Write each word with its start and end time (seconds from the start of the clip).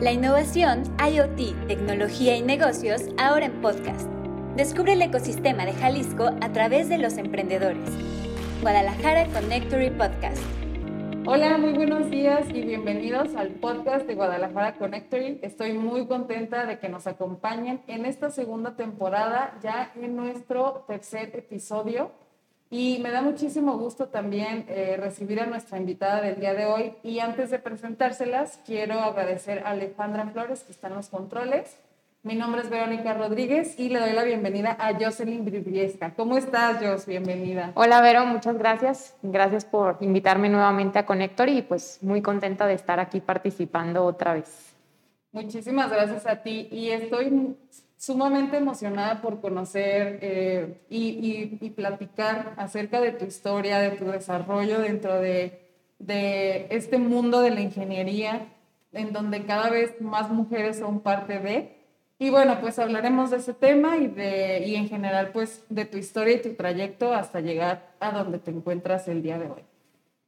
La 0.00 0.10
innovación, 0.10 0.82
IoT, 0.98 1.68
tecnología 1.68 2.36
y 2.36 2.42
negocios 2.42 3.02
ahora 3.16 3.46
en 3.46 3.60
podcast. 3.60 4.08
Descubre 4.56 4.94
el 4.94 5.02
ecosistema 5.02 5.64
de 5.64 5.72
Jalisco 5.72 6.30
a 6.40 6.52
través 6.52 6.88
de 6.88 6.98
los 6.98 7.16
emprendedores. 7.16 7.88
Guadalajara 8.60 9.26
Connectory 9.28 9.90
Podcast. 9.90 10.42
Hola, 11.26 11.58
muy 11.58 11.74
buenos 11.74 12.10
días 12.10 12.44
y 12.52 12.62
bienvenidos 12.62 13.36
al 13.36 13.50
podcast 13.50 14.04
de 14.08 14.16
Guadalajara 14.16 14.74
Connectory. 14.78 15.38
Estoy 15.42 15.74
muy 15.74 16.08
contenta 16.08 16.66
de 16.66 16.80
que 16.80 16.88
nos 16.88 17.06
acompañen 17.06 17.82
en 17.86 18.04
esta 18.04 18.30
segunda 18.30 18.74
temporada, 18.74 19.56
ya 19.62 19.92
en 19.94 20.16
nuestro 20.16 20.84
tercer 20.88 21.30
episodio. 21.36 22.10
Y 22.76 22.98
me 22.98 23.12
da 23.12 23.22
muchísimo 23.22 23.78
gusto 23.78 24.06
también 24.06 24.64
eh, 24.66 24.96
recibir 24.98 25.38
a 25.38 25.46
nuestra 25.46 25.78
invitada 25.78 26.20
del 26.20 26.40
día 26.40 26.54
de 26.54 26.66
hoy. 26.66 26.92
Y 27.04 27.20
antes 27.20 27.52
de 27.52 27.60
presentárselas, 27.60 28.58
quiero 28.66 28.98
agradecer 28.98 29.60
a 29.60 29.70
Alejandra 29.70 30.26
Flores, 30.26 30.64
que 30.64 30.72
está 30.72 30.88
en 30.88 30.96
los 30.96 31.08
controles. 31.08 31.78
Mi 32.24 32.34
nombre 32.34 32.62
es 32.62 32.70
Verónica 32.70 33.14
Rodríguez 33.14 33.78
y 33.78 33.90
le 33.90 34.00
doy 34.00 34.12
la 34.12 34.24
bienvenida 34.24 34.76
a 34.80 34.92
Jocelyn 34.92 35.44
Briviesca. 35.44 36.14
¿Cómo 36.16 36.36
estás, 36.36 36.82
Jos? 36.84 37.06
Bienvenida. 37.06 37.70
Hola, 37.76 38.00
Vero, 38.00 38.26
muchas 38.26 38.58
gracias. 38.58 39.14
Gracias 39.22 39.64
por 39.64 39.98
invitarme 40.00 40.48
nuevamente 40.48 40.98
a 40.98 41.06
Connector 41.06 41.48
y 41.50 41.62
pues 41.62 42.00
muy 42.02 42.22
contenta 42.22 42.66
de 42.66 42.74
estar 42.74 42.98
aquí 42.98 43.20
participando 43.20 44.04
otra 44.04 44.34
vez. 44.34 44.74
Muchísimas 45.30 45.92
gracias 45.92 46.26
a 46.26 46.42
ti 46.42 46.66
y 46.72 46.90
estoy 46.90 47.54
sumamente 47.96 48.56
emocionada 48.56 49.20
por 49.22 49.40
conocer 49.40 50.18
eh, 50.20 50.80
y, 50.88 51.58
y, 51.60 51.70
platicar 51.70 52.54
acerca 52.56 53.00
de 53.00 53.12
tu 53.12 53.24
historia, 53.24 53.78
de 53.78 53.92
tu 53.92 54.06
desarrollo 54.06 54.80
dentro 54.80 55.20
de, 55.20 55.62
de, 55.98 56.66
este 56.70 56.98
mundo 56.98 57.40
de 57.40 57.50
la 57.50 57.60
ingeniería, 57.60 58.48
en 58.92 59.12
donde 59.12 59.44
cada 59.44 59.70
vez 59.70 60.00
más 60.00 60.30
mujeres 60.30 60.78
son 60.78 61.00
parte 61.00 61.38
de. 61.38 61.76
Y 62.18 62.30
bueno, 62.30 62.60
pues 62.60 62.78
hablaremos 62.78 63.30
de 63.30 63.38
ese 63.38 63.54
tema 63.54 63.96
y, 63.96 64.06
de, 64.06 64.64
y 64.66 64.76
en 64.76 64.88
general 64.88 65.30
pues 65.32 65.64
de 65.68 65.84
tu 65.84 65.98
historia 65.98 66.34
y 66.34 66.42
tu 66.42 66.54
trayecto 66.54 67.12
hasta 67.12 67.40
llegar 67.40 67.94
a 68.00 68.12
donde 68.12 68.38
te 68.38 68.50
encuentras 68.50 69.08
el 69.08 69.22
día 69.22 69.38
de 69.38 69.46
hoy. 69.46 69.73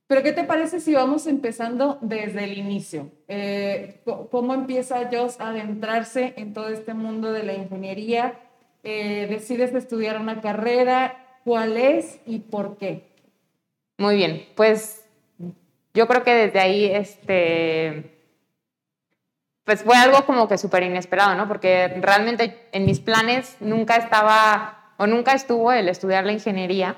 Pero 0.08 0.22
¿qué 0.22 0.32
te 0.32 0.44
parece 0.44 0.80
si 0.80 0.94
vamos 0.94 1.26
empezando 1.26 1.98
desde 2.00 2.44
el 2.44 2.56
inicio? 2.56 3.10
Eh, 3.26 4.02
¿Cómo 4.30 4.54
empieza 4.54 5.08
Joss 5.10 5.40
a 5.40 5.48
adentrarse 5.48 6.34
en 6.36 6.54
todo 6.54 6.68
este 6.68 6.94
mundo 6.94 7.32
de 7.32 7.42
la 7.42 7.54
ingeniería? 7.54 8.38
Eh, 8.84 9.26
¿Decides 9.28 9.74
estudiar 9.74 10.20
una 10.20 10.40
carrera? 10.40 11.40
¿Cuál 11.44 11.76
es 11.76 12.20
y 12.24 12.38
por 12.38 12.76
qué? 12.76 13.08
Muy 13.98 14.16
bien, 14.16 14.46
pues 14.54 15.04
yo 15.92 16.06
creo 16.06 16.22
que 16.22 16.34
desde 16.34 16.60
ahí, 16.60 16.84
este, 16.84 18.20
pues 19.64 19.82
fue 19.82 19.96
algo 19.96 20.24
como 20.24 20.46
que 20.46 20.58
súper 20.58 20.84
inesperado, 20.84 21.34
¿no? 21.34 21.48
Porque 21.48 21.88
realmente 22.00 22.68
en 22.70 22.84
mis 22.84 23.00
planes 23.00 23.56
nunca 23.58 23.96
estaba 23.96 24.92
o 24.98 25.06
nunca 25.08 25.32
estuvo 25.32 25.72
el 25.72 25.88
estudiar 25.88 26.24
la 26.24 26.32
ingeniería 26.32 26.96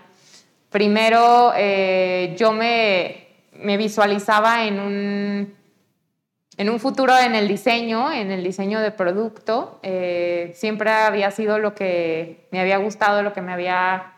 Primero, 0.71 1.53
eh, 1.57 2.35
yo 2.39 2.53
me, 2.53 3.29
visualizaba 3.53 4.65
en 4.67 4.79
un, 4.81 6.79
futuro 6.79 7.17
en 7.17 7.35
el 7.35 7.49
diseño, 7.49 8.13
en 8.13 8.31
el 8.31 8.45
diseño 8.45 8.81
de 8.81 8.91
producto. 8.91 9.81
Eh, 9.83 10.53
siempre 10.55 10.91
había 10.91 11.31
sido 11.31 11.59
lo 11.59 11.75
que 11.75 12.47
me 12.51 12.61
había 12.61 12.77
gustado, 12.77 13.23
lo 13.23 13.33
que 13.33 13.41
me 13.41 13.53
había 13.53 14.13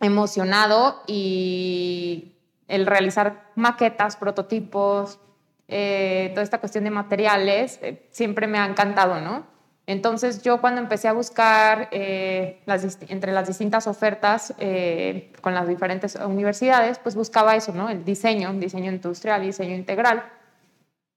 emocionado 0.00 1.02
y 1.08 2.36
el 2.68 2.86
realizar 2.86 3.50
maquetas, 3.56 4.16
prototipos, 4.16 5.18
eh, 5.66 6.30
toda 6.34 6.44
esta 6.44 6.60
cuestión 6.60 6.84
de 6.84 6.90
materiales, 6.90 7.80
siempre 8.10 8.46
me 8.46 8.58
ha 8.58 8.66
encantado, 8.66 9.20
¿no? 9.20 9.57
Entonces 9.88 10.42
yo 10.42 10.60
cuando 10.60 10.82
empecé 10.82 11.08
a 11.08 11.14
buscar 11.14 11.88
eh, 11.92 12.60
entre 13.08 13.32
las 13.32 13.48
distintas 13.48 13.86
ofertas 13.86 14.52
eh, 14.58 15.32
con 15.40 15.54
las 15.54 15.66
diferentes 15.66 16.14
universidades, 16.16 16.98
pues 16.98 17.14
buscaba 17.14 17.56
eso, 17.56 17.72
¿no? 17.72 17.88
El 17.88 18.04
diseño, 18.04 18.52
diseño 18.52 18.92
industrial, 18.92 19.40
diseño 19.40 19.74
integral. 19.74 20.24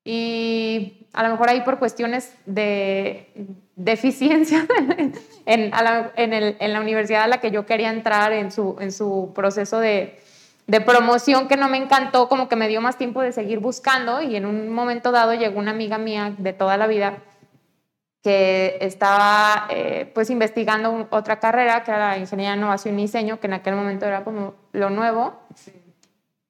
Y 0.05 1.05
a 1.11 1.21
lo 1.23 1.31
mejor 1.31 1.49
ahí 1.49 1.59
por 1.63 1.79
cuestiones 1.79 2.33
de 2.45 3.27
deficiencia 3.75 4.65
en, 5.45 5.71
la 5.71 6.79
universidad 6.79 7.23
a 7.23 7.27
la 7.27 7.41
que 7.41 7.51
yo 7.51 7.65
quería 7.65 7.91
entrar 7.91 8.31
en 8.31 8.51
su, 8.53 8.77
en 8.79 8.93
su 8.93 9.33
proceso 9.35 9.81
de, 9.81 10.17
de 10.67 10.79
promoción 10.79 11.49
que 11.49 11.57
no 11.57 11.67
me 11.67 11.75
encantó, 11.75 12.29
como 12.29 12.47
que 12.47 12.55
me 12.55 12.69
dio 12.69 12.79
más 12.79 12.97
tiempo 12.97 13.21
de 13.21 13.33
seguir 13.33 13.59
buscando 13.59 14.21
y 14.21 14.37
en 14.37 14.45
un 14.45 14.69
momento 14.69 15.11
dado 15.11 15.33
llegó 15.33 15.59
una 15.59 15.71
amiga 15.71 15.97
mía 15.97 16.33
de 16.37 16.53
toda 16.53 16.77
la 16.77 16.87
vida 16.87 17.21
que 18.23 18.77
estaba 18.81 19.67
eh, 19.69 20.09
pues 20.13 20.29
investigando 20.29 21.07
otra 21.09 21.39
carrera, 21.39 21.83
que 21.83 21.91
era 21.91 22.09
la 22.09 22.17
Ingeniería 22.17 22.51
de 22.51 22.57
Innovación 22.57 22.99
y 22.99 23.03
Diseño, 23.03 23.39
que 23.39 23.47
en 23.47 23.53
aquel 23.53 23.75
momento 23.75 24.05
era 24.05 24.23
como 24.23 24.53
lo 24.73 24.89
nuevo. 24.89 25.39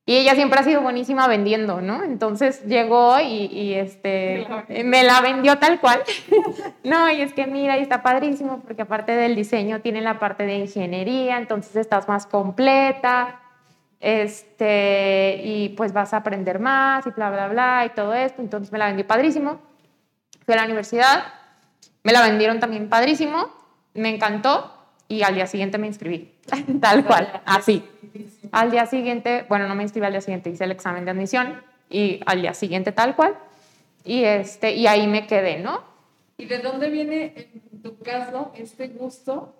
Y 0.05 0.17
ella 0.17 0.33
siempre 0.35 0.59
ha 0.59 0.63
sido 0.63 0.81
buenísima 0.81 1.27
vendiendo, 1.27 1.79
¿no? 1.79 2.03
Entonces 2.03 2.65
llegó 2.65 3.19
y, 3.21 3.73
este, 3.75 4.45
me 4.83 5.03
la 5.03 5.21
vendió 5.21 5.57
tal 5.59 5.79
cual. 5.79 6.01
no, 6.83 7.09
y 7.09 7.21
es 7.21 7.33
que 7.33 7.47
mira, 7.47 7.77
y 7.77 7.81
está 7.83 8.01
padrísimo 8.01 8.59
porque 8.59 8.81
aparte 8.81 9.13
del 9.13 9.35
diseño 9.35 9.79
tiene 9.79 10.01
la 10.01 10.19
parte 10.19 10.45
de 10.45 10.55
ingeniería, 10.55 11.37
entonces 11.37 11.75
estás 11.75 12.07
más 12.07 12.25
completa. 12.25 13.39
Este, 14.01 15.39
y 15.45 15.69
pues 15.69 15.93
vas 15.93 16.15
a 16.15 16.17
aprender 16.17 16.57
más 16.57 17.05
y 17.05 17.11
bla, 17.11 17.29
bla, 17.29 17.47
bla, 17.47 17.85
y 17.85 17.89
todo 17.89 18.13
esto. 18.15 18.41
Entonces 18.41 18.71
me 18.71 18.79
la 18.79 18.87
vendió 18.87 19.05
padrísimo. 19.05 19.59
Fui 20.43 20.55
a 20.55 20.57
la 20.57 20.65
universidad, 20.65 21.23
me 22.03 22.11
la 22.11 22.21
vendieron 22.21 22.59
también 22.59 22.89
padrísimo, 22.89 23.49
me 23.93 24.09
encantó 24.09 24.71
y 25.07 25.23
al 25.23 25.35
día 25.35 25.47
siguiente 25.47 25.77
me 25.77 25.87
inscribí, 25.87 26.33
tal 26.81 27.05
cual, 27.05 27.41
así. 27.45 27.83
Al 28.51 28.71
día 28.71 28.85
siguiente, 28.85 29.45
bueno, 29.49 29.67
no 29.67 29.75
me 29.75 29.83
inscribí 29.83 30.05
al 30.05 30.13
día 30.13 30.21
siguiente, 30.21 30.49
hice 30.49 30.63
el 30.63 30.71
examen 30.71 31.05
de 31.05 31.11
admisión 31.11 31.61
y 31.89 32.21
al 32.25 32.41
día 32.41 32.53
siguiente 32.53 32.91
tal 32.91 33.15
cual. 33.15 33.37
Y, 34.03 34.23
este, 34.23 34.73
y 34.73 34.87
ahí 34.87 35.07
me 35.07 35.27
quedé, 35.27 35.59
¿no? 35.59 35.83
¿Y 36.37 36.45
de 36.45 36.59
dónde 36.59 36.89
viene, 36.89 37.49
en 37.71 37.81
tu 37.83 37.99
caso, 37.99 38.51
este 38.57 38.87
gusto 38.87 39.55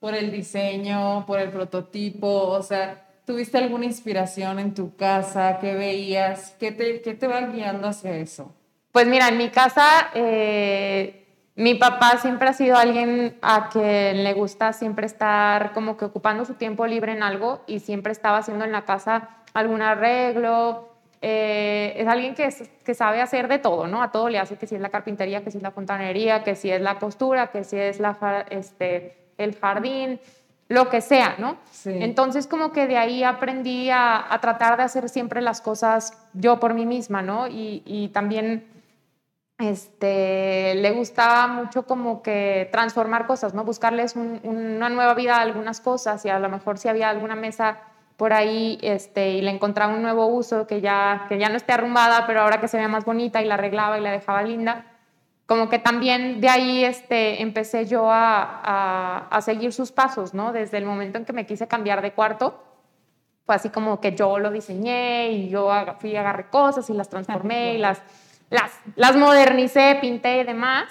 por 0.00 0.14
el 0.14 0.30
diseño, 0.30 1.24
por 1.26 1.40
el 1.40 1.50
prototipo? 1.50 2.28
O 2.28 2.62
sea, 2.62 3.06
¿tuviste 3.24 3.58
alguna 3.58 3.86
inspiración 3.86 4.58
en 4.58 4.74
tu 4.74 4.94
casa? 4.96 5.58
¿Qué 5.60 5.74
veías? 5.74 6.54
¿Qué 6.60 6.72
te, 6.72 7.00
qué 7.00 7.14
te 7.14 7.26
va 7.26 7.40
guiando 7.40 7.88
hacia 7.88 8.16
eso? 8.16 8.52
Pues 8.92 9.06
mira, 9.06 9.28
en 9.28 9.38
mi 9.38 9.48
casa... 9.48 10.10
Eh, 10.14 11.25
mi 11.56 11.74
papá 11.74 12.18
siempre 12.18 12.48
ha 12.48 12.52
sido 12.52 12.76
alguien 12.76 13.38
a 13.40 13.70
quien 13.70 14.22
le 14.22 14.34
gusta 14.34 14.74
siempre 14.74 15.06
estar 15.06 15.72
como 15.72 15.96
que 15.96 16.04
ocupando 16.04 16.44
su 16.44 16.54
tiempo 16.54 16.86
libre 16.86 17.12
en 17.12 17.22
algo 17.22 17.62
y 17.66 17.80
siempre 17.80 18.12
estaba 18.12 18.38
haciendo 18.38 18.66
en 18.66 18.72
la 18.72 18.84
casa 18.84 19.30
algún 19.54 19.80
arreglo. 19.80 20.90
Eh, 21.22 21.94
es 21.96 22.06
alguien 22.06 22.34
que, 22.34 22.54
que, 22.84 22.94
sabe 22.94 23.22
hacer 23.22 23.48
de 23.48 23.58
todo, 23.58 23.86
¿no? 23.86 24.02
A 24.02 24.12
todo 24.12 24.28
le 24.28 24.38
hace, 24.38 24.56
que 24.56 24.66
si 24.66 24.74
es 24.74 24.82
la 24.82 24.90
carpintería, 24.90 25.42
que 25.42 25.50
si 25.50 25.56
es 25.56 25.62
la 25.62 25.70
fontanería, 25.70 26.44
que 26.44 26.54
si 26.54 26.70
es 26.70 26.82
la 26.82 26.98
costura, 26.98 27.46
que 27.46 27.64
si 27.64 27.78
es 27.78 28.00
la, 28.00 28.44
este, 28.50 29.16
el 29.38 29.56
jardín, 29.56 30.20
lo 30.68 30.90
que 30.90 31.00
sea, 31.00 31.36
¿no? 31.38 31.56
Entonces 31.86 32.46
como 32.46 32.70
que 32.70 32.86
de 32.86 32.98
ahí 32.98 33.24
aprendí 33.24 33.88
a, 33.88 34.30
a, 34.30 34.40
tratar 34.42 34.76
de 34.76 34.82
hacer 34.82 35.08
siempre 35.08 35.40
las 35.40 35.62
cosas 35.62 36.12
yo 36.34 36.60
por 36.60 36.74
mí 36.74 36.84
misma, 36.84 37.22
¿no? 37.22 37.48
Y, 37.48 37.82
y 37.86 38.08
también 38.08 38.75
este, 39.58 40.74
le 40.74 40.90
gustaba 40.90 41.46
mucho 41.46 41.86
como 41.86 42.22
que 42.22 42.68
transformar 42.72 43.26
cosas, 43.26 43.54
¿no? 43.54 43.64
Buscarles 43.64 44.14
una 44.14 44.88
nueva 44.90 45.14
vida 45.14 45.36
a 45.36 45.40
algunas 45.40 45.80
cosas 45.80 46.24
y 46.26 46.28
a 46.28 46.38
lo 46.38 46.48
mejor 46.48 46.78
si 46.78 46.88
había 46.88 47.08
alguna 47.08 47.36
mesa 47.36 47.78
por 48.16 48.32
ahí 48.32 48.78
este, 48.82 49.30
y 49.30 49.42
le 49.42 49.50
encontraba 49.50 49.94
un 49.94 50.02
nuevo 50.02 50.26
uso 50.26 50.66
que 50.66 50.80
ya, 50.80 51.26
que 51.28 51.38
ya 51.38 51.48
no 51.48 51.56
esté 51.56 51.72
arrumbada, 51.72 52.26
pero 52.26 52.42
ahora 52.42 52.60
que 52.60 52.68
se 52.68 52.76
vea 52.76 52.88
más 52.88 53.04
bonita 53.04 53.42
y 53.42 53.46
la 53.46 53.54
arreglaba 53.54 53.98
y 53.98 54.02
la 54.02 54.10
dejaba 54.10 54.42
linda, 54.42 54.86
como 55.46 55.68
que 55.68 55.78
también 55.78 56.40
de 56.40 56.48
ahí 56.48 56.84
este, 56.84 57.40
empecé 57.40 57.86
yo 57.86 58.10
a, 58.10 59.28
a, 59.30 59.40
seguir 59.42 59.72
sus 59.72 59.92
pasos, 59.92 60.34
¿no? 60.34 60.52
Desde 60.52 60.78
el 60.78 60.84
momento 60.84 61.18
en 61.18 61.24
que 61.24 61.32
me 61.32 61.46
quise 61.46 61.68
cambiar 61.68 62.02
de 62.02 62.12
cuarto, 62.12 62.62
fue 63.44 63.54
así 63.54 63.68
como 63.68 64.00
que 64.00 64.14
yo 64.14 64.38
lo 64.38 64.50
diseñé 64.50 65.30
y 65.30 65.48
yo 65.48 65.70
fui 66.00 66.10
y 66.10 66.16
agarré 66.16 66.48
cosas 66.48 66.90
y 66.90 66.94
las 66.94 67.08
transformé 67.08 67.74
y 67.74 67.78
las 67.78 68.02
las, 68.50 68.72
las 68.94 69.16
modernicé, 69.16 69.98
pinté 70.00 70.40
y 70.40 70.44
demás. 70.44 70.86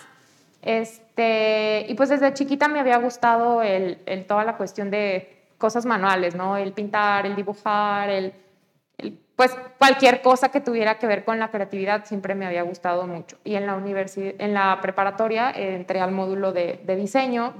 Este, 0.62 1.86
y 1.88 1.94
pues 1.94 2.10
desde 2.10 2.34
chiquita 2.34 2.68
me 2.68 2.80
había 2.80 2.98
gustado 2.98 3.62
el, 3.62 4.00
el, 4.06 4.25
toda 4.25 4.44
la 4.44 4.57
cuestión 4.57 4.90
de 4.90 5.44
cosas 5.57 5.86
manuales, 5.86 6.36
¿no? 6.36 6.57
El 6.57 6.74
pintar, 6.74 7.25
el 7.25 7.36
dibujar, 7.36 8.10
el, 8.10 8.34
pues 9.36 9.56
cualquier 9.78 10.22
cosa 10.22 10.50
que 10.50 10.62
tuviera 10.62 10.98
que 10.98 11.07
ver 11.07 11.24
con 11.25 11.40
la 11.40 11.52
creatividad 11.52 12.06
siempre 12.06 12.36
me 12.36 12.46
había 12.46 12.63
gustado 12.63 13.06
mucho. 13.06 13.38
Y 13.44 13.56
en 13.56 13.68
la, 13.68 13.75
universidad, 13.75 14.34
en 14.40 14.54
la 14.54 14.80
preparatoria 14.81 15.51
entré 15.51 16.00
al 16.00 16.12
módulo 16.12 16.51
de, 16.51 16.81
de 16.86 16.96
diseño 16.96 17.54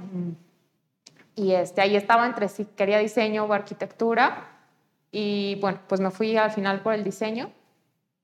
y 1.34 1.52
este, 1.52 1.82
ahí 1.82 1.96
estaba 1.96 2.26
entre 2.26 2.48
si 2.48 2.64
quería 2.64 2.98
diseño 2.98 3.44
o 3.44 3.52
arquitectura. 3.52 4.48
Y 5.12 5.58
bueno, 5.60 5.78
pues 5.86 6.00
me 6.00 6.10
fui 6.10 6.36
al 6.36 6.50
final 6.50 6.80
por 6.80 6.94
el 6.94 7.04
diseño 7.04 7.50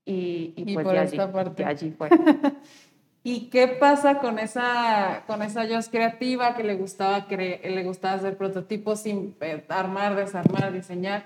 y, 0.05 0.53
y, 0.57 0.75
pues 0.75 0.85
por 0.85 0.95
de 0.95 1.05
esta 1.05 1.23
allí, 1.25 1.33
parte. 1.33 1.65
allí 1.65 1.91
fue. 1.91 2.09
¿Y 3.25 3.51
qué 3.51 3.69
pasa 3.69 4.19
con 4.19 4.41
esa, 4.41 5.23
con 5.29 5.43
esa 5.43 5.67
Joss 5.69 5.89
creativa 5.89 6.57
que 6.57 6.65
le 6.65 6.75
gustaba, 6.75 7.27
le 7.29 7.85
gustaba 7.85 8.15
hacer 8.15 8.37
prototipos 8.37 9.01
sin 9.01 9.37
eh, 9.41 9.65
armar, 9.69 10.17
desarmar, 10.17 10.73
diseñar? 10.73 11.25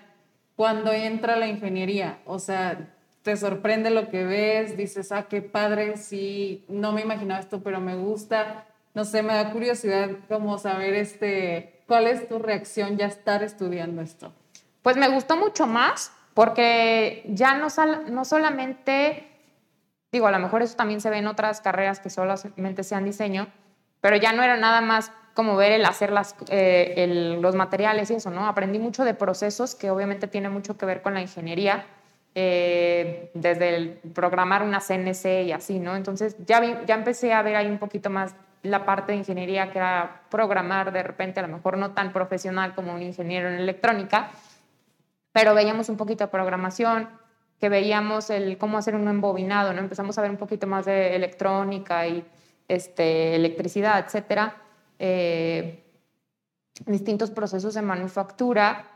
Cuando 0.56 0.92
entra 0.92 1.36
la 1.36 1.46
ingeniería, 1.46 2.18
o 2.26 2.38
sea, 2.38 2.94
te 3.22 3.36
sorprende 3.36 3.90
lo 3.90 4.10
que 4.10 4.24
ves, 4.24 4.76
dices, 4.76 5.10
ah, 5.10 5.26
qué 5.28 5.40
padre, 5.42 5.96
sí, 5.96 6.64
no 6.68 6.92
me 6.92 7.00
imaginaba 7.00 7.40
esto, 7.40 7.62
pero 7.62 7.80
me 7.80 7.96
gusta. 7.96 8.66
No 8.94 9.04
sé, 9.04 9.22
me 9.22 9.34
da 9.34 9.50
curiosidad 9.50 10.10
como 10.28 10.58
saber 10.58 10.94
este, 10.94 11.82
cuál 11.86 12.06
es 12.06 12.28
tu 12.28 12.38
reacción 12.38 12.98
ya 12.98 13.06
estar 13.06 13.42
estudiando 13.42 14.02
esto. 14.02 14.32
Pues 14.82 14.96
me 14.96 15.08
gustó 15.08 15.36
mucho 15.36 15.66
más 15.66 16.12
porque 16.36 17.22
ya 17.28 17.54
no, 17.54 17.68
no 18.10 18.26
solamente, 18.26 19.26
digo, 20.12 20.26
a 20.26 20.30
lo 20.30 20.38
mejor 20.38 20.60
eso 20.60 20.76
también 20.76 21.00
se 21.00 21.08
ve 21.08 21.16
en 21.16 21.28
otras 21.28 21.62
carreras 21.62 21.98
que 21.98 22.10
solamente 22.10 22.84
sean 22.84 23.06
diseño, 23.06 23.46
pero 24.02 24.16
ya 24.16 24.34
no 24.34 24.42
era 24.42 24.58
nada 24.58 24.82
más 24.82 25.10
como 25.32 25.56
ver 25.56 25.72
el 25.72 25.86
hacer 25.86 26.12
las, 26.12 26.36
eh, 26.50 27.36
los 27.40 27.54
materiales 27.54 28.10
y 28.10 28.16
eso, 28.16 28.28
¿no? 28.28 28.46
Aprendí 28.46 28.78
mucho 28.78 29.02
de 29.06 29.14
procesos 29.14 29.74
que 29.74 29.88
obviamente 29.90 30.28
tiene 30.28 30.50
mucho 30.50 30.76
que 30.76 30.84
ver 30.84 31.00
con 31.00 31.14
la 31.14 31.22
ingeniería 31.22 31.86
eh, 32.34 33.30
desde 33.32 33.74
el 33.74 33.88
programar 34.14 34.62
una 34.62 34.80
CNC 34.80 35.46
y 35.46 35.52
así, 35.52 35.78
¿no? 35.78 35.96
Entonces 35.96 36.36
ya, 36.44 36.84
ya 36.84 36.96
empecé 36.96 37.32
a 37.32 37.40
ver 37.40 37.56
ahí 37.56 37.66
un 37.66 37.78
poquito 37.78 38.10
más 38.10 38.34
la 38.62 38.84
parte 38.84 39.12
de 39.12 39.18
ingeniería 39.18 39.72
que 39.72 39.78
era 39.78 40.20
programar 40.28 40.92
de 40.92 41.02
repente, 41.02 41.40
a 41.40 41.46
lo 41.46 41.56
mejor 41.56 41.78
no 41.78 41.92
tan 41.92 42.12
profesional 42.12 42.74
como 42.74 42.92
un 42.92 43.00
ingeniero 43.00 43.48
en 43.48 43.54
electrónica, 43.54 44.32
pero 45.36 45.54
veíamos 45.54 45.90
un 45.90 45.98
poquito 45.98 46.24
de 46.24 46.28
programación, 46.28 47.10
que 47.60 47.68
veíamos 47.68 48.30
el 48.30 48.56
cómo 48.56 48.78
hacer 48.78 48.94
un 48.94 49.06
embobinado, 49.06 49.74
¿no? 49.74 49.80
Empezamos 49.80 50.16
a 50.16 50.22
ver 50.22 50.30
un 50.30 50.38
poquito 50.38 50.66
más 50.66 50.86
de 50.86 51.14
electrónica 51.14 52.06
y 52.06 52.24
este, 52.68 53.34
electricidad, 53.34 54.02
etcétera, 54.02 54.56
eh, 54.98 55.84
distintos 56.86 57.30
procesos 57.30 57.74
de 57.74 57.82
manufactura 57.82 58.86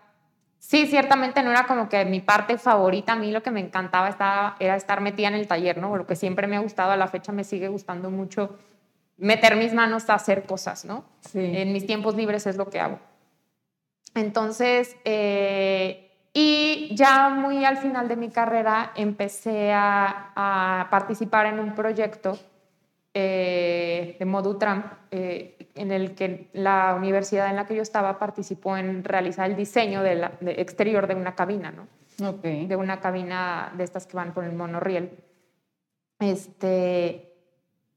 Sí, 0.59 0.87
ciertamente 0.87 1.43
no 1.43 1.51
era 1.51 1.67
como 1.67 1.91
que 1.91 2.05
mi 2.07 2.21
parte 2.21 2.57
favorita. 2.59 3.15
A 3.15 3.17
mí 3.17 3.31
lo 3.31 3.43
que 3.43 3.51
me 3.51 3.61
encantaba 3.61 4.09
estaba, 4.09 4.57
era 4.61 4.77
estar 4.77 5.01
metida 5.01 5.29
en 5.29 5.35
el 5.35 5.47
taller, 5.47 5.79
¿no? 5.79 5.97
Lo 5.97 6.07
que 6.07 6.17
siempre 6.17 6.47
me 6.47 6.57
ha 6.57 6.61
gustado, 6.61 6.91
a 6.93 6.99
la 6.99 7.09
fecha 7.09 7.33
me 7.33 7.45
sigue 7.45 7.69
gustando 7.69 8.11
mucho 8.11 8.59
meter 9.17 9.57
mis 9.57 9.73
manos 9.75 10.09
a 10.09 10.15
hacer 10.15 10.45
cosas, 10.45 10.85
¿no? 10.87 11.05
Sí. 11.21 11.41
En 11.41 11.73
mis 11.73 11.87
tiempos 11.87 12.15
libres 12.15 12.47
es 12.47 12.57
lo 12.57 12.69
que 12.69 12.79
hago. 12.79 12.99
Entonces, 14.15 14.97
eh, 15.05 16.10
y 16.33 16.95
ya 16.95 17.29
muy 17.31 17.65
al 17.65 17.79
final 17.79 18.09
de 18.09 18.17
mi 18.17 18.31
carrera 18.31 18.93
empecé 18.95 19.73
a, 19.73 20.33
a 20.37 20.89
participar 20.91 21.47
en 21.47 21.59
un 21.59 21.75
proyecto 21.75 22.39
eh, 23.13 24.15
de 24.21 24.25
Modutram, 24.25 24.85
eh, 25.11 25.71
en 25.75 25.91
el 25.91 26.15
que 26.15 26.49
la 26.53 26.95
universidad 26.97 27.49
en 27.49 27.57
la 27.57 27.67
que 27.67 27.75
yo 27.75 27.83
estaba 27.83 28.21
participó 28.21 28.77
en 28.77 29.03
realizar 29.03 29.51
el 29.51 29.57
diseño 29.57 30.05
de 30.05 30.31
exterior 30.43 31.09
de 31.09 31.17
una 31.17 31.35
cabina, 31.35 31.73
¿no? 31.73 31.89
De 32.43 32.77
una 32.77 33.01
cabina 33.01 33.73
de 33.77 33.83
estas 33.83 34.07
que 34.07 34.17
van 34.17 34.33
por 34.33 34.45
el 34.45 34.53
monorriel. 34.53 35.11
Este, 36.21 37.30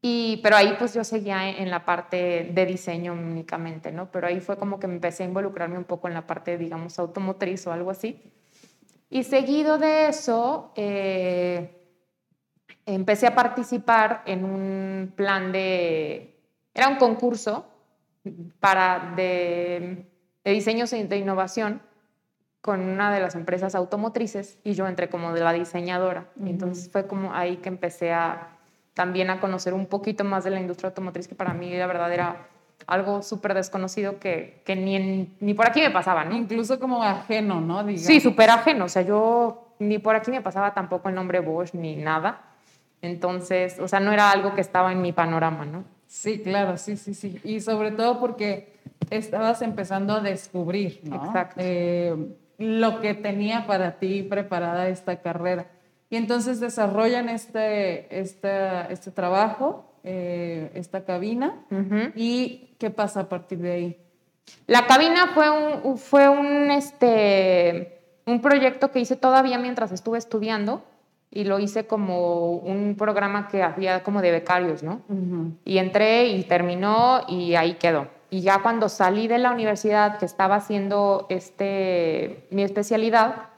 y, 0.06 0.42
pero 0.44 0.58
ahí 0.58 0.76
pues 0.78 0.94
yo 0.94 1.06
seguía 1.06 1.48
en 1.48 1.72
la 1.72 1.86
parte 1.86 2.52
de 2.54 2.66
diseño 2.66 3.14
únicamente, 3.14 3.90
¿no? 3.90 4.12
Pero 4.12 4.28
ahí 4.28 4.42
fue 4.42 4.58
como 4.58 4.78
que 4.78 4.86
empecé 4.86 5.24
a 5.24 5.28
involucrarme 5.28 5.78
un 5.78 5.86
poco 5.86 6.10
en 6.10 6.14
la 6.14 6.28
parte, 6.28 6.58
digamos, 6.58 7.00
automotriz 7.00 7.66
o 7.68 7.72
algo 7.72 7.90
así. 7.90 8.22
Y 9.10 9.24
seguido 9.24 9.78
de 9.78 10.10
eso, 10.10 10.74
eh, 10.76 11.88
empecé 12.86 13.28
a 13.28 13.34
participar 13.34 14.24
en 14.26 14.44
un 14.44 15.14
plan 15.16 15.54
de, 15.54 16.38
era 16.74 16.90
un 16.90 16.98
concurso 16.98 17.66
para 18.60 19.14
de, 19.16 20.06
de 20.44 20.52
diseños 20.52 20.92
de 20.92 21.18
innovación 21.18 21.82
con 22.60 22.82
una 22.82 23.10
de 23.14 23.22
las 23.22 23.36
empresas 23.36 23.74
automotrices 23.74 24.60
y 24.66 24.74
yo 24.74 24.86
entré 24.86 25.08
como 25.08 25.32
de 25.32 25.40
la 25.40 25.54
diseñadora. 25.54 26.30
Entonces 26.46 26.90
fue 26.92 27.08
como 27.08 27.34
ahí 27.34 27.56
que 27.56 27.70
empecé 27.70 28.12
a 28.12 28.53
también 28.94 29.30
a 29.30 29.40
conocer 29.40 29.74
un 29.74 29.86
poquito 29.88 30.24
más 30.24 30.44
de 30.44 30.52
la 30.52 30.60
industria 30.60 30.90
automotriz, 30.90 31.28
que 31.28 31.36
para 31.36 31.54
mí 31.54 31.76
la 31.76 31.88
verdad 31.88 32.12
era 32.14 32.48
algo 32.88 33.22
súper 33.22 33.54
desconocido 33.54 34.20
que, 34.20 34.62
que 34.66 34.76
ni, 34.76 35.34
ni 35.40 35.54
por 35.54 35.68
aquí 35.68 35.82
me 35.82 35.92
pasaba, 35.92 36.26
¿no? 36.26 36.36
Incluso 36.36 36.80
como 36.80 37.04
ajeno, 37.04 37.62
¿no? 37.62 37.86
Sí, 37.98 38.20
súper 38.20 38.50
ajeno. 38.50 38.86
O 38.86 38.90
sea, 38.90 39.02
yo 39.04 39.76
ni 39.80 40.00
por 40.00 40.16
aquí 40.16 40.32
me 40.32 40.42
pasaba 40.42 40.74
tampoco 40.74 41.10
el 41.10 41.16
nombre 41.16 41.40
Bosch 41.40 41.74
ni 41.74 41.96
nada. 41.96 42.42
Entonces, 43.02 43.80
o 43.80 43.88
sea, 43.88 44.00
no 44.00 44.12
era 44.12 44.32
algo 44.32 44.54
que 44.56 44.62
estaba 44.62 44.92
en 44.92 45.02
mi 45.02 45.12
panorama, 45.12 45.66
¿no? 45.66 45.84
Sí, 46.08 46.40
claro, 46.40 46.78
sí, 46.78 46.96
sí, 46.96 47.14
sí. 47.14 47.40
Y 47.44 47.60
sobre 47.60 47.92
todo 47.92 48.20
porque 48.20 48.74
estabas 49.10 49.62
empezando 49.62 50.14
a 50.14 50.20
descubrir, 50.22 51.02
¿no? 51.04 51.26
Exacto. 51.26 51.56
Eh, 51.58 52.16
lo 52.58 53.02
que 53.02 53.14
tenía 53.14 53.66
para 53.66 53.94
ti 53.94 54.24
preparada 54.24 54.88
esta 54.88 55.22
carrera. 55.22 55.68
Y 56.14 56.16
entonces 56.16 56.60
desarrollan 56.60 57.28
este, 57.28 58.20
este, 58.20 58.94
este 58.94 59.10
trabajo, 59.10 59.96
eh, 60.04 60.70
esta 60.76 61.06
cabina. 61.06 61.66
¿Y 62.14 62.76
qué 62.78 62.92
pasa 62.92 63.22
a 63.22 63.30
partir 63.30 63.58
de 63.58 63.72
ahí? 63.72 63.98
La 64.68 64.86
cabina 64.86 65.32
fue 65.34 65.50
un, 65.50 65.98
fue 65.98 66.30
un, 66.30 66.70
este, 66.70 68.00
un 68.28 68.42
proyecto 68.42 68.92
que 68.92 69.00
hice 69.00 69.16
todavía 69.16 69.58
mientras 69.58 69.92
estuve 69.92 70.20
estudiando 70.20 70.84
y 71.32 71.46
lo 71.46 71.58
hice 71.58 71.88
como 71.88 72.58
un 72.58 72.94
programa 72.96 73.48
que 73.48 73.64
había 73.64 74.04
como 74.04 74.22
de 74.22 74.30
becarios, 74.30 74.84
¿no? 74.84 75.02
Y 75.66 75.80
entré 75.80 76.28
y 76.28 76.44
terminó 76.44 77.22
y 77.28 77.56
ahí 77.56 77.74
quedó. 77.74 78.08
Y 78.30 78.42
ya 78.42 78.62
cuando 78.62 78.88
salí 78.88 79.28
de 79.28 79.40
la 79.40 79.50
universidad 79.50 80.20
que 80.20 80.26
estaba 80.26 80.58
haciendo 80.58 81.26
este, 81.30 82.46
mi 82.52 82.62
especialidad, 82.62 83.53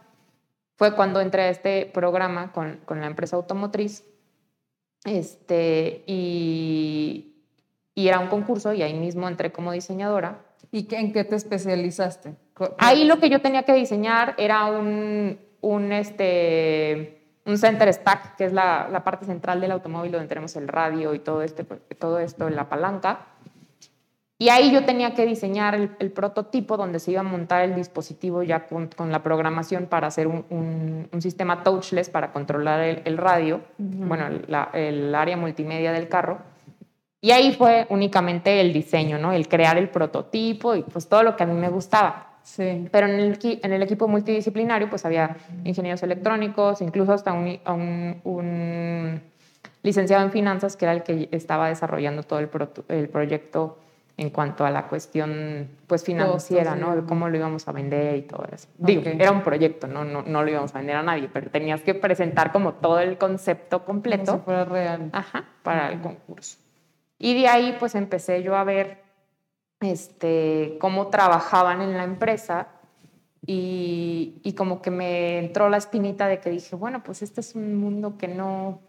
fue 0.75 0.95
cuando 0.95 1.21
entré 1.21 1.43
a 1.43 1.49
este 1.49 1.89
programa 1.93 2.51
con, 2.51 2.79
con 2.85 3.01
la 3.01 3.07
empresa 3.07 3.35
automotriz. 3.35 4.03
Este, 5.03 6.03
y, 6.07 7.35
y 7.93 8.07
era 8.07 8.19
un 8.19 8.27
concurso 8.27 8.73
y 8.73 8.81
ahí 8.81 8.93
mismo 8.93 9.27
entré 9.27 9.51
como 9.51 9.71
diseñadora. 9.71 10.41
¿Y 10.71 10.93
en 10.95 11.13
qué 11.13 11.23
te 11.23 11.35
especializaste? 11.35 12.35
Ahí 12.77 13.05
lo 13.05 13.19
que 13.19 13.29
yo 13.29 13.41
tenía 13.41 13.63
que 13.63 13.73
diseñar 13.73 14.35
era 14.37 14.65
un, 14.65 15.39
un 15.61 15.91
este, 15.91 17.21
un 17.45 17.57
center 17.57 17.93
stack, 17.93 18.35
que 18.35 18.45
es 18.45 18.53
la, 18.53 18.89
la, 18.91 19.03
parte 19.03 19.25
central 19.25 19.61
del 19.61 19.71
automóvil 19.71 20.11
donde 20.11 20.27
tenemos 20.27 20.55
el 20.55 20.67
radio 20.67 21.13
y 21.13 21.19
todo, 21.19 21.43
este, 21.43 21.63
todo 21.63 22.19
esto 22.19 22.47
en 22.47 22.55
la 22.55 22.67
palanca. 22.67 23.27
Y 24.37 24.49
ahí 24.49 24.71
yo 24.71 24.83
tenía 24.83 25.13
que 25.13 25.25
diseñar 25.25 25.75
el, 25.75 26.11
prototipo 26.11 26.75
donde 26.75 26.99
se 26.99 27.11
iba 27.11 27.21
a 27.21 27.23
montar 27.23 27.63
el 27.63 27.73
dispositivo 27.73 28.43
ya 28.43 28.65
con, 28.65 28.87
con 28.87 29.09
la 29.09 29.23
programación 29.23 29.85
para 29.85 30.07
hacer 30.07 30.27
un, 30.27 31.07
un, 31.09 31.21
sistema 31.21 31.63
touchless 31.63 32.09
para 32.09 32.33
controlar 32.33 32.81
el, 32.81 33.01
el 33.05 33.17
radio, 33.17 33.61
bueno, 33.77 34.25
la, 34.47 34.71
el 34.73 35.15
área 35.15 35.37
multimedia 35.37 35.93
del 35.93 36.09
carro. 36.09 36.39
Y 37.21 37.31
ahí 37.31 37.53
fue 37.53 37.87
únicamente 37.89 38.59
el 38.59 38.73
diseño, 38.73 39.17
¿no? 39.17 39.31
El 39.31 39.47
crear 39.47 39.77
el 39.77 39.89
prototipo 39.89 40.75
y 40.75 40.83
pues 40.83 41.07
todo 41.07 41.23
lo 41.23 41.37
que 41.37 41.43
a 41.43 41.45
mí 41.45 41.53
me 41.53 41.69
gustaba. 41.69 42.35
Sí. 42.43 42.87
Pero 42.91 43.07
en 43.07 43.19
el, 43.19 43.39
en 43.41 43.73
el, 43.73 43.81
equipo 43.81 44.07
multidisciplinario 44.07 44.89
pues 44.89 45.05
había 45.05 45.37
ingenieros 45.63 46.03
electrónicos, 46.03 46.81
incluso 46.81 47.13
hasta 47.13 47.31
un, 47.33 47.57
un, 48.23 49.21
licenciado 49.81 50.23
en 50.23 50.31
finanzas 50.31 50.75
que 50.75 50.85
era 50.85 50.91
el 50.91 51.03
que 51.03 51.29
estaba 51.31 51.69
desarrollando 51.69 52.21
todo 52.21 52.39
el, 52.39 52.49
el 52.89 53.09
proyecto 53.09 53.79
en 54.17 54.29
cuanto 54.29 54.65
a 54.65 54.71
la 54.71 54.87
cuestión 54.87 55.69
pues 55.87 56.03
financiera, 56.03 56.75
¿no? 56.75 56.95
De 56.95 57.03
cómo 57.03 57.27
lo 57.27 57.35
íbamos 57.35 57.67
a 57.67 57.71
vender 57.73 58.15
y 58.15 58.21
todo 58.21 58.45
eso. 58.51 58.67
Digo, 58.77 59.03
era 59.05 59.31
un 59.31 59.43
proyecto, 59.43 59.87
¿no? 59.87 60.05
No, 60.05 60.21
no 60.21 60.43
lo 60.43 60.49
íbamos 60.49 60.73
a 60.73 60.77
vender 60.77 60.95
a 60.95 61.03
nadie, 61.03 61.29
pero 61.31 61.49
tenías 61.49 61.81
que 61.81 61.93
presentar 61.93 62.51
como 62.51 62.75
todo 62.75 62.99
el 62.99 63.17
concepto 63.17 63.83
completo. 63.83 64.25
Como 64.25 64.37
si 64.37 64.45
fuera 64.45 64.65
real. 64.65 65.09
Ajá, 65.11 65.45
para 65.63 65.91
el 65.91 65.99
concurso. 65.99 66.57
Y 67.17 67.39
de 67.39 67.47
ahí 67.47 67.75
pues 67.77 67.95
empecé 67.95 68.41
yo 68.41 68.55
a 68.55 68.63
ver 68.63 69.03
este, 69.81 70.77
cómo 70.79 71.07
trabajaban 71.07 71.81
en 71.81 71.97
la 71.97 72.03
empresa 72.03 72.67
y, 73.45 74.39
y, 74.43 74.53
como 74.53 74.81
que 74.81 74.89
me 74.89 75.37
entró 75.37 75.69
la 75.69 75.77
espinita 75.77 76.27
de 76.27 76.39
que 76.39 76.49
dije, 76.49 76.75
bueno, 76.75 77.03
pues 77.03 77.21
este 77.21 77.41
es 77.41 77.53
un 77.53 77.75
mundo 77.75 78.17
que 78.17 78.27
no, 78.27 78.81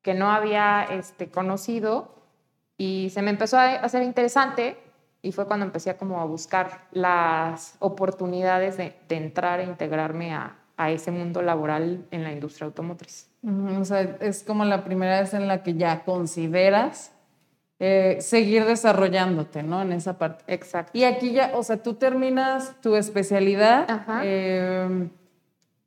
que 0.00 0.14
no 0.14 0.30
había 0.30 0.84
este, 0.84 1.28
conocido 1.28 2.17
y 2.78 3.10
se 3.10 3.20
me 3.20 3.30
empezó 3.30 3.58
a 3.58 3.74
hacer 3.74 4.02
interesante 4.02 4.78
y 5.20 5.32
fue 5.32 5.46
cuando 5.46 5.66
empecé 5.66 5.90
a 5.90 5.98
como 5.98 6.20
a 6.20 6.24
buscar 6.24 6.86
las 6.92 7.74
oportunidades 7.80 8.76
de, 8.76 8.94
de 9.08 9.16
entrar 9.16 9.60
e 9.60 9.64
integrarme 9.64 10.32
a, 10.32 10.56
a, 10.76 10.90
ese 10.90 11.10
mundo 11.10 11.42
laboral 11.42 12.06
en 12.12 12.22
la 12.22 12.32
industria 12.32 12.66
automotriz. 12.66 13.28
o 13.42 13.84
sea, 13.84 14.00
es 14.20 14.44
como 14.44 14.64
la 14.64 14.84
primera 14.84 15.20
vez 15.20 15.34
en 15.34 15.48
la 15.48 15.64
que 15.64 15.74
ya 15.74 16.04
consideras 16.04 17.12
eh, 17.80 18.18
seguir 18.20 18.64
desarrollándote, 18.64 19.62
¿no? 19.62 19.82
En 19.82 19.92
esa 19.92 20.18
parte. 20.18 20.44
Exacto. 20.52 20.90
Y 20.94 21.04
aquí 21.04 21.32
ya, 21.32 21.52
o 21.54 21.62
sea, 21.62 21.80
tú 21.82 21.94
terminas 21.94 22.74
tu 22.80 22.96
especialidad 22.96 23.86
em, 24.24 25.10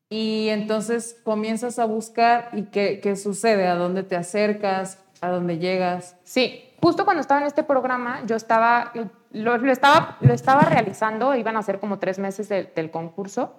y 0.10 0.48
entonces 0.50 1.18
comienzas 1.24 1.80
a 1.80 1.86
buscar 1.86 2.50
y 2.54 2.64
qué, 2.64 3.02
qué, 3.02 3.18
sucede, 3.18 3.68
a 3.68 3.76
dónde 3.76 4.04
te 4.04 4.16
acercas, 4.16 5.00
a 5.20 5.30
donde 5.30 5.58
llegas. 5.58 6.16
Sí, 6.24 6.64
justo 6.82 7.06
cuando 7.06 7.22
estaba 7.22 7.42
en 7.42 7.48
este 7.48 7.64
programa, 7.64 8.26
yo 8.26 8.36
estaba, 8.36 8.92
lo, 9.32 9.56
estaba, 9.72 10.18
lo 10.22 10.34
estaba 10.34 10.62
realizando, 10.62 11.36
iban 11.36 11.56
a 11.56 11.64
ser 11.64 11.80
como 11.80 12.00
tres 12.00 12.20
meses 12.20 12.50
del 12.50 12.92
concurso, 12.92 13.54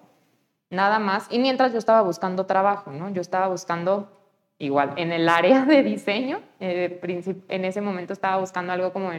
nada 0.70 0.98
más, 0.98 1.26
y 1.30 1.38
mientras 1.38 1.72
yo 1.72 1.78
estaba 1.78 2.02
buscando 2.02 2.46
trabajo, 2.46 2.90
¿no? 2.90 3.10
Yo 3.10 3.20
estaba 3.20 3.48
buscando 3.48 4.10
igual 4.58 4.94
en 4.96 5.12
el 5.12 5.28
área 5.28 5.64
de 5.64 5.82
diseño, 5.82 6.40
eh, 6.60 7.00
en 7.48 7.64
ese 7.64 7.80
momento 7.80 8.12
estaba 8.12 8.38
buscando 8.38 8.72
algo 8.72 8.92
como 8.92 9.10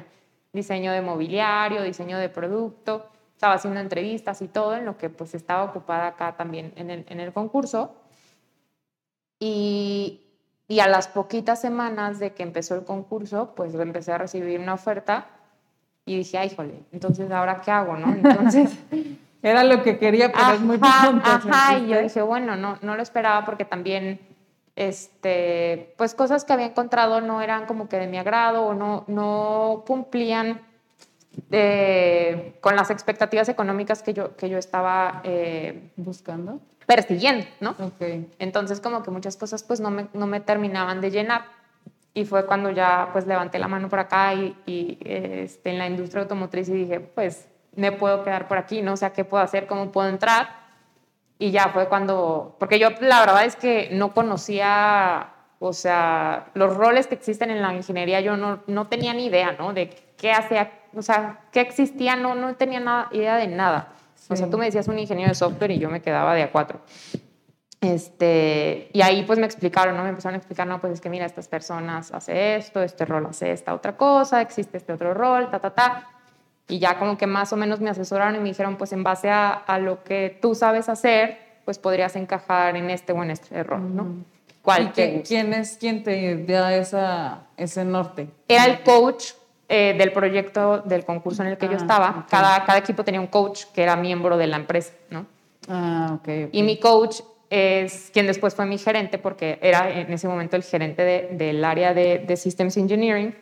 diseño 0.51 0.91
de 0.91 1.01
mobiliario, 1.01 1.81
diseño 1.81 2.17
de 2.17 2.29
producto, 2.29 3.07
estaba 3.33 3.55
haciendo 3.55 3.79
entrevistas 3.79 4.41
y 4.41 4.47
todo, 4.47 4.75
en 4.75 4.85
lo 4.85 4.97
que 4.97 5.09
pues 5.09 5.33
estaba 5.33 5.63
ocupada 5.63 6.07
acá 6.07 6.35
también 6.37 6.73
en 6.75 6.89
el, 6.89 7.05
en 7.09 7.19
el 7.19 7.33
concurso. 7.33 7.95
Y, 9.39 10.32
y 10.67 10.79
a 10.79 10.87
las 10.87 11.07
poquitas 11.07 11.61
semanas 11.61 12.19
de 12.19 12.33
que 12.33 12.43
empezó 12.43 12.75
el 12.75 12.83
concurso, 12.83 13.53
pues 13.55 13.73
empecé 13.75 14.11
a 14.13 14.17
recibir 14.17 14.59
una 14.59 14.73
oferta 14.73 15.27
y 16.05 16.17
dije, 16.17 16.37
ay, 16.37 16.53
jole, 16.55 16.83
entonces 16.91 17.29
ahora 17.31 17.61
qué 17.61 17.71
hago, 17.71 17.97
¿no? 17.97 18.13
Entonces... 18.13 18.77
Era 19.43 19.65
lo 19.65 19.83
que 19.83 19.97
quería, 19.97 20.31
pero 20.31 20.53
es 20.53 20.61
muy 20.61 20.77
pronto. 20.77 21.21
Ajá, 21.25 21.77
y 21.77 21.89
yo 21.89 22.01
dije, 22.01 22.21
bueno, 22.21 22.55
no, 22.55 22.77
no 22.81 22.95
lo 22.95 23.03
esperaba 23.03 23.43
porque 23.43 23.65
también, 23.65 24.21
este, 24.77 25.93
pues 25.97 26.15
cosas 26.15 26.45
que 26.45 26.53
había 26.53 26.67
encontrado 26.67 27.19
no 27.19 27.41
eran 27.41 27.65
como 27.65 27.89
que 27.89 27.97
de 27.97 28.07
mi 28.07 28.17
agrado 28.17 28.63
o 28.63 28.73
no, 28.73 29.03
no 29.07 29.83
cumplían 29.85 30.61
con 32.61 32.75
las 32.75 32.89
expectativas 32.89 33.49
económicas 33.49 34.01
que 34.01 34.13
yo, 34.13 34.35
que 34.37 34.49
yo 34.49 34.57
estaba 34.57 35.21
eh, 35.25 35.91
buscando 35.97 36.61
persiguiendo, 36.85 37.45
¿no? 37.59 37.75
Entonces 38.39 38.79
como 38.79 39.03
que 39.03 39.11
muchas 39.11 39.37
cosas 39.37 39.63
pues 39.63 39.79
no 39.79 39.89
me, 39.89 40.07
no 40.13 40.27
me 40.27 40.39
terminaban 40.39 41.01
de 41.01 41.11
llenar 41.11 41.45
y 42.13 42.25
fue 42.25 42.45
cuando 42.45 42.69
ya 42.69 43.09
pues 43.11 43.25
levanté 43.25 43.59
la 43.59 43.67
mano 43.67 43.89
por 43.89 43.99
acá 43.99 44.33
y, 44.33 44.55
y 44.65 44.97
este, 45.03 45.71
en 45.71 45.79
la 45.79 45.87
industria 45.87 46.23
automotriz 46.23 46.69
y 46.69 46.73
dije 46.73 46.99
pues 46.99 47.47
me 47.75 47.91
puedo 47.91 48.23
quedar 48.23 48.47
por 48.47 48.57
aquí, 48.57 48.81
¿no? 48.81 48.93
O 48.93 48.97
sea, 48.97 49.13
¿qué 49.13 49.25
puedo 49.25 49.43
hacer? 49.43 49.67
¿Cómo 49.67 49.91
puedo 49.91 50.09
entrar? 50.09 50.63
Y 51.39 51.51
ya 51.51 51.69
fue 51.69 51.87
cuando, 51.87 52.55
porque 52.59 52.79
yo 52.79 52.89
la 53.01 53.19
verdad 53.19 53.45
es 53.45 53.55
que 53.55 53.89
no 53.91 54.13
conocía, 54.13 55.29
o 55.59 55.73
sea, 55.73 56.51
los 56.53 56.75
roles 56.75 57.07
que 57.07 57.15
existen 57.15 57.49
en 57.49 57.61
la 57.61 57.73
ingeniería, 57.73 58.21
yo 58.21 58.37
no, 58.37 58.59
no 58.67 58.87
tenía 58.87 59.13
ni 59.13 59.25
idea, 59.25 59.53
¿no? 59.53 59.73
De 59.73 59.89
qué 60.17 60.31
hacía, 60.31 60.71
o 60.95 61.01
sea, 61.01 61.41
qué 61.51 61.61
existía, 61.61 62.15
no, 62.15 62.35
no 62.35 62.55
tenía 62.55 62.79
nada, 62.79 63.09
idea 63.11 63.37
de 63.37 63.47
nada. 63.47 63.93
O 64.29 64.35
sea, 64.35 64.49
tú 64.49 64.57
me 64.57 64.65
decías 64.65 64.87
un 64.87 64.97
ingeniero 64.97 65.29
de 65.29 65.35
software 65.35 65.71
y 65.71 65.79
yo 65.79 65.89
me 65.89 66.01
quedaba 66.01 66.33
de 66.33 66.43
a 66.43 66.51
cuatro. 66.51 66.81
Este, 67.81 68.89
y 68.93 69.01
ahí 69.01 69.23
pues 69.23 69.39
me 69.39 69.45
explicaron, 69.45 69.97
¿no? 69.97 70.03
Me 70.03 70.09
empezaron 70.09 70.35
a 70.35 70.37
explicar, 70.37 70.65
no, 70.65 70.79
pues 70.79 70.93
es 70.93 71.01
que 71.01 71.09
mira, 71.09 71.25
estas 71.25 71.49
personas 71.49 72.13
hace 72.13 72.55
esto, 72.55 72.81
este 72.81 73.03
rol 73.03 73.25
hace 73.25 73.51
esta 73.51 73.73
otra 73.73 73.97
cosa, 73.97 74.41
existe 74.41 74.77
este 74.77 74.93
otro 74.93 75.13
rol, 75.13 75.51
ta, 75.51 75.59
ta, 75.59 75.71
ta. 75.71 76.07
Y 76.69 76.79
ya 76.79 76.97
como 76.97 77.17
que 77.17 77.27
más 77.27 77.51
o 77.51 77.57
menos 77.57 77.81
me 77.81 77.89
asesoraron 77.89 78.35
y 78.35 78.39
me 78.39 78.49
dijeron, 78.49 78.77
pues 78.77 78.93
en 78.93 79.03
base 79.03 79.29
a, 79.29 79.51
a 79.51 79.79
lo 79.79 80.01
que 80.03 80.37
tú 80.41 80.55
sabes 80.55 80.87
hacer, 80.87 81.37
pues 81.65 81.77
podrías 81.77 82.15
encajar 82.15 82.77
en 82.77 82.89
este 82.89 83.11
o 83.11 83.21
en 83.21 83.31
este 83.31 83.63
rol, 83.63 83.93
¿no? 83.93 84.23
¿Cuál 84.63 84.93
¿Quién 84.93 85.53
es 85.53 85.77
quien 85.77 86.03
te 86.03 86.45
da 86.45 86.73
esa, 86.73 87.47
ese 87.57 87.83
norte? 87.83 88.29
Era 88.47 88.63
el 88.63 88.81
coach 88.83 89.33
eh, 89.75 89.95
del 89.97 90.11
proyecto 90.11 90.83
del 90.85 91.03
concurso 91.03 91.41
en 91.41 91.49
el 91.49 91.57
que 91.57 91.65
yo 91.65 91.73
ah, 91.73 91.77
estaba. 91.77 92.27
Cada, 92.29 92.63
cada 92.63 92.77
equipo 92.77 93.03
tenía 93.03 93.19
un 93.19 93.25
coach 93.25 93.63
que 93.73 93.81
era 93.81 93.95
miembro 93.95 94.37
de 94.37 94.45
la 94.45 94.57
empresa, 94.57 94.93
¿no? 95.09 95.25
Ah. 95.67 96.19
Y 96.51 96.61
mi 96.61 96.79
coach 96.79 97.21
es 97.49 98.11
quien 98.13 98.27
después 98.27 98.53
fue 98.53 98.67
mi 98.67 98.77
gerente, 98.77 99.17
porque 99.17 99.57
era 99.63 99.89
en 99.89 100.13
ese 100.13 100.27
momento 100.27 100.55
el 100.57 100.61
gerente 100.61 101.27
del 101.31 101.65
área 101.65 101.95
de, 101.95 102.19
de, 102.19 102.37
Systems 102.37 102.77
Engineering. 102.77 103.35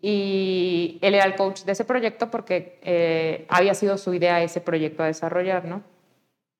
Y 0.00 1.00
él 1.02 1.16
era 1.16 1.24
el 1.24 1.34
coach 1.34 1.62
de 1.62 1.72
ese 1.72 1.84
proyecto 1.84 2.30
porque 2.30 2.78
eh, 2.84 3.44
había 3.48 3.74
sido 3.74 3.98
su 3.98 4.14
idea 4.14 4.40
ese 4.40 4.60
proyecto 4.60 5.02
a 5.02 5.06
desarrollar, 5.06 5.64
¿no? 5.64 5.82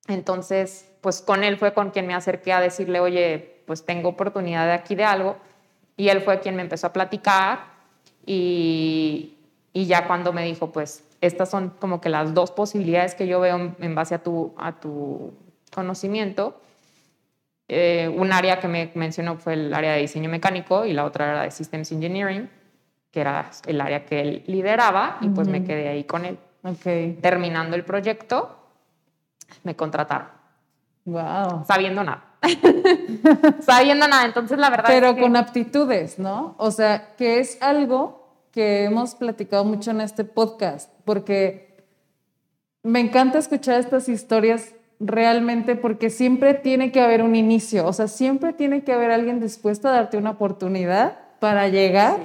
Entonces, 0.09 0.91
pues 0.99 1.21
con 1.21 1.45
él 1.45 1.57
fue 1.57 1.73
con 1.73 1.91
quien 1.91 2.05
me 2.05 2.15
acerqué 2.15 2.51
a 2.51 2.59
decirle, 2.59 2.99
oye, 2.99 3.61
pues 3.65 3.85
tengo 3.85 4.09
oportunidad 4.09 4.65
de 4.65 4.73
aquí 4.73 4.95
de 4.95 5.05
algo. 5.05 5.37
Y 5.95 6.09
él 6.09 6.19
fue 6.19 6.41
quien 6.41 6.57
me 6.57 6.63
empezó 6.63 6.87
a 6.87 6.91
platicar 6.91 7.68
y, 8.31 9.39
y, 9.73 9.85
ya 9.87 10.05
cuando 10.05 10.31
me 10.33 10.43
dijo, 10.45 10.71
pues 10.71 11.03
estas 11.19 11.49
son 11.49 11.71
como 11.71 11.99
que 11.99 12.09
las 12.09 12.35
dos 12.35 12.51
posibilidades 12.51 13.15
que 13.15 13.25
yo 13.25 13.39
veo 13.39 13.73
en 13.79 13.95
base 13.95 14.13
a 14.13 14.19
tu, 14.21 14.53
a 14.55 14.73
tu 14.73 15.33
conocimiento. 15.73 16.61
Eh, 17.67 18.07
un 18.15 18.31
área 18.31 18.59
que 18.59 18.67
me 18.67 18.91
mencionó 18.93 19.37
fue 19.37 19.53
el 19.53 19.73
área 19.73 19.93
de 19.93 20.01
diseño 20.01 20.29
mecánico 20.29 20.85
y 20.85 20.93
la 20.93 21.05
otra 21.05 21.31
era 21.31 21.41
de 21.41 21.49
Systems 21.49 21.91
Engineering, 21.91 22.47
que 23.11 23.21
era 23.21 23.49
el 23.65 23.81
área 23.81 24.05
que 24.05 24.21
él 24.21 24.43
lideraba 24.45 25.17
y 25.21 25.29
pues 25.29 25.47
me 25.47 25.63
quedé 25.63 25.87
ahí 25.87 26.03
con 26.03 26.25
él. 26.25 26.37
Okay. 26.61 27.13
Terminando 27.13 27.75
el 27.75 27.83
proyecto, 27.83 28.59
me 29.63 29.75
contrataron. 29.75 30.27
Wow. 31.05 31.65
Sabiendo 31.65 32.03
nada. 32.03 32.25
Sabiendo 33.61 34.07
nada. 34.07 34.25
Entonces, 34.25 34.59
la 34.59 34.69
verdad. 34.69 34.85
Pero 34.87 35.17
con 35.17 35.35
aptitudes, 35.35 36.19
¿no? 36.19 36.53
O 36.59 36.69
sea, 36.69 37.15
que 37.15 37.39
es 37.39 37.59
algo 37.61 38.18
que 38.51 38.83
hemos 38.83 39.15
platicado 39.15 39.63
mucho 39.65 39.91
en 39.91 40.01
este 40.01 40.23
podcast, 40.23 40.91
porque 41.05 41.77
me 42.83 42.99
encanta 42.99 43.37
escuchar 43.37 43.79
estas 43.79 44.09
historias 44.09 44.73
realmente 44.99 45.75
porque 45.75 46.09
siempre 46.09 46.53
tiene 46.53 46.91
que 46.91 47.01
haber 47.01 47.23
un 47.23 47.35
inicio, 47.35 47.85
o 47.85 47.93
sea, 47.93 48.07
siempre 48.07 48.53
tiene 48.53 48.83
que 48.83 48.91
haber 48.91 49.11
alguien 49.11 49.39
dispuesto 49.39 49.87
a 49.87 49.91
darte 49.91 50.17
una 50.17 50.31
oportunidad 50.31 51.17
para 51.39 51.69
llegar 51.69 52.17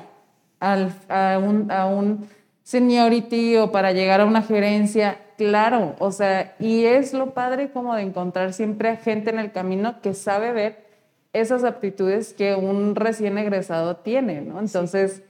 al, 0.59 0.93
a, 1.09 1.39
un, 1.39 1.71
a 1.71 1.87
un 1.87 2.27
seniority 2.65 3.57
o 3.59 3.71
para 3.71 3.93
llegar 3.93 4.21
a 4.21 4.25
una 4.25 4.43
gerencia, 4.43 5.19
claro, 5.37 5.95
o 5.99 6.11
sea, 6.11 6.57
y 6.59 6.85
es 6.85 7.13
lo 7.13 7.33
padre 7.33 7.71
como 7.71 7.95
de 7.95 8.03
encontrar 8.03 8.53
siempre 8.53 8.89
a 8.89 8.97
gente 8.97 9.31
en 9.31 9.39
el 9.39 9.53
camino 9.53 10.01
que 10.01 10.15
sabe 10.15 10.53
ver 10.53 10.85
esas 11.33 11.65
aptitudes 11.65 12.33
que 12.33 12.55
un 12.55 12.95
recién 12.95 13.39
egresado 13.39 13.97
tiene, 13.97 14.41
¿no? 14.41 14.61
Entonces, 14.61 15.23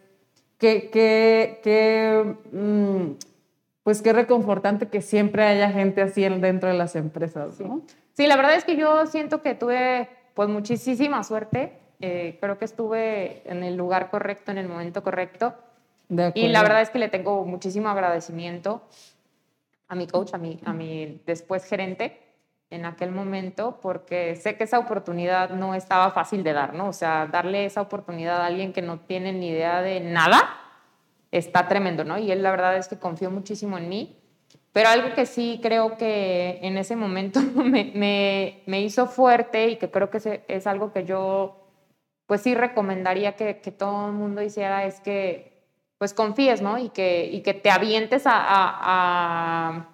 qué, 0.65 0.89
qué, 0.91 1.61
qué, 1.63 2.37
mm, 2.53 3.13
pues 3.83 4.01
qué 4.01 4.15
reconfortante 4.15 4.89
que 4.89 5.03
siempre 5.03 5.45
haya 5.45 5.71
gente 5.71 6.01
así 6.01 6.23
dentro 6.23 6.71
de 6.71 6.75
las 6.75 6.97
empresas, 6.97 7.61
¿no? 7.61 7.83
Sí, 8.15 8.27
la 8.27 8.37
verdad 8.37 8.55
es 8.55 8.65
que 8.65 8.77
yo 8.77 9.05
siento 9.07 9.43
que 9.43 9.55
tuve 9.55 10.09
pues 10.33 10.49
muchísima 10.49 11.23
suerte. 11.23 11.79
Eh, 12.01 12.39
creo 12.41 12.57
que 12.57 12.65
estuve 12.65 13.43
en 13.45 13.63
el 13.63 13.77
lugar 13.77 14.11
correcto, 14.11 14.53
en 14.53 14.59
el 14.59 14.69
momento 14.69 15.03
correcto. 15.03 15.55
Y 16.35 16.49
la 16.49 16.63
verdad 16.63 16.81
es 16.81 16.91
que 16.91 16.99
le 16.99 17.09
tengo 17.09 17.45
muchísimo 17.45 17.91
agradecimiento 17.91 18.83
a 19.89 19.95
mi 19.95 20.07
coach, 20.07 20.33
a 20.33 20.39
mi, 20.39 20.61
a 20.65 20.73
mi 20.73 21.21
después 21.27 21.65
gerente 21.67 22.24
en 22.71 22.87
aquel 22.87 23.13
momento, 23.13 23.79
porque 23.81 24.37
sé 24.37 24.57
que 24.57 24.65
esa 24.65 24.79
oportunidad 24.79 25.51
no 25.51 25.75
estaba 25.75 26.11
fácil 26.11 26.43
de 26.43 26.53
dar, 26.53 26.75
¿no? 26.75 26.89
O 26.89 26.93
sea, 26.93 27.27
darle 27.27 27.65
esa 27.67 27.81
oportunidad 27.81 28.41
a 28.41 28.47
alguien 28.47 28.73
que 28.73 28.83
no 28.83 29.01
tiene 29.01 29.33
ni 29.33 29.49
idea 29.49 29.83
de 29.83 30.01
nada 30.01 30.61
está 31.31 31.69
tremendo, 31.69 32.05
¿no? 32.05 32.19
Y 32.19 32.31
él 32.31 32.43
la 32.43 32.51
verdad 32.51 32.77
es 32.77 32.89
que 32.89 32.99
confió 32.99 33.31
muchísimo 33.31 33.79
en 33.79 33.89
mí. 33.89 34.19
Pero 34.73 34.89
algo 34.89 35.15
que 35.15 35.25
sí 35.25 35.61
creo 35.63 35.97
que 35.97 36.59
en 36.63 36.77
ese 36.79 36.97
momento 36.97 37.41
me, 37.55 37.93
me, 37.95 38.63
me 38.67 38.81
hizo 38.81 39.07
fuerte 39.07 39.69
y 39.69 39.77
que 39.77 39.91
creo 39.91 40.11
que 40.11 40.45
es 40.49 40.67
algo 40.67 40.93
que 40.93 41.05
yo, 41.05 41.69
pues 42.27 42.43
sí 42.43 42.55
recomendaría 42.55 43.37
que, 43.37 43.61
que 43.61 43.71
todo 43.71 44.09
el 44.09 44.15
mundo 44.15 44.43
hiciera 44.43 44.85
es 44.85 45.01
que, 45.01 45.55
pues 45.99 46.13
confíes, 46.13 46.61
¿no? 46.61 46.79
Y 46.79 46.89
que, 46.91 47.27
y 47.27 47.43
que 47.43 47.55
te 47.55 47.71
avientes 47.71 48.25
a, 48.27 49.94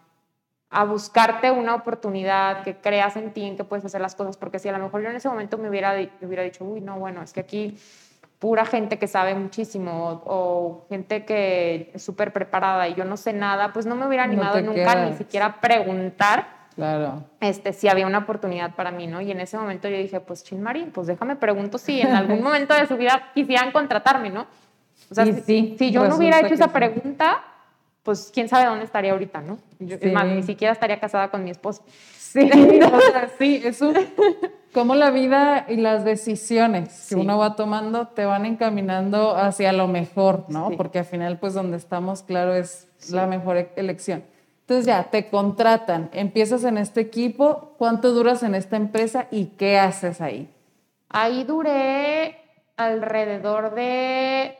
buscarte 0.84 1.50
una 1.50 1.74
oportunidad, 1.74 2.62
que 2.62 2.76
creas 2.76 3.16
en 3.16 3.32
ti, 3.32 3.44
en 3.44 3.56
que 3.56 3.64
puedes 3.64 3.84
hacer 3.84 4.00
las 4.00 4.14
cosas, 4.14 4.36
porque 4.36 4.58
si 4.58 4.68
a 4.68 4.72
lo 4.72 4.78
mejor 4.78 5.02
yo 5.02 5.10
en 5.10 5.16
ese 5.16 5.28
momento 5.28 5.58
me 5.58 5.68
hubiera, 5.68 5.94
hubiera 6.22 6.42
dicho, 6.42 6.64
uy, 6.64 6.80
no, 6.80 6.98
bueno, 6.98 7.22
es 7.22 7.32
que 7.32 7.40
aquí 7.40 7.76
pura 8.38 8.64
gente 8.64 8.98
que 8.98 9.06
sabe 9.06 9.34
muchísimo 9.34 10.22
o, 10.24 10.86
gente 10.88 11.24
que 11.24 11.90
es 11.94 12.02
súper 12.02 12.32
preparada 12.32 12.88
y 12.88 12.94
yo 12.94 13.04
no 13.04 13.16
sé 13.16 13.32
nada, 13.32 13.72
pues 13.72 13.84
no 13.84 13.94
me 13.94 14.06
hubiera 14.06 14.24
animado 14.24 14.60
nunca 14.62 15.04
ni 15.04 15.12
siquiera 15.16 15.46
a 15.46 15.60
preguntar 15.60 16.46
claro. 16.74 17.24
este, 17.40 17.72
si 17.72 17.88
había 17.88 18.06
una 18.06 18.18
oportunidad 18.18 18.74
para 18.74 18.90
mí, 18.90 19.06
¿no? 19.06 19.20
Y 19.20 19.30
en 19.30 19.40
ese 19.40 19.58
momento 19.58 19.88
yo 19.88 19.96
dije, 19.98 20.20
pues 20.20 20.42
Chin 20.42 20.62
Marín, 20.62 20.90
pues 20.90 21.06
déjame 21.06 21.36
pregunto 21.36 21.76
si 21.76 22.00
en 22.00 22.14
algún 22.14 22.42
momento 22.42 22.74
de 22.74 22.86
su 22.86 22.96
vida 22.96 23.30
quisieran 23.34 23.72
contratarme, 23.72 24.30
¿no? 24.30 24.46
O 25.10 25.14
sea, 25.14 25.26
si, 25.26 25.76
si, 25.76 25.90
yo 25.90 26.06
no 26.08 26.16
hubiera 26.16 26.40
hecho 26.40 26.54
esa 26.54 26.68
pregunta, 26.68 27.42
pues 28.02 28.30
quién 28.32 28.48
sabe 28.48 28.66
dónde 28.66 28.84
estaría 28.84 29.12
ahorita, 29.12 29.40
¿no? 29.40 29.58
Es 29.78 30.12
más, 30.12 30.26
ni 30.26 30.42
siquiera 30.42 30.72
estaría 30.72 30.98
casada 30.98 31.30
con 31.30 31.44
mi 31.44 31.50
esposo. 31.50 31.82
Sí, 32.18 32.40
o 32.92 33.00
sea, 33.00 33.30
sí, 33.38 33.60
eso, 33.64 33.92
como 34.72 34.94
la 34.94 35.10
vida 35.10 35.66
y 35.68 35.76
las 35.76 36.04
decisiones 36.04 37.08
que 37.08 37.16
uno 37.16 37.38
va 37.38 37.56
tomando 37.56 38.08
te 38.08 38.24
van 38.24 38.46
encaminando 38.46 39.36
hacia 39.36 39.72
lo 39.72 39.88
mejor, 39.88 40.44
¿no? 40.48 40.70
Porque 40.76 41.00
al 41.00 41.04
final, 41.04 41.38
pues 41.38 41.54
donde 41.54 41.76
estamos, 41.76 42.22
claro, 42.22 42.54
es 42.54 42.86
la 43.10 43.26
mejor 43.26 43.56
e-, 43.56 43.72
elección. 43.76 44.22
Entonces 44.60 44.86
ya, 44.86 45.10
te 45.10 45.28
contratan, 45.28 46.10
empiezas 46.12 46.62
en 46.62 46.78
este 46.78 47.00
equipo, 47.00 47.74
¿cuánto 47.76 48.12
duras 48.12 48.44
en 48.44 48.54
esta 48.54 48.76
empresa 48.76 49.26
y 49.32 49.46
qué 49.46 49.78
haces 49.78 50.20
ahí? 50.20 50.48
Ahí 51.08 51.42
duré 51.42 52.38
alrededor 52.76 53.74
de 53.74 54.56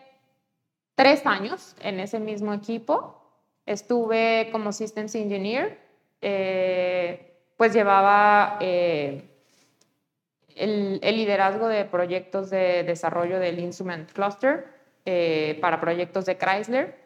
tres 0.97 1.25
años 1.25 1.77
en 1.81 2.01
ese 2.01 2.19
mismo 2.19 2.53
equipo. 2.53 3.20
Estuve 3.67 4.49
como 4.53 4.73
Systems 4.73 5.15
Engineer, 5.15 5.79
eh, 6.21 7.35
pues 7.57 7.73
llevaba 7.73 8.59
eh, 8.61 9.23
el, 10.57 11.01
liderazgo 11.01 11.69
de 11.69 11.85
proyectos 11.85 12.51
de 12.51 12.83
desarrollo 12.85 13.39
del 13.39 13.59
Instrument 13.59 14.11
Cluster 14.13 14.67
eh, 15.05 15.59
para 15.61 15.81
proyectos 15.81 16.27
de 16.27 16.37
Chrysler. 16.37 16.99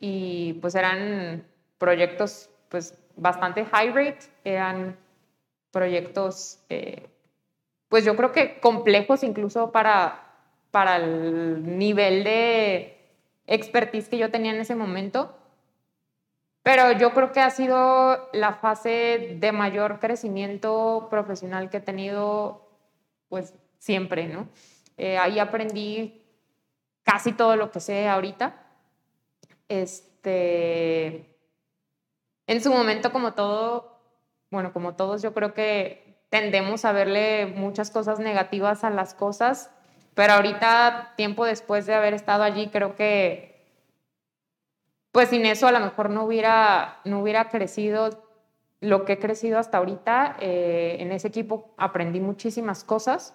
y 0.00 0.52
pues 0.60 0.74
eran 0.74 1.46
proyectos 1.78 2.50
pues 2.68 2.96
bastante 3.16 3.64
high 3.64 3.90
rate, 3.90 4.26
eran 4.44 4.96
proyectos 5.70 6.60
pues 7.94 8.04
yo 8.04 8.16
creo 8.16 8.32
que 8.32 8.58
complejos 8.58 9.22
incluso 9.22 9.70
para, 9.70 10.20
para 10.72 10.96
el 10.96 11.78
nivel 11.78 12.24
de 12.24 13.03
expertise 13.46 14.08
que 14.08 14.18
yo 14.18 14.30
tenía 14.30 14.52
en 14.52 14.60
ese 14.60 14.74
momento. 14.74 15.36
Pero 16.62 16.92
yo 16.92 17.12
creo 17.12 17.32
que 17.32 17.40
ha 17.40 17.50
sido 17.50 18.30
la 18.32 18.54
fase 18.54 19.36
de 19.38 19.52
mayor 19.52 20.00
crecimiento 20.00 21.08
profesional 21.10 21.68
que 21.68 21.76
he 21.76 21.80
tenido, 21.80 22.70
pues 23.28 23.54
siempre, 23.78 24.28
¿no? 24.28 24.48
Eh, 24.96 25.18
ahí 25.18 25.38
aprendí 25.38 26.24
casi 27.02 27.32
todo 27.32 27.56
lo 27.56 27.70
que 27.70 27.80
sé 27.80 28.08
ahorita. 28.08 28.54
Este, 29.68 31.36
en 32.46 32.62
su 32.62 32.72
momento, 32.72 33.12
como 33.12 33.34
todo, 33.34 34.00
bueno, 34.50 34.72
como 34.72 34.94
todos, 34.94 35.20
yo 35.20 35.34
creo 35.34 35.52
que 35.52 36.24
tendemos 36.30 36.84
a 36.84 36.92
verle 36.92 37.46
muchas 37.46 37.90
cosas 37.90 38.18
negativas 38.18 38.84
a 38.84 38.90
las 38.90 39.14
cosas, 39.14 39.70
pero 40.14 40.34
ahorita, 40.34 41.14
tiempo 41.16 41.44
después 41.44 41.86
de 41.86 41.94
haber 41.94 42.14
estado 42.14 42.42
allí, 42.42 42.68
creo 42.68 42.94
que 42.94 43.54
pues 45.14 45.28
sin 45.28 45.46
eso 45.46 45.68
a 45.68 45.72
lo 45.72 45.78
mejor 45.78 46.10
no 46.10 46.24
hubiera, 46.24 46.98
no 47.04 47.20
hubiera 47.20 47.48
crecido 47.48 48.24
lo 48.80 49.04
que 49.04 49.12
he 49.12 49.18
crecido 49.20 49.60
hasta 49.60 49.78
ahorita. 49.78 50.36
Eh, 50.40 50.96
en 50.98 51.12
ese 51.12 51.28
equipo 51.28 51.72
aprendí 51.76 52.18
muchísimas 52.18 52.82
cosas. 52.82 53.32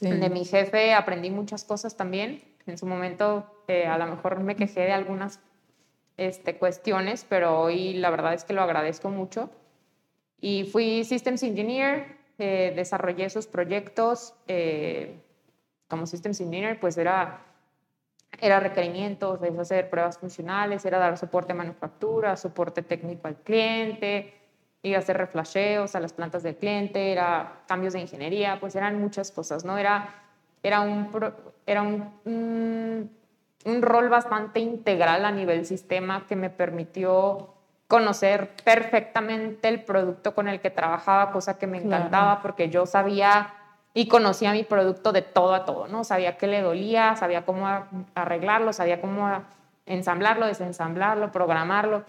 De 0.00 0.30
mi 0.30 0.46
jefe 0.46 0.94
aprendí 0.94 1.28
muchas 1.28 1.64
cosas 1.64 1.94
también. 1.96 2.42
En 2.66 2.78
su 2.78 2.86
momento 2.86 3.62
eh, 3.68 3.86
a 3.86 3.98
lo 3.98 4.06
mejor 4.06 4.40
me 4.40 4.56
quejé 4.56 4.80
de 4.80 4.92
algunas 4.92 5.40
este, 6.16 6.56
cuestiones, 6.56 7.26
pero 7.28 7.60
hoy 7.60 7.92
la 7.92 8.08
verdad 8.08 8.32
es 8.32 8.44
que 8.44 8.54
lo 8.54 8.62
agradezco 8.62 9.10
mucho. 9.10 9.50
Y 10.40 10.64
fui 10.64 11.04
Systems 11.04 11.42
Engineer, 11.42 12.16
eh, 12.38 12.72
desarrollé 12.74 13.26
esos 13.26 13.46
proyectos. 13.46 14.32
Como 15.88 16.06
Systems 16.06 16.40
Engineer, 16.40 16.78
pues 16.78 16.96
era 16.96 17.44
era 18.40 18.60
requerimientos, 18.60 19.42
es 19.42 19.58
hacer 19.58 19.90
pruebas 19.90 20.18
funcionales, 20.18 20.84
era 20.84 20.98
dar 20.98 21.16
soporte 21.18 21.52
a 21.52 21.56
manufactura, 21.56 22.36
soporte 22.36 22.82
técnico 22.82 23.26
al 23.26 23.36
cliente, 23.36 24.34
y 24.82 24.94
hacer 24.94 25.16
reflasheos 25.16 25.94
a 25.96 26.00
las 26.00 26.12
plantas 26.12 26.42
del 26.42 26.56
cliente, 26.56 27.10
era 27.10 27.62
cambios 27.66 27.94
de 27.94 28.00
ingeniería, 28.00 28.58
pues 28.60 28.76
eran 28.76 29.00
muchas 29.00 29.32
cosas, 29.32 29.64
¿no? 29.64 29.76
Era, 29.76 30.14
era, 30.62 30.80
un, 30.80 31.10
era 31.66 31.82
un, 31.82 33.10
un, 33.64 33.82
rol 33.82 34.08
bastante 34.08 34.60
integral 34.60 35.24
a 35.24 35.32
nivel 35.32 35.66
sistema 35.66 36.26
que 36.28 36.36
me 36.36 36.48
permitió 36.48 37.54
conocer 37.88 38.50
perfectamente 38.64 39.68
el 39.68 39.82
producto 39.82 40.34
con 40.34 40.46
el 40.46 40.60
que 40.60 40.70
trabajaba, 40.70 41.32
cosa 41.32 41.58
que 41.58 41.66
me 41.66 41.78
encantaba 41.78 42.40
porque 42.40 42.68
yo 42.68 42.86
sabía 42.86 43.54
y 43.94 44.08
conocía 44.08 44.52
mi 44.52 44.62
producto 44.62 45.12
de 45.12 45.22
todo 45.22 45.54
a 45.54 45.64
todo, 45.64 45.88
¿no? 45.88 46.04
Sabía 46.04 46.36
qué 46.36 46.46
le 46.46 46.62
dolía, 46.62 47.16
sabía 47.16 47.44
cómo 47.44 47.66
arreglarlo, 48.14 48.72
sabía 48.72 49.00
cómo 49.00 49.28
ensamblarlo, 49.86 50.46
desensamblarlo, 50.46 51.32
programarlo, 51.32 52.04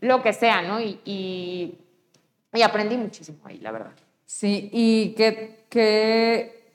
lo 0.00 0.22
que 0.22 0.32
sea, 0.32 0.62
¿no? 0.62 0.80
Y, 0.80 1.00
y, 1.04 2.62
aprendí 2.62 2.96
muchísimo 2.96 3.38
ahí, 3.44 3.58
la 3.58 3.72
verdad. 3.72 3.92
Sí, 4.26 4.70
y 4.72 5.14
qué, 5.14 5.64
qué, 5.68 6.72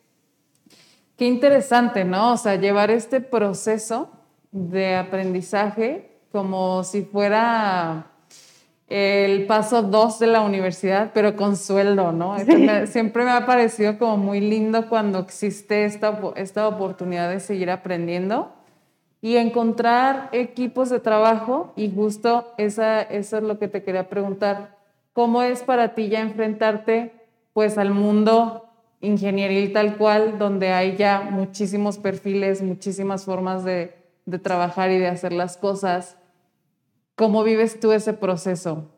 qué 1.16 1.26
interesante, 1.26 2.04
¿no? 2.04 2.34
O 2.34 2.38
sea, 2.38 2.56
llevar 2.56 2.92
este 2.92 3.22
proceso 3.22 4.12
de 4.52 4.96
aprendizaje 4.96 6.20
como 6.32 6.84
si 6.84 7.04
fuera 7.04 8.08
el 8.90 9.46
paso 9.46 9.84
dos 9.84 10.18
de 10.18 10.28
la 10.28 10.42
universidad, 10.42 11.12
pero 11.14 11.36
con 11.36 11.56
sueldo, 11.56 12.12
¿no? 12.12 12.36
siempre 12.88 13.24
me 13.24 13.32
ha 13.32 13.46
parecido 13.46 14.00
como 14.00 14.18
muy 14.18 14.42
lindo 14.42 14.90
cuando 14.90 15.20
existe 15.20 15.86
esta, 15.86 16.20
esta 16.36 16.68
oportunidad 16.68 17.30
de 17.30 17.40
seguir 17.40 17.70
aprendiendo 17.70 18.52
y 19.22 19.36
encontrar 19.38 20.30
equipos 20.32 20.90
de 20.90 21.00
trabajo 21.00 21.72
y 21.76 21.94
justo 21.94 22.54
esa, 22.58 23.02
eso 23.02 23.38
es 23.38 23.44
lo 23.44 23.60
que 23.60 23.68
te 23.68 23.84
quería 23.84 24.10
preguntar. 24.10 24.78
¿Cómo 25.14 25.44
es 25.44 25.62
para 25.62 25.94
ti 25.94 26.10
ya 26.10 26.22
enfrentarte 26.22 27.14
pues 27.54 27.78
al 27.78 27.92
mundo 27.92 28.66
ingenieril 29.02 29.72
tal 29.72 29.98
cual, 29.98 30.40
donde 30.40 30.72
hay 30.72 30.96
ya 30.96 31.22
muchísimos 31.30 31.98
perfiles, 31.98 32.62
muchísimas 32.62 33.26
formas 33.26 33.64
de, 33.64 33.94
de 34.26 34.40
trabajar 34.40 34.90
y 34.92 34.98
de 34.98 35.08
hacer 35.08 35.34
las 35.34 35.58
cosas? 35.58 36.19
¿Cómo 37.20 37.44
vives 37.44 37.82
tú 37.82 37.92
ese 37.92 38.14
proceso? 38.14 38.90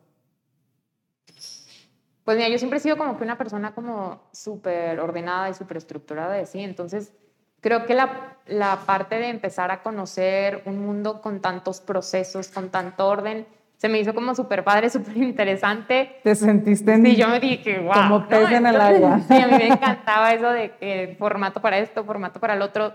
Pues 2.22 2.36
mira, 2.36 2.48
yo 2.48 2.56
siempre 2.56 2.78
he 2.78 2.80
sido 2.80 2.96
como 2.96 3.18
que 3.18 3.24
una 3.24 3.36
persona 3.36 3.74
como 3.74 4.22
súper 4.30 5.00
ordenada 5.00 5.50
y 5.50 5.54
súper 5.54 5.78
estructurada 5.78 6.34
de 6.34 6.46
sí, 6.46 6.60
entonces 6.60 7.12
creo 7.60 7.84
que 7.84 7.94
la, 7.94 8.36
la, 8.46 8.82
parte 8.86 9.16
de 9.16 9.28
empezar 9.28 9.72
a 9.72 9.82
conocer 9.82 10.62
un 10.66 10.78
mundo 10.78 11.20
con 11.20 11.40
tantos 11.40 11.80
procesos, 11.80 12.46
con 12.46 12.68
tanto 12.68 13.08
orden, 13.08 13.44
se 13.76 13.88
me 13.88 13.98
hizo 13.98 14.14
como 14.14 14.36
súper 14.36 14.62
padre, 14.62 14.88
súper 14.90 15.16
interesante. 15.16 16.20
¿Te 16.22 16.36
sentiste 16.36 16.92
en... 16.92 17.04
Sí, 17.04 17.16
yo 17.16 17.26
me 17.26 17.40
dije, 17.40 17.80
wow. 17.80 17.92
Como 17.92 18.28
pez 18.28 18.52
en 18.52 18.66
el 18.66 18.80
agua. 18.80 19.18
Sí, 19.26 19.34
a 19.34 19.48
mí 19.48 19.56
me 19.58 19.66
encantaba 19.66 20.32
eso 20.32 20.48
de 20.50 20.76
que 20.76 21.16
formato 21.18 21.60
para 21.60 21.80
esto, 21.80 22.04
formato 22.04 22.38
para 22.38 22.54
el 22.54 22.62
otro. 22.62 22.94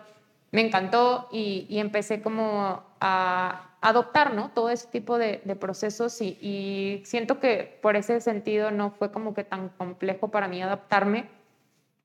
Me 0.54 0.66
encantó 0.66 1.28
y, 1.34 1.66
y 1.68 1.80
empecé 1.80 2.22
como 2.22 2.82
a, 3.02 3.67
adoptar 3.82 4.34
¿no? 4.34 4.50
todo 4.50 4.70
ese 4.70 4.88
tipo 4.88 5.18
de, 5.18 5.40
procesos 5.60 6.22
y, 6.22 7.02
siento 7.06 7.40
que 7.40 7.80
por 7.82 7.96
ese 7.96 8.22
sentido 8.22 8.72
no 8.72 8.92
fue 8.92 9.12
como 9.12 9.34
que 9.34 9.44
tan 9.44 9.70
complejo 9.70 10.30
para 10.30 10.48
mí 10.48 10.62
adaptarme 10.62 11.30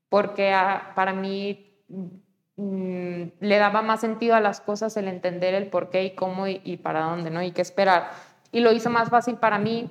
porque 0.09 0.55
para 0.95 1.15
mí 1.15 1.73
mm, 2.57 3.23
le 3.41 3.59
daba 3.59 3.81
más 3.81 4.01
sentido 4.01 4.35
a 4.35 4.41
las 4.41 4.61
cosas 4.61 4.97
el 4.97 5.09
entender 5.09 5.55
el 5.55 5.69
por 5.69 5.89
qué 5.89 6.05
y 6.05 6.11
cómo 6.15 6.47
y, 6.47 6.77
para 6.83 7.01
dónde, 7.01 7.31
¿no? 7.31 7.43
Y 7.43 7.53
qué 7.53 7.63
esperar. 7.63 8.11
Y 8.51 8.61
lo 8.61 8.73
hizo 8.73 8.91
más 8.91 9.09
fácil 9.09 9.37
para 9.37 9.59
mí 9.59 9.89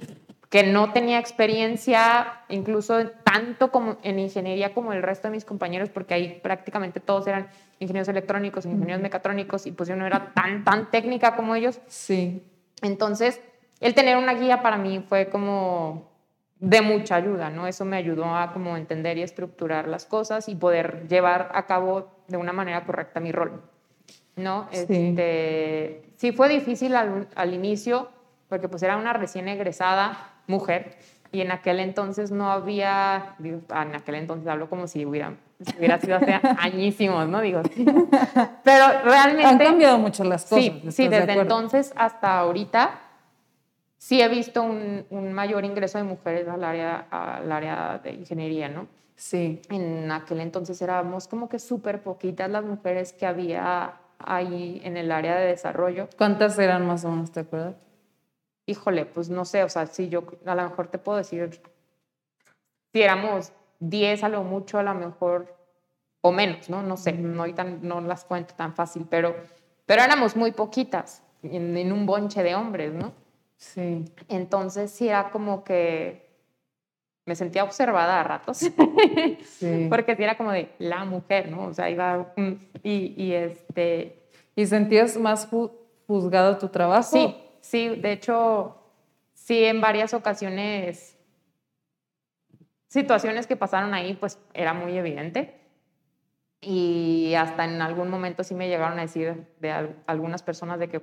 que 0.52 0.64
no 0.64 0.92
tenía 0.92 1.18
experiencia 1.18 2.42
incluso 2.50 3.08
tanto 3.24 3.72
como 3.72 3.96
en 4.04 4.20
ingeniería 4.20 4.74
como 4.74 4.92
el 4.92 5.02
resto 5.02 5.30
de 5.30 5.32
mis 5.32 5.46
compañeros, 5.46 5.90
porque 5.90 6.14
ahí 6.14 6.42
prácticamente 6.44 7.00
todos 7.00 7.26
eran 7.26 7.48
ingenieros 7.80 8.10
electrónicos, 8.10 8.66
ingenieros 8.66 9.02
mecatrónicos, 9.02 9.66
y 9.66 9.72
pues 9.72 9.88
yo 9.88 9.96
no 9.96 10.06
era 10.06 10.34
tan, 10.34 10.66
tan 10.66 10.92
técnica 10.92 11.38
como 11.38 11.56
ellos. 11.56 11.80
Sí. 11.88 12.44
Entonces, 12.82 13.40
el 13.80 13.96
tener 13.96 14.18
una 14.18 14.34
guía 14.34 14.62
para 14.62 14.76
mí 14.78 15.00
fue 15.08 15.30
como 15.30 16.12
de 16.60 16.82
mucha 16.82 17.16
ayuda, 17.16 17.50
¿no? 17.50 17.66
Eso 17.66 17.86
me 17.86 17.96
ayudó 17.96 18.36
a 18.36 18.52
como 18.52 18.76
entender 18.76 19.18
y 19.18 19.24
estructurar 19.24 19.88
las 19.88 20.06
cosas 20.06 20.50
y 20.50 20.56
poder 20.56 21.08
llevar 21.08 21.50
a 21.54 21.66
cabo 21.66 22.12
de 22.28 22.36
una 22.36 22.52
manera 22.52 22.84
correcta 22.84 23.22
mi 23.22 23.32
rol, 23.32 23.62
¿no? 24.36 24.68
Sí, 24.74 24.80
este, 24.82 26.04
sí 26.18 26.34
fue 26.34 26.50
difícil 26.50 26.94
al, 26.98 27.30
al 27.36 27.54
inicio, 27.54 28.10
porque 28.50 28.68
pues 28.68 28.84
era 28.84 28.98
una 28.98 29.14
recién 29.14 29.48
egresada, 29.48 30.31
mujer 30.48 30.98
y 31.32 31.42
en 31.42 31.52
aquel 31.52 31.80
entonces 31.80 32.32
no 32.32 32.52
había, 32.52 33.36
en 33.40 33.96
aquel 33.96 34.16
entonces 34.16 34.48
hablo 34.48 34.70
como 34.70 34.88
si 34.88 35.06
hubiera, 35.06 35.36
hubiera 35.78 35.98
sido 36.00 36.18
hace 36.18 36.34
añísimos, 36.60 37.28
¿no? 37.28 37.40
Digo, 37.40 37.62
pero 38.64 38.86
realmente... 39.06 39.46
Han 39.46 39.58
cambiado 39.58 39.98
mucho 39.98 40.26
las 40.26 40.44
cosas. 40.44 40.66
Sí, 40.66 40.84
sí 40.92 41.08
desde 41.08 41.34
entonces 41.34 41.94
hasta 41.96 42.38
ahorita 42.40 43.00
sí 43.98 44.22
he 44.22 44.28
visto 44.28 44.62
un, 44.62 45.06
un, 45.10 45.32
mayor 45.32 45.64
ingreso 45.64 45.98
de 45.98 46.04
mujeres 46.04 46.48
al 46.50 46.64
área, 46.66 47.08
al 47.10 47.50
área 47.50 48.02
de 48.04 48.12
ingeniería, 48.12 48.68
¿no? 48.68 48.88
Sí. 49.16 49.62
En 49.70 50.12
aquel 50.12 50.42
entonces 50.42 50.82
éramos 50.82 51.28
como 51.28 51.48
que 51.48 51.60
súper 51.60 52.02
poquitas 52.02 52.50
las 52.50 52.66
mujeres 52.66 53.14
que 53.14 53.26
había 53.26 53.94
ahí 54.18 54.82
en 54.84 54.98
el 54.98 55.12
área 55.12 55.36
de 55.38 55.46
desarrollo. 55.46 56.10
¿Cuántas 56.18 56.60
eran 56.60 56.86
más 56.86 57.06
o 57.06 57.12
menos, 57.12 57.32
te 57.32 57.42
acuerdas? 57.42 57.76
Híjole, 58.72 59.06
pues 59.06 59.30
no 59.30 59.46
sé, 59.46 59.64
o 59.64 59.70
sea, 59.70 59.86
si 59.86 60.10
yo 60.10 60.24
a 60.46 60.56
lo 60.56 60.64
mejor 60.64 60.88
te 60.88 60.98
puedo 60.98 61.18
decir, 61.18 61.62
si 62.92 63.02
éramos 63.02 63.52
10 63.80 64.24
a 64.24 64.30
lo 64.30 64.44
mucho, 64.44 64.80
a 64.80 64.84
lo 64.84 64.94
mejor, 64.94 65.56
o 66.22 66.32
menos, 66.32 66.70
¿no? 66.70 66.82
No 66.82 66.98
sé, 66.98 67.14
no, 67.14 67.46
no 67.46 68.02
las 68.02 68.26
cuento 68.26 68.54
tan 68.56 68.74
fácil, 68.74 69.06
pero, 69.10 69.36
pero 69.86 70.04
éramos 70.04 70.36
muy 70.36 70.52
poquitas 70.52 71.24
en, 71.44 71.92
un 71.92 72.06
bonche 72.06 72.44
de 72.44 72.56
hombres, 72.56 72.94
¿no? 72.94 73.14
Sí. 73.58 74.06
Entonces 74.28 74.92
sí 74.92 75.08
era 75.08 75.30
como 75.32 75.64
que 75.64 76.30
me 77.26 77.36
sentía 77.36 77.64
observada 77.64 78.20
a 78.20 78.24
ratos, 78.24 78.60
porque 79.90 80.16
sí 80.16 80.24
era 80.24 80.38
como 80.38 80.52
de 80.52 80.72
la 80.80 81.06
mujer, 81.06 81.50
¿no? 81.50 81.66
O 81.66 81.74
sea, 81.74 81.90
iba 81.90 82.34
y, 82.84 83.14
y 83.22 83.34
este... 83.34 84.18
¿Y 84.56 84.66
sentías 84.66 85.18
más 85.18 85.48
juzgado 86.08 86.58
tu 86.58 86.68
trabajo? 86.68 87.10
Sí, 87.10 87.36
sí, 87.62 87.90
de 87.90 88.12
hecho, 88.12 88.76
sí, 89.34 89.64
en 89.64 89.82
varias 89.82 90.14
ocasiones, 90.14 91.18
situaciones 92.88 93.48
que 93.48 93.56
pasaron 93.56 93.94
ahí, 93.94 94.16
pues 94.16 94.40
era 94.54 94.74
muy 94.74 94.98
evidente. 94.98 95.60
Y 96.60 97.34
hasta 97.36 97.66
en 97.66 97.82
algún 97.82 98.10
momento 98.10 98.44
sí 98.44 98.54
me 98.54 98.68
llegaron 98.68 99.00
a 99.00 99.04
decir 99.04 99.48
de 99.60 99.96
algunas 100.06 100.44
personas 100.44 100.78
de 100.80 100.90
que, 100.90 101.02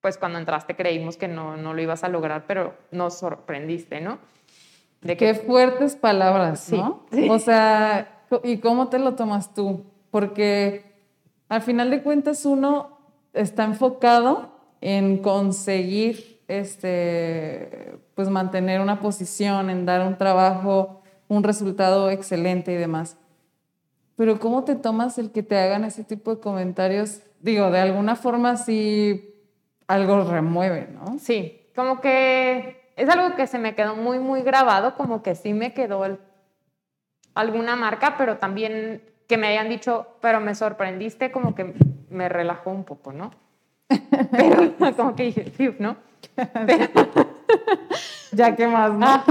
pues 0.00 0.18
cuando 0.18 0.38
entraste 0.38 0.76
creímos 0.76 1.16
que 1.16 1.28
no, 1.28 1.56
no 1.56 1.72
lo 1.72 1.80
ibas 1.80 2.04
a 2.04 2.08
lograr, 2.08 2.44
pero 2.46 2.74
nos 2.90 3.18
sorprendiste, 3.18 4.00
¿no? 4.00 4.18
De 5.00 5.16
Qué 5.16 5.34
fuertes 5.34 5.96
palabras, 5.96 6.70
¿no? 6.72 7.06
O 7.30 7.38
sea, 7.38 8.24
¿y 8.42 8.58
cómo 8.58 8.88
te 8.88 8.98
lo 8.98 9.14
tomas 9.14 9.54
tú? 9.54 9.84
Porque 10.10 10.84
al 11.48 11.62
final 11.62 11.90
de 11.90 12.02
cuentas 12.02 12.44
uno 12.44 12.98
está 13.32 13.64
enfocado 13.64 14.55
en 14.80 15.18
conseguir 15.18 16.40
este 16.48 17.98
pues 18.14 18.28
mantener 18.28 18.80
una 18.80 19.00
posición, 19.00 19.68
en 19.70 19.84
dar 19.84 20.06
un 20.06 20.16
trabajo, 20.16 21.02
un 21.28 21.42
resultado 21.42 22.10
excelente 22.10 22.72
y 22.72 22.76
demás. 22.76 23.18
Pero 24.16 24.40
¿cómo 24.40 24.64
te 24.64 24.74
tomas 24.74 25.18
el 25.18 25.30
que 25.30 25.42
te 25.42 25.58
hagan 25.58 25.84
ese 25.84 26.02
tipo 26.02 26.34
de 26.34 26.40
comentarios? 26.40 27.20
Digo, 27.40 27.70
de 27.70 27.80
alguna 27.80 28.16
forma 28.16 28.56
sí 28.56 29.34
algo 29.86 30.24
remueve, 30.24 30.88
¿no? 30.92 31.18
Sí, 31.18 31.70
como 31.76 32.00
que 32.00 32.92
es 32.96 33.08
algo 33.08 33.36
que 33.36 33.46
se 33.46 33.58
me 33.58 33.74
quedó 33.74 33.94
muy, 33.94 34.18
muy 34.18 34.42
grabado, 34.42 34.94
como 34.94 35.22
que 35.22 35.34
sí 35.34 35.52
me 35.52 35.74
quedó 35.74 36.18
alguna 37.34 37.76
marca, 37.76 38.14
pero 38.16 38.38
también 38.38 39.02
que 39.28 39.36
me 39.36 39.48
hayan 39.48 39.68
dicho, 39.68 40.06
pero 40.22 40.40
me 40.40 40.54
sorprendiste, 40.54 41.30
como 41.30 41.54
que 41.54 41.74
me 42.08 42.28
relajó 42.28 42.70
un 42.70 42.84
poco, 42.84 43.12
¿no? 43.12 43.32
Pero 43.88 44.76
como 44.96 45.14
que 45.14 45.24
dije, 45.24 45.76
¿no? 45.78 45.96
ya 48.32 48.56
que 48.56 48.66
más, 48.66 48.92
¿no? 48.92 49.24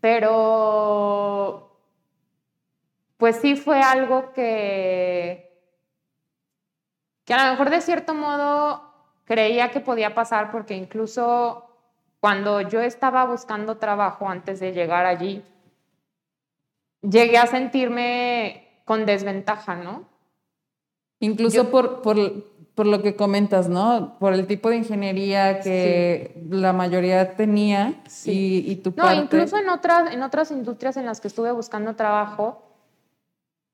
Pero, 0.00 1.78
pues 3.16 3.36
sí 3.36 3.56
fue 3.56 3.80
algo 3.80 4.32
que, 4.32 5.50
que 7.24 7.34
a 7.34 7.44
lo 7.44 7.50
mejor 7.52 7.70
de 7.70 7.80
cierto 7.80 8.14
modo 8.14 8.82
creía 9.24 9.70
que 9.70 9.80
podía 9.80 10.14
pasar 10.14 10.50
porque 10.50 10.74
incluso 10.74 11.70
cuando 12.20 12.60
yo 12.62 12.80
estaba 12.80 13.24
buscando 13.24 13.76
trabajo 13.78 14.28
antes 14.28 14.60
de 14.60 14.72
llegar 14.72 15.06
allí, 15.06 15.42
llegué 17.02 17.38
a 17.38 17.46
sentirme 17.46 18.82
con 18.84 19.06
desventaja, 19.06 19.74
¿no? 19.76 20.08
Incluso 21.20 21.70
por, 21.70 22.02
por, 22.02 22.16
por, 22.74 22.86
lo 22.86 23.02
que 23.02 23.16
comentas, 23.16 23.68
¿no? 23.68 24.16
Por 24.18 24.32
el 24.32 24.46
tipo 24.46 24.70
de 24.70 24.76
ingeniería 24.76 25.60
que 25.60 26.42
la 26.50 26.72
mayoría 26.72 27.36
tenía 27.36 27.94
y, 28.24 28.70
y, 28.70 28.76
tu 28.76 28.92
no, 28.96 29.12
incluso 29.12 29.56
en 29.58 29.68
otras, 29.68 30.12
en 30.12 30.22
otras 30.22 30.50
industrias 30.50 30.96
en 30.96 31.06
las 31.06 31.20
que 31.20 31.28
estuve 31.28 31.52
buscando 31.52 31.94
trabajo, 31.96 32.62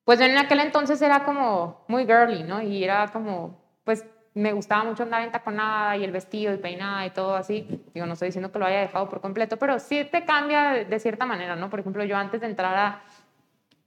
pues 0.05 0.21
en 0.21 0.37
aquel 0.39 0.61
entonces 0.61 1.01
era 1.03 1.25
como 1.25 1.85
muy 1.89 2.05
girly, 2.07 2.43
¿no? 2.43 2.63
Y 2.63 2.83
era 2.83 3.09
como, 3.09 3.61
pues 3.85 4.05
me 4.35 4.53
gustaba 4.53 4.85
mucho 4.85 5.03
andar 5.03 5.23
en 5.23 5.33
taconada 5.33 5.97
y 5.97 6.05
el 6.05 6.13
vestido 6.13 6.55
y 6.55 6.59
peinada 6.59 7.05
y 7.07 7.11
todo 7.11 7.35
así. 7.35 7.67
Digo, 7.95 8.07
no 8.07 8.13
estoy 8.13 8.29
diciendo 8.29 8.53
que 8.53 8.59
lo 8.59 8.67
haya 8.67 8.81
dejado 8.81 9.09
por 9.09 9.21
completo, 9.21 9.57
pero 9.57 9.79
sí 9.79 10.05
te 10.05 10.25
cambia 10.25 10.85
de, 10.85 10.99
cierta 11.01 11.27
manera, 11.27 11.57
¿no? 11.57 11.69
Por 11.69 11.81
ejemplo, 11.81 12.05
yo 12.05 12.17
antes 12.17 12.41
de 12.41 12.47
entrar 12.47 12.77
a, 12.77 13.03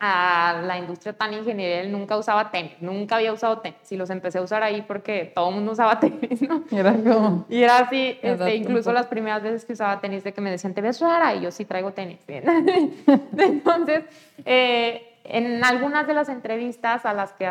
a 0.05 0.61
la 0.61 0.77
industria 0.77 1.13
tan 1.13 1.33
ingeniería 1.33 1.89
nunca 1.89 2.17
usaba 2.17 2.51
tenis, 2.51 2.73
nunca 2.81 3.15
había 3.15 3.31
usado 3.31 3.59
tenis 3.59 3.89
y 3.89 3.95
los 3.95 4.09
empecé 4.09 4.39
a 4.39 4.41
usar 4.41 4.61
ahí 4.61 4.81
porque 4.81 5.31
todo 5.33 5.47
el 5.47 5.55
mundo 5.55 5.71
usaba 5.71 5.97
tenis, 6.01 6.41
¿no? 6.41 6.65
Y 6.69 6.77
era 6.77 6.91
como... 6.91 7.45
Y 7.47 7.63
era 7.63 7.77
así, 7.77 8.19
este, 8.21 8.55
incluso 8.55 8.91
las 8.91 9.07
primeras 9.07 9.41
veces 9.41 9.63
que 9.63 9.71
usaba 9.71 10.01
tenis 10.01 10.25
de 10.25 10.33
que 10.33 10.41
me 10.41 10.51
decían, 10.51 10.73
te 10.73 10.81
ves 10.81 10.99
rara 10.99 11.33
y 11.35 11.41
yo 11.41 11.51
sí 11.51 11.63
traigo 11.63 11.93
tenis. 11.93 12.19
Entonces, 12.27 14.03
eh, 14.43 15.19
en 15.23 15.63
algunas 15.63 16.05
de 16.05 16.13
las 16.13 16.27
entrevistas 16.27 17.05
a 17.05 17.13
las 17.13 17.31
que 17.31 17.49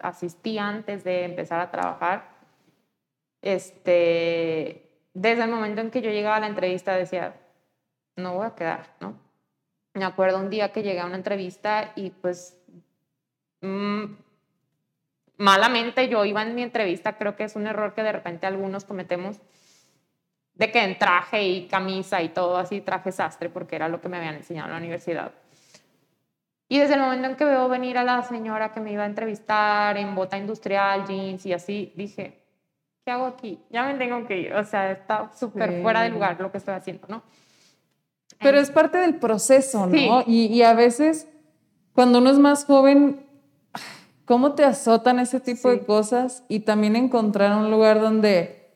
asistí 0.00 0.56
antes 0.56 1.04
de 1.04 1.24
empezar 1.24 1.60
a 1.60 1.70
trabajar, 1.70 2.24
este, 3.42 4.88
desde 5.12 5.44
el 5.44 5.50
momento 5.50 5.82
en 5.82 5.90
que 5.90 6.00
yo 6.00 6.10
llegaba 6.10 6.36
a 6.36 6.40
la 6.40 6.46
entrevista 6.46 6.94
decía, 6.94 7.34
no 8.16 8.36
voy 8.36 8.46
a 8.46 8.54
quedar, 8.54 8.86
¿no? 9.00 9.14
Me 9.94 10.04
acuerdo 10.04 10.38
un 10.38 10.50
día 10.50 10.72
que 10.72 10.82
llegué 10.82 11.00
a 11.00 11.06
una 11.06 11.16
entrevista 11.16 11.92
y 11.96 12.10
pues 12.10 12.58
mm, 13.60 14.04
malamente 15.36 16.08
yo 16.08 16.24
iba 16.24 16.42
en 16.42 16.54
mi 16.54 16.62
entrevista, 16.62 17.18
creo 17.18 17.36
que 17.36 17.44
es 17.44 17.56
un 17.56 17.66
error 17.66 17.94
que 17.94 18.02
de 18.02 18.12
repente 18.12 18.46
algunos 18.46 18.84
cometemos, 18.84 19.40
de 20.54 20.70
que 20.70 20.82
en 20.82 20.98
traje 20.98 21.42
y 21.42 21.66
camisa 21.66 22.22
y 22.22 22.28
todo 22.28 22.56
así, 22.56 22.80
traje 22.80 23.12
sastre, 23.12 23.48
porque 23.48 23.76
era 23.76 23.88
lo 23.88 24.00
que 24.00 24.08
me 24.08 24.18
habían 24.18 24.36
enseñado 24.36 24.68
en 24.68 24.72
la 24.72 24.78
universidad. 24.78 25.32
Y 26.68 26.78
desde 26.78 26.94
el 26.94 27.00
momento 27.00 27.28
en 27.28 27.36
que 27.36 27.44
veo 27.44 27.68
venir 27.68 27.98
a 27.98 28.04
la 28.04 28.22
señora 28.22 28.72
que 28.72 28.80
me 28.80 28.92
iba 28.92 29.02
a 29.02 29.06
entrevistar 29.06 29.96
en 29.98 30.14
bota 30.14 30.38
industrial, 30.38 31.04
jeans 31.06 31.44
y 31.44 31.52
así, 31.52 31.92
dije, 31.96 32.42
¿qué 33.04 33.10
hago 33.10 33.26
aquí? 33.26 33.62
Ya 33.68 33.84
me 33.84 33.94
tengo 33.94 34.26
que 34.26 34.38
ir. 34.38 34.54
O 34.54 34.64
sea, 34.64 34.90
está 34.90 35.30
súper 35.34 35.82
fuera 35.82 36.02
de 36.02 36.08
lugar 36.08 36.40
lo 36.40 36.50
que 36.50 36.58
estoy 36.58 36.74
haciendo, 36.74 37.06
¿no? 37.08 37.22
Pero 38.42 38.58
es 38.58 38.70
parte 38.70 38.98
del 38.98 39.16
proceso, 39.16 39.86
¿no? 39.86 40.22
Y, 40.26 40.46
y, 40.46 40.62
a 40.62 40.74
veces, 40.74 41.28
cuando 41.94 42.18
uno 42.18 42.30
es 42.30 42.38
más 42.38 42.64
joven, 42.64 43.20
¿cómo 44.24 44.52
te 44.52 44.64
azotan 44.64 45.18
ese 45.18 45.40
tipo 45.40 45.70
de 45.70 45.80
cosas? 45.80 46.44
Y 46.48 46.60
también 46.60 46.96
encontrar 46.96 47.56
un 47.56 47.70
lugar 47.70 48.00
donde 48.00 48.70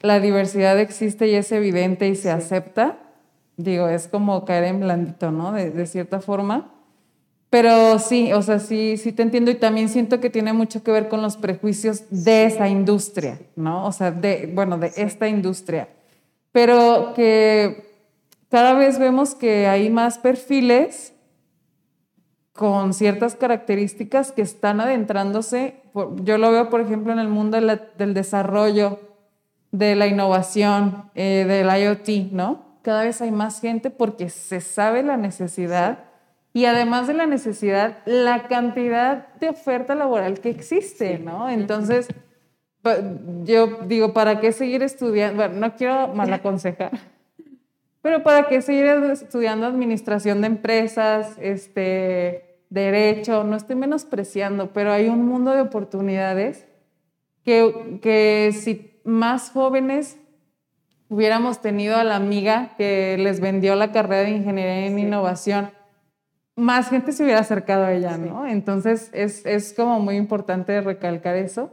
la 0.00 0.20
diversidad 0.20 0.78
existe 0.78 1.28
y 1.28 1.34
es 1.34 1.50
evidente 1.52 2.08
y 2.08 2.14
se 2.14 2.30
acepta. 2.30 2.98
Digo, 3.56 3.88
es 3.88 4.08
como 4.08 4.44
caer 4.44 4.64
en 4.64 4.80
blandito, 4.80 5.30
¿no? 5.30 5.52
De, 5.52 5.70
de 5.70 5.86
cierta 5.86 6.20
forma. 6.20 6.74
Pero 7.54 8.00
sí, 8.00 8.32
o 8.32 8.42
sea, 8.42 8.58
sí, 8.58 8.96
sí 8.96 9.12
te 9.12 9.22
entiendo 9.22 9.48
y 9.52 9.54
también 9.54 9.88
siento 9.88 10.18
que 10.18 10.28
tiene 10.28 10.52
mucho 10.52 10.82
que 10.82 10.90
ver 10.90 11.08
con 11.08 11.22
los 11.22 11.36
prejuicios 11.36 12.02
de 12.10 12.46
esa 12.46 12.68
industria, 12.68 13.38
¿no? 13.54 13.86
O 13.86 13.92
sea, 13.92 14.10
de, 14.10 14.50
bueno, 14.52 14.76
de 14.76 14.90
esta 14.96 15.28
industria. 15.28 15.88
Pero 16.50 17.12
que 17.14 17.83
cada 18.54 18.74
vez 18.74 19.00
vemos 19.00 19.34
que 19.34 19.66
hay 19.66 19.90
más 19.90 20.18
perfiles 20.18 21.12
con 22.52 22.94
ciertas 22.94 23.34
características 23.34 24.30
que 24.30 24.42
están 24.42 24.80
adentrándose. 24.80 25.82
Yo 26.22 26.38
lo 26.38 26.52
veo, 26.52 26.70
por 26.70 26.80
ejemplo, 26.80 27.12
en 27.12 27.18
el 27.18 27.26
mundo 27.26 27.58
del 27.60 28.14
desarrollo, 28.14 29.00
de 29.72 29.96
la 29.96 30.06
innovación, 30.06 31.10
eh, 31.16 31.44
del 31.48 31.66
IoT, 31.66 32.30
¿no? 32.30 32.78
Cada 32.82 33.02
vez 33.02 33.20
hay 33.20 33.32
más 33.32 33.60
gente 33.60 33.90
porque 33.90 34.30
se 34.30 34.60
sabe 34.60 35.02
la 35.02 35.16
necesidad 35.16 36.04
y 36.52 36.66
además 36.66 37.08
de 37.08 37.14
la 37.14 37.26
necesidad, 37.26 38.04
la 38.04 38.46
cantidad 38.46 39.34
de 39.40 39.48
oferta 39.48 39.96
laboral 39.96 40.38
que 40.38 40.50
existe, 40.50 41.18
¿no? 41.18 41.50
Entonces, 41.50 42.06
yo 43.42 43.78
digo, 43.88 44.12
¿para 44.12 44.38
qué 44.38 44.52
seguir 44.52 44.84
estudiando? 44.84 45.38
Bueno, 45.38 45.58
no 45.58 45.74
quiero 45.74 46.06
mal 46.14 46.32
aconsejar, 46.32 46.92
pero 48.04 48.22
¿para 48.22 48.48
qué 48.48 48.60
seguir 48.60 48.84
estudiando 48.84 49.64
administración 49.64 50.42
de 50.42 50.48
empresas, 50.48 51.38
este, 51.40 52.60
derecho? 52.68 53.44
No 53.44 53.56
estoy 53.56 53.76
menospreciando, 53.76 54.74
pero 54.74 54.92
hay 54.92 55.08
un 55.08 55.24
mundo 55.24 55.52
de 55.52 55.62
oportunidades 55.62 56.66
que, 57.46 57.98
que 58.02 58.50
si 58.52 59.00
más 59.04 59.48
jóvenes 59.48 60.18
hubiéramos 61.08 61.62
tenido 61.62 61.96
a 61.96 62.04
la 62.04 62.16
amiga 62.16 62.74
que 62.76 63.16
les 63.18 63.40
vendió 63.40 63.74
la 63.74 63.90
carrera 63.90 64.24
de 64.24 64.36
ingeniería 64.36 64.84
en 64.84 64.98
innovación, 64.98 65.70
más 66.56 66.90
gente 66.90 67.10
se 67.10 67.24
hubiera 67.24 67.40
acercado 67.40 67.86
a 67.86 67.94
ella, 67.94 68.18
¿no? 68.18 68.46
Entonces 68.46 69.08
es, 69.14 69.46
es, 69.46 69.72
como 69.72 69.98
muy 69.98 70.16
importante 70.16 70.78
recalcar 70.82 71.36
eso 71.36 71.72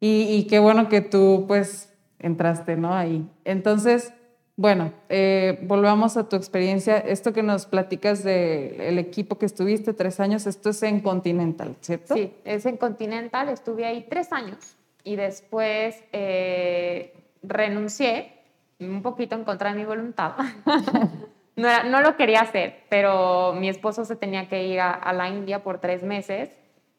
y, 0.00 0.22
y, 0.22 0.48
qué 0.48 0.58
bueno 0.58 0.88
que 0.88 1.00
tú 1.00 1.44
pues 1.46 1.94
entraste, 2.18 2.76
¿no? 2.76 2.92
Ahí. 2.92 3.24
Entonces, 3.44 4.12
bueno, 4.56 4.92
eh, 5.08 5.58
volvamos 5.62 6.16
a 6.16 6.28
tu 6.28 6.36
experiencia. 6.36 6.98
Esto 6.98 7.32
que 7.32 7.42
nos 7.42 7.66
platicas 7.66 8.22
del 8.22 8.98
equipo 8.98 9.38
que 9.38 9.46
estuviste 9.46 9.94
tres 9.94 10.20
años, 10.20 10.46
esto 10.46 10.70
es 10.70 10.82
en 10.82 11.00
Continental, 11.00 11.76
¿cierto? 11.80 12.14
Sí, 12.14 12.32
es 12.44 12.66
en 12.66 12.76
Continental, 12.76 13.48
estuve 13.48 13.86
ahí 13.86 14.06
tres 14.08 14.32
años 14.32 14.76
y 15.04 15.16
después 15.16 16.02
eh, 16.12 17.14
renuncié 17.42 18.32
un 18.78 19.02
poquito 19.02 19.34
en 19.34 19.44
contra 19.44 19.70
de 19.72 19.78
mi 19.78 19.84
voluntad. 19.84 20.32
no, 21.56 22.00
lo 22.00 22.16
quería 22.16 22.40
hacer, 22.40 22.84
pero 22.88 23.52
mi 23.54 23.68
esposo 23.68 24.04
se 24.04 24.16
tenía 24.16 24.48
que 24.48 24.64
ir 24.66 24.80
a, 24.80 25.12
la 25.12 25.28
India 25.28 25.62
por 25.62 25.78
tres 25.78 26.02
meses. 26.02 26.50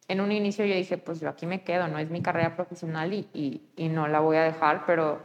En 0.07 0.21
un 0.21 0.31
inicio 0.31 0.65
yo 0.65 0.75
dije, 0.75 0.97
pues 0.97 1.19
yo 1.19 1.29
aquí 1.29 1.45
me 1.45 1.61
quedo, 1.63 1.87
no 1.87 1.97
es 1.97 2.09
mi 2.09 2.21
carrera 2.21 2.55
profesional 2.55 3.13
y, 3.13 3.61
no 3.77 4.07
la 4.07 4.19
voy 4.19 4.37
a 4.37 4.43
dejar, 4.43 4.85
pero 4.85 5.19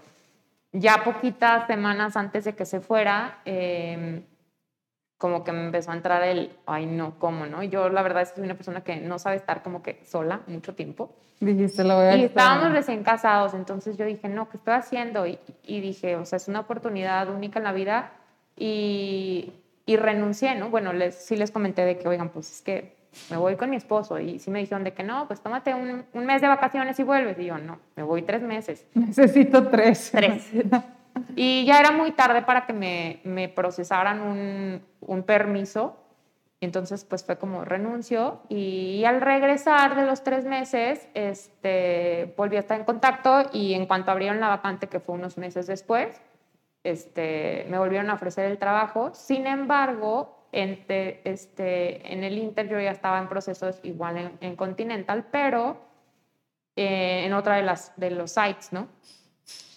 ya 0.79 1.03
poquitas 1.05 1.67
semanas 1.67 2.17
antes 2.17 2.45
de 2.45 2.55
que 2.55 2.65
se 2.65 2.81
fuera, 2.81 3.41
em, 3.45 4.23
como 5.19 5.43
que 5.45 5.53
me 5.53 5.65
empezó 5.65 5.91
a 5.91 5.95
entrar 5.95 6.23
el, 6.23 6.57
ay 6.67 6.87
no, 6.87 7.19
¿cómo, 7.19 7.47
no? 7.47 7.63
Yo 7.63 7.89
la 7.89 8.03
verdad 8.03 8.23
es 8.23 8.31
que 8.31 8.37
soy 8.37 8.45
una 8.45 8.55
persona 8.55 8.83
que 8.83 8.97
no 8.97 9.19
sabe 9.19 9.37
estar 9.37 9.63
como 9.63 9.83
que 9.83 10.05
sola 10.05 10.43
mucho 10.47 10.75
tiempo. 10.75 11.15
Dijiste, 11.41 11.85
lo 11.85 11.97
voy 11.97 12.07
a 12.07 12.17
Y 12.17 12.25
estábamos 12.25 12.73
recién 12.73 13.03
casados, 13.03 13.55
entonces 13.55 13.97
yo 13.97 14.05
dije, 14.05 14.29
no, 14.29 14.49
¿qué 14.49 14.59
estoy 14.59 14.75
haciendo? 14.75 15.27
Y, 15.27 15.39
y 15.65 15.81
dije, 15.81 16.17
o 16.17 16.25
sea, 16.25 16.37
es 16.37 16.49
una 16.49 16.61
oportunidad 16.61 17.29
única 17.31 17.59
en 17.59 17.65
la 17.65 17.73
vida 17.73 18.13
y, 18.57 19.53
y 19.87 19.97
renuncié, 19.97 20.55
¿no? 20.55 20.71
Bueno, 20.71 20.93
les, 20.93 21.15
sí 21.15 21.37
les 21.37 21.51
comenté 21.51 21.85
de 21.85 21.99
que, 21.99 22.09
oigan, 22.09 22.31
pues 22.31 22.51
es 22.51 22.63
que 22.63 22.96
me 23.31 23.37
voy 23.37 23.57
con 23.57 23.71
mi 23.71 23.77
esposo 23.77 24.19
y 24.19 24.39
sí 24.39 24.51
me 24.51 24.61
dijeron 24.61 24.85
de 24.85 24.93
que 24.93 25.03
no, 25.03 25.27
pues 25.27 25.41
tómate 25.41 25.75
un, 25.75 26.05
un 26.13 26.27
mes 26.27 26.41
de 26.41 26.49
vacaciones 26.49 26.99
y 26.99 27.03
vuelves. 27.03 27.39
Y 27.39 27.47
yo, 27.47 27.59
no, 27.59 27.79
me 27.97 28.03
voy 28.03 28.23
tres 28.23 28.43
meses. 28.43 28.87
Necesito 28.95 29.69
tres. 29.69 30.11
Tres. 30.13 30.51
Y 31.35 31.65
ya 31.65 31.81
era 31.81 31.93
muy 31.93 32.13
tarde 32.13 32.43
para 32.43 32.67
que 32.67 32.73
me, 32.73 33.21
me 33.25 33.49
procesaran 33.49 34.21
un, 34.21 34.83
un 35.01 35.23
permiso. 35.23 35.97
Entonces, 36.61 37.05
pues 37.05 37.25
fue 37.25 37.37
como 37.39 37.65
renuncio. 37.65 38.41
Y 38.49 39.05
al 39.05 39.21
regresar 39.21 39.97
de 39.97 40.07
los 40.07 40.25
tres 40.25 40.45
meses, 40.45 41.09
este, 41.15 42.35
volví 42.37 42.57
a 42.57 42.61
estar 42.61 42.79
en 42.79 42.85
contacto 42.85 43.45
y 43.53 43.75
en 43.75 43.87
cuanto 43.87 44.11
abrieron 44.11 44.41
la 44.41 44.49
vacante, 44.49 44.89
que 44.89 45.01
fue 45.01 45.15
unos 45.15 45.37
meses 45.37 45.67
después, 45.67 46.21
este, 46.83 47.67
me 47.69 47.79
volvieron 47.79 48.09
a 48.11 48.15
ofrecer 48.15 48.47
el 48.47 48.59
trabajo. 48.59 49.13
Sin 49.15 49.47
embargo, 49.47 50.36
entre, 50.63 51.21
este, 51.25 52.13
en 52.13 52.25
el 52.25 52.39
Inter 52.39 52.69
yo 52.69 52.81
ya 52.81 52.91
estaba 52.91 53.19
en 53.19 53.29
procesos 53.29 53.79
igual 53.83 54.17
en, 54.17 54.39
en 54.41 54.57
Continental, 54.57 55.27
pero 55.31 55.77
eh, 56.75 57.25
en 57.27 57.33
otra 57.35 57.57
de, 57.57 57.63
las, 57.63 57.93
de 57.97 58.11
los 58.11 58.33
sites, 58.33 58.73
¿no? 58.73 58.89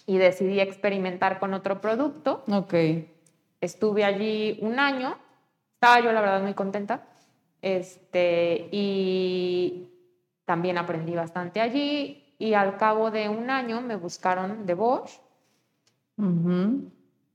Y 0.06 0.18
decidí 0.18 0.58
experimentar 0.58 1.38
con 1.38 1.54
otro 1.54 1.80
producto. 1.80 2.44
Ok. 2.50 2.74
Estuve 3.60 4.04
allí 4.04 4.58
un 4.62 4.78
año. 4.78 5.16
Estaba 5.74 6.00
yo, 6.00 6.12
la 6.12 6.20
verdad, 6.20 6.42
muy 6.42 6.54
contenta. 6.54 7.06
Este, 7.62 8.68
y 8.72 9.88
también 10.44 10.78
aprendí 10.78 11.14
bastante 11.14 11.60
allí. 11.60 12.34
Y 12.38 12.54
al 12.54 12.76
cabo 12.78 13.10
de 13.10 13.28
un 13.28 13.50
año 13.50 13.80
me 13.82 13.96
buscaron 13.96 14.64
de 14.66 14.74
Bosch 14.74 15.20
Ujú. 16.20 16.90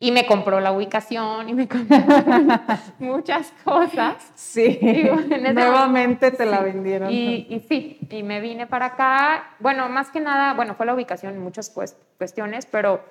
Y 0.07 0.11
me 0.11 0.25
compró 0.27 0.59
la 0.59 0.71
ubicación 0.71 1.49
y 1.49 1.53
me 1.55 1.67
compró 1.67 1.97
muchas 2.99 3.51
cosas. 3.63 4.31
Sí. 4.35 4.77
Ese 4.81 5.53
Nuevamente 5.53 6.29
te 6.31 6.45
la 6.45 6.59
vendieron. 6.61 7.09
Y, 7.11 7.47
y 7.49 7.59
sí, 7.67 7.97
y 8.09 8.21
me 8.23 8.39
vine 8.39 8.67
para 8.67 8.85
acá. 8.87 9.49
Bueno, 9.59 9.89
más 9.89 10.09
que 10.11 10.19
nada, 10.19 10.53
bueno, 10.53 10.75
fue 10.75 10.85
la 10.85 10.93
ubicación 10.93 11.39
muchas 11.39 11.73
cues- 11.75 11.95
cuestiones, 12.17 12.65
pero 12.67 13.01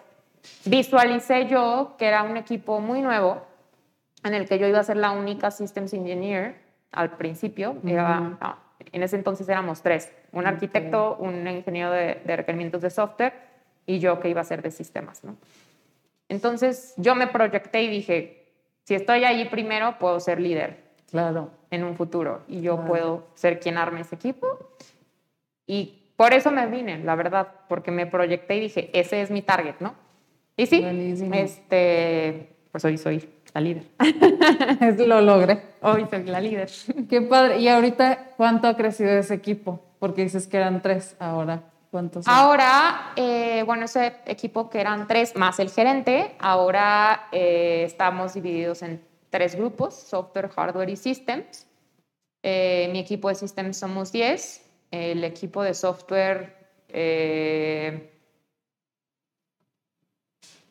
visualicé 0.64 1.46
yo 1.48 1.94
que 1.98 2.07
era 2.07 2.22
un 2.22 2.37
equipo 2.37 2.80
muy 2.80 3.00
nuevo 3.02 3.42
en 4.22 4.35
el 4.35 4.48
que 4.48 4.59
yo 4.59 4.66
iba 4.66 4.78
a 4.78 4.85
ser 4.85 4.96
la 4.96 5.11
única 5.11 5.50
Systems 5.50 5.92
Engineer 5.94 6.57
al 6.92 7.11
principio. 7.16 7.76
Era- 7.85 8.20
Ujú. 8.20 8.37
no, 8.40 8.57
en 8.92 9.02
ese 9.02 9.16
entonces 9.16 9.48
éramos 9.48 9.83
tres, 9.83 10.12
un 10.33 10.46
arquitecto, 10.46 11.16
un 11.18 11.46
ingeniero 11.48 11.90
de, 11.90 12.20
de 12.24 12.37
requerimientos 12.37 12.83
de 12.83 12.90
software 12.90 13.33
y 13.87 13.98
yo 13.98 14.20
que 14.20 14.28
iba 14.28 14.40
a 14.40 14.44
ser 14.44 14.62
de 14.62 14.70
sistemas, 14.70 15.24
¿no? 15.24 15.37
Entonces 16.34 16.94
yo 16.96 17.14
me 17.14 17.28
proyecté 17.28 17.82
y 17.84 17.88
dije, 17.88 18.44
si 18.82 18.94
estoy 18.96 19.24
allí 19.24 19.44
primero, 19.46 19.98
puedo 20.00 20.18
ser 20.18 20.40
líder 20.40 20.82
Claro. 21.10 21.50
en 21.70 21.84
un 21.84 21.94
futuro 21.96 22.42
y 22.48 22.60
yo 22.60 22.74
Claro. 22.74 22.88
puedo 22.88 23.26
ser 23.34 23.60
quien 23.60 23.78
arme 23.78 24.00
ese 24.00 24.16
equipo. 24.16 24.46
Y 25.66 26.02
por 26.16 26.34
eso 26.34 26.50
me 26.50 26.66
vine, 26.66 26.98
la 26.98 27.14
verdad, 27.14 27.48
porque 27.68 27.90
me 27.92 28.06
proyecté 28.06 28.56
y 28.56 28.60
dije, 28.60 28.90
ese 28.92 29.22
es 29.22 29.30
mi 29.30 29.42
target, 29.42 29.76
¿no? 29.80 29.94
Y 30.56 30.66
sí, 30.66 30.80
Buenísimo. 30.80 31.34
este, 31.34 32.48
pues 32.72 32.84
hoy 32.84 32.98
soy 32.98 33.28
la 33.54 33.60
líder. 33.60 33.84
Lo 35.06 35.20
logré. 35.20 35.60
Hoy 35.82 36.06
soy 36.10 36.24
la 36.24 36.40
líder. 36.40 36.68
Qué 37.08 37.22
padre. 37.22 37.58
¿Y 37.58 37.68
ahorita 37.68 38.32
cuánto 38.36 38.66
ha 38.68 38.76
crecido 38.76 39.10
ese 39.12 39.34
equipo? 39.34 39.80
Porque 40.00 40.22
dices 40.22 40.46
que 40.48 40.56
eran 40.56 40.82
tres 40.82 41.16
ahora. 41.20 41.62
Ahora, 42.26 43.12
eh, 43.14 43.62
bueno, 43.64 43.85
ese 43.85 44.16
equipo 44.26 44.68
que 44.68 44.80
eran 44.80 45.07
tres 45.07 45.37
más 45.37 45.61
el 45.61 45.70
gerente, 45.70 46.35
ahora 46.40 47.28
eh, 47.30 47.85
estamos 47.87 48.35
divididos 48.35 48.83
en 48.83 49.00
tres 49.30 49.54
grupos, 49.54 49.94
software, 49.94 50.48
hardware 50.48 50.90
y 50.90 50.96
systems. 50.96 51.66
Eh, 52.42 52.88
mi 52.92 52.98
equipo 52.98 53.28
de 53.28 53.37
systems 53.37 53.76
somos 53.76 54.11
10, 54.11 54.70
el 54.90 55.24
equipo 55.24 55.62
de 55.62 55.74
software 55.74 56.64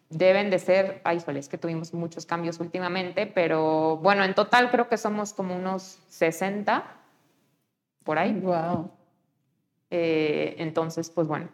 deben 0.10 0.50
de 0.50 0.60
ser, 0.60 1.02
ay, 1.04 1.18
híjole, 1.18 1.40
es 1.40 1.50
que 1.50 1.58
tuvimos 1.58 1.94
muchos 1.94 2.26
cambios 2.26 2.60
últimamente, 2.60 3.28
pero 3.28 3.98
bueno, 3.98 4.24
en 4.24 4.34
total 4.36 4.70
creo 4.72 4.88
que 4.88 4.98
somos 4.98 5.34
como 5.34 5.56
unos 5.56 6.00
60 6.10 6.84
por 8.04 8.20
ahí. 8.20 8.34
Wow. 8.34 8.92
Eh, 9.96 10.56
entonces, 10.58 11.12
pues 11.12 11.28
bueno, 11.28 11.50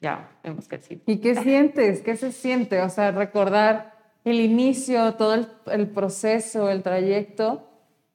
ya 0.00 0.36
hemos 0.42 0.66
crecido. 0.66 1.00
¿Y 1.06 1.18
qué 1.18 1.36
sientes? 1.36 2.02
¿Qué 2.02 2.16
se 2.16 2.32
siente? 2.32 2.82
O 2.82 2.90
sea, 2.90 3.12
recordar 3.12 3.94
el 4.24 4.40
inicio, 4.40 5.14
todo 5.14 5.34
el, 5.34 5.46
el 5.66 5.88
proceso, 5.88 6.68
el 6.68 6.82
trayecto, 6.82 7.62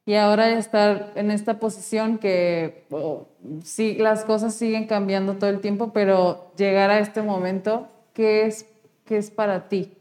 y 0.05 0.15
ahora 0.15 0.49
estar 0.49 1.13
en 1.15 1.31
esta 1.31 1.59
posición 1.59 2.17
que 2.17 2.85
oh, 2.91 3.29
sí, 3.63 3.95
las 3.95 4.25
cosas 4.25 4.53
siguen 4.53 4.85
cambiando 4.85 5.35
todo 5.35 5.49
el 5.49 5.61
tiempo, 5.61 5.93
pero 5.93 6.51
llegar 6.57 6.89
a 6.89 6.99
este 6.99 7.21
momento, 7.21 7.87
¿qué 8.13 8.45
es, 8.45 8.65
qué 9.05 9.15
es 9.15 9.31
para 9.31 9.69
ti? 9.69 9.93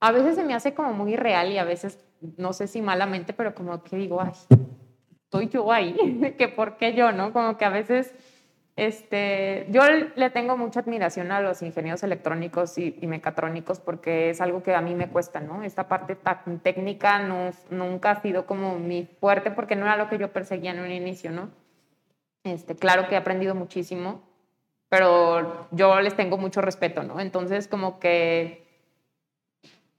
A 0.00 0.12
veces 0.12 0.34
se 0.34 0.44
me 0.44 0.52
hace 0.52 0.74
como 0.74 0.92
muy 0.92 1.16
real 1.16 1.50
y 1.52 1.56
a 1.56 1.64
veces, 1.64 1.98
no 2.36 2.52
sé 2.52 2.66
si 2.66 2.82
malamente, 2.82 3.32
pero 3.32 3.54
como 3.54 3.82
que 3.82 3.96
digo, 3.96 4.20
ay, 4.20 4.32
estoy 5.34 5.48
yo 5.48 5.72
ahí, 5.72 6.34
que 6.38 6.48
por 6.48 6.76
qué 6.76 6.94
yo, 6.94 7.12
¿no? 7.12 7.32
Como 7.32 7.56
que 7.56 7.64
a 7.64 7.68
veces, 7.70 8.14
este, 8.76 9.66
yo 9.70 9.82
le 10.14 10.30
tengo 10.30 10.56
mucha 10.56 10.80
admiración 10.80 11.32
a 11.32 11.40
los 11.40 11.62
ingenieros 11.62 12.02
electrónicos 12.02 12.78
y, 12.78 12.96
y 13.00 13.06
mecatrónicos 13.06 13.80
porque 13.80 14.30
es 14.30 14.40
algo 14.40 14.62
que 14.62 14.74
a 14.74 14.80
mí 14.80 14.94
me 14.94 15.08
cuesta, 15.08 15.40
¿no? 15.40 15.62
Esta 15.62 15.88
parte 15.88 16.16
tac- 16.16 16.60
técnica 16.62 17.18
no, 17.20 17.50
nunca 17.70 18.12
ha 18.12 18.22
sido 18.22 18.46
como 18.46 18.78
mi 18.78 19.08
fuerte 19.20 19.50
porque 19.50 19.76
no 19.76 19.86
era 19.86 19.96
lo 19.96 20.08
que 20.08 20.18
yo 20.18 20.32
perseguía 20.32 20.70
en 20.70 20.80
un 20.80 20.90
inicio, 20.90 21.30
¿no? 21.30 21.50
Este, 22.44 22.76
claro 22.76 23.08
que 23.08 23.14
he 23.14 23.18
aprendido 23.18 23.54
muchísimo, 23.54 24.22
pero 24.88 25.66
yo 25.72 26.00
les 26.00 26.14
tengo 26.14 26.36
mucho 26.36 26.60
respeto, 26.60 27.02
¿no? 27.02 27.18
Entonces, 27.20 27.66
como 27.68 27.98
que 27.98 28.62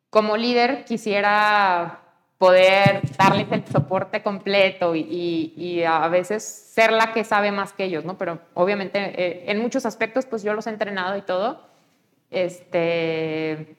como 0.09 0.37
líder 0.37 0.85
quisiera 0.85 1.99
poder 2.37 3.01
darles 3.17 3.47
el 3.51 3.65
soporte 3.65 4.21
completo 4.21 4.93
y, 4.95 5.01
y- 5.01 5.53
y 5.55 5.83
a 5.83 6.07
veces 6.09 6.43
ser 6.43 6.91
la 6.91 7.13
que 7.13 7.23
sabe 7.23 7.51
más 7.51 7.71
que 7.73 7.85
ellos, 7.85 8.03
¿no? 8.05 8.17
Pero 8.17 8.39
obviamente 8.53 8.99
eh, 8.99 9.45
en 9.51 9.59
muchos 9.61 9.85
aspectos 9.85 10.25
pues 10.25 10.43
yo 10.43 10.53
los 10.53 10.67
he 10.67 10.69
entrenado 10.71 11.17
y 11.17 11.21
todo, 11.21 11.61
este, 12.31 13.77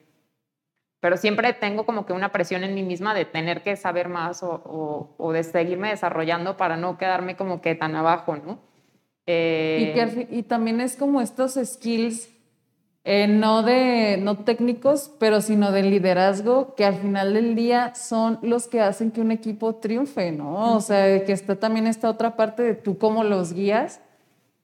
pero 0.99 1.17
siempre 1.17 1.53
tengo 1.53 1.85
como 1.85 2.05
que 2.05 2.13
una 2.13 2.31
presión 2.31 2.63
en 2.63 2.73
mí 2.73 2.83
misma 2.83 3.13
de 3.13 3.25
tener 3.25 3.61
que 3.61 3.75
saber 3.75 4.09
más 4.09 4.41
o, 4.43 4.49
o- 4.65 5.15
o 5.17 5.31
de 5.31 5.43
seguirme 5.43 5.89
desarrollando 5.89 6.57
para 6.57 6.75
no 6.77 6.97
quedarme 6.97 7.35
como 7.35 7.61
que 7.61 7.75
tan 7.75 7.95
abajo, 7.95 8.35
¿no? 8.37 8.59
Eh, 9.27 9.89
Y, 9.91 9.93
que 9.93 10.07
fin- 10.07 10.27
y 10.31 10.43
también 10.43 10.81
es 10.81 10.95
como 10.95 11.21
estos 11.21 11.59
skills, 11.63 12.29
eh, 13.09 13.25
no, 13.25 13.63
de, 13.63 14.17
no 14.21 14.39
técnicos, 14.39 15.09
pero 15.17 15.39
sino 15.39 15.71
de 15.71 15.81
liderazgo, 15.81 16.75
que 16.75 16.83
al 16.83 16.95
final 16.95 17.33
del 17.35 17.55
día 17.55 17.95
son 17.95 18.37
los 18.41 18.67
que 18.67 18.81
hacen 18.81 19.11
que 19.11 19.21
un 19.21 19.31
equipo 19.31 19.75
triunfe, 19.75 20.33
¿no? 20.33 20.75
O 20.75 20.81
sea, 20.81 21.23
que 21.23 21.31
está 21.31 21.55
también 21.55 21.87
esta 21.87 22.09
otra 22.09 22.35
parte 22.35 22.63
de 22.63 22.73
tú 22.73 22.97
cómo 22.97 23.23
los 23.23 23.53
guías. 23.53 24.01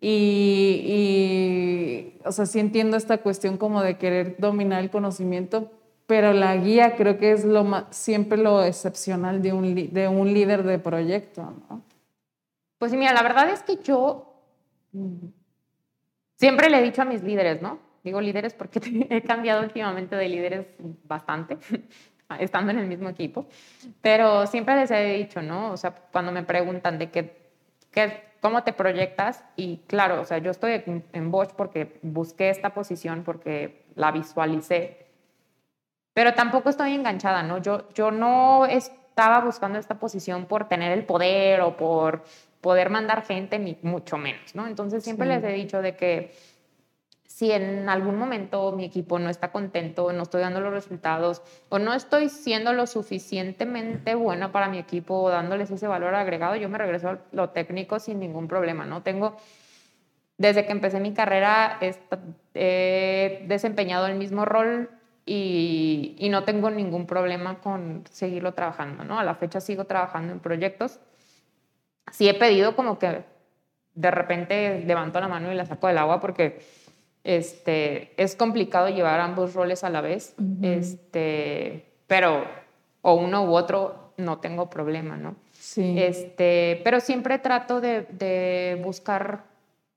Y, 0.02 0.84
y, 0.86 2.20
o 2.26 2.34
sea, 2.34 2.46
sí 2.46 2.60
entiendo 2.60 2.98
esta 2.98 3.20
cuestión 3.20 3.56
como 3.56 3.82
de 3.82 3.98
querer 3.98 4.36
dominar 4.38 4.84
el 4.84 4.90
conocimiento, 4.90 5.72
pero 6.06 6.34
la 6.34 6.54
guía 6.58 6.98
creo 6.98 7.18
que 7.18 7.32
es 7.32 7.46
lo 7.46 7.66
siempre 7.92 8.38
lo 8.38 8.62
excepcional 8.66 9.42
de 9.42 9.54
un, 9.54 9.74
de 9.74 10.10
un 10.10 10.34
líder 10.34 10.64
de 10.64 10.80
proyecto, 10.80 11.54
¿no? 11.70 11.82
Pues 12.78 12.92
sí, 12.92 12.98
mira, 12.98 13.14
la 13.14 13.24
verdad 13.24 13.50
es 13.52 13.64
que 13.64 13.78
yo 13.78 14.34
siempre 16.36 16.70
le 16.70 16.80
he 16.80 16.84
dicho 16.84 17.02
a 17.04 17.06
mis 17.06 17.24
líderes, 17.24 17.62
¿no? 17.62 17.83
Digo 18.04 18.20
líderes 18.22 18.54
porque 18.54 18.80
he 19.10 19.22
cambiado 19.22 19.62
últimamente 19.64 20.16
de 20.16 20.28
líderes 20.30 20.68
bastante, 21.06 21.58
estando 22.40 22.72
en 22.72 22.80
el 22.80 22.88
mismo 22.88 23.10
equipo, 23.10 23.46
pero 24.02 24.46
siempre 24.48 24.76
les 24.76 24.92
he 24.92 25.04
dicho, 25.14 25.42
¿no? 25.42 25.72
O 25.72 25.78
sea, 25.78 25.94
cuando 26.12 26.32
me 26.32 26.44
preguntan 26.44 26.98
de 27.00 27.10
qué, 27.12 27.38
qué- 27.92 28.34
cómo 28.42 28.64
te 28.64 28.74
proyectas, 28.74 29.44
y 29.56 29.78
claro, 29.88 30.20
o 30.22 30.26
sea, 30.26 30.40
yo 30.40 30.52
estoy 30.52 30.84
en, 30.86 31.06
en 31.14 31.32
Bosch 31.32 31.52
porque 31.56 31.98
busqué 32.02 32.50
esta 32.50 32.74
posición, 32.74 33.24
porque 33.24 33.86
la 33.96 34.12
visualicé, 34.12 35.06
pero 36.14 36.34
tampoco 36.34 36.70
estoy 36.70 36.94
enganchada, 36.94 37.42
¿no? 37.44 37.60
Yo, 37.60 37.88
yo 37.94 38.12
no 38.12 38.66
estaba 38.66 39.40
buscando 39.40 39.80
esta 39.80 39.98
posición 39.98 40.46
por 40.46 40.68
tener 40.68 40.92
el 40.92 41.06
poder 41.06 41.62
o 41.62 41.76
por 41.78 42.24
poder 42.62 42.90
mandar 42.90 43.24
gente, 43.26 43.58
ni 43.60 43.78
mucho 43.82 44.18
menos, 44.18 44.54
¿no? 44.56 44.68
Entonces 44.68 45.04
siempre 45.04 45.28
Sí. 45.28 45.34
les 45.34 45.44
he 45.44 45.54
dicho 45.54 45.82
de 45.82 45.96
que 45.96 46.34
si 47.44 47.52
en 47.52 47.90
algún 47.90 48.18
momento 48.18 48.72
mi 48.72 48.86
equipo 48.86 49.20
no 49.20 49.30
está 49.30 49.52
contento, 49.52 50.14
no 50.14 50.24
estoy 50.24 50.40
dando 50.40 50.62
los 50.62 50.72
resultados 50.72 51.42
o 51.68 51.78
no 51.78 51.94
estoy 51.94 52.30
siendo 52.30 52.72
lo 52.72 52.88
suficientemente 52.88 54.16
buena 54.16 54.54
para 54.54 54.70
mi 54.70 54.78
equipo 54.78 55.24
o 55.24 55.30
dándoles 55.30 55.70
ese 55.70 55.86
valor 55.86 56.16
agregado, 56.16 56.56
yo 56.56 56.70
me 56.70 56.78
regreso 56.78 57.10
a 57.10 57.20
lo 57.34 57.50
técnico 57.50 58.00
sin 58.00 58.22
ningún 58.22 58.48
problema, 58.48 58.86
¿no? 58.86 59.04
Tengo, 59.04 59.36
desde 60.38 60.66
que 60.66 60.72
empecé 60.72 61.02
mi 61.02 61.14
carrera, 61.14 61.80
he 62.54 63.44
desempeñado 63.46 64.08
el 64.08 64.16
mismo 64.16 64.46
rol 64.46 64.90
y, 65.26 66.16
y, 66.18 66.30
no 66.30 66.46
tengo 66.46 66.70
ningún 66.70 67.06
problema 67.08 67.60
con 67.60 68.06
seguirlo 68.10 68.54
trabajando, 68.54 69.04
¿no? 69.04 69.20
A 69.20 69.26
la 69.26 69.36
fecha 69.36 69.60
sigo 69.60 69.84
trabajando 69.84 70.32
en 70.32 70.40
proyectos. 70.40 71.02
Sí 72.10 72.30
he 72.30 72.36
pedido 72.36 72.78
como 72.78 73.00
que 73.00 73.26
de 73.96 74.12
repente 74.12 74.84
levanto 74.86 75.20
la 75.20 75.28
mano 75.28 75.52
y 75.52 75.56
la 75.56 75.66
saco 75.66 75.88
del 75.88 75.98
agua 75.98 76.20
porque 76.20 76.62
este, 77.24 78.14
es 78.22 78.36
complicado 78.36 78.90
llevar 78.90 79.20
ambos 79.20 79.54
roles 79.54 79.84
a 79.84 79.90
la 79.90 80.02
vez, 80.02 80.36
este, 80.62 81.86
pero 82.08 82.44
o 83.02 83.14
uno 83.14 83.46
u 83.46 83.54
otro 83.56 84.14
no 84.18 84.40
tengo 84.40 84.70
problema, 84.70 85.18
¿no? 85.18 85.36
Sí. 85.52 85.96
Este, 85.98 86.82
pero 86.84 87.00
siempre 87.00 87.40
trato 87.40 87.82
de, 87.82 88.02
de 88.12 88.80
buscar 88.84 89.44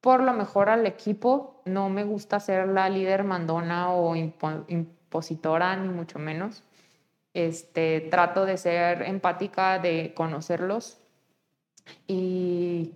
por 0.01 0.23
lo 0.23 0.33
mejor 0.33 0.69
al 0.69 0.87
equipo. 0.87 1.61
No 1.65 1.89
me 1.89 2.05
gusta 2.05 2.39
ser 2.39 2.69
la 2.69 2.89
líder 2.89 3.25
mandona 3.25 3.93
o 3.93 4.15
impositora, 4.15 5.75
ni 5.77 5.89
mucho 5.89 6.19
menos. 6.19 6.63
Este, 7.35 8.01
trato 8.11 8.47
de 8.47 8.57
ser 8.57 9.03
empática, 9.03 9.79
de 9.79 10.13
conocerlos 10.15 10.99
y 12.07 12.93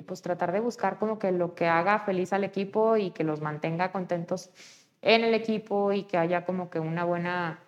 y 0.00 0.02
pues 0.02 0.22
tratar 0.22 0.50
de 0.52 0.60
buscar 0.60 0.98
como 0.98 1.18
que 1.18 1.30
lo 1.30 1.54
que 1.54 1.66
haga 1.66 2.00
feliz 2.00 2.32
al 2.32 2.42
equipo 2.42 2.96
y 2.96 3.10
que 3.10 3.22
los 3.22 3.40
mantenga 3.40 3.92
contentos 3.92 4.50
en 5.02 5.24
el 5.24 5.34
equipo 5.34 5.92
y 5.92 6.04
que 6.04 6.16
haya 6.16 6.44
como 6.44 6.70
que 6.70 6.80
una 6.80 7.04
buena 7.04 7.60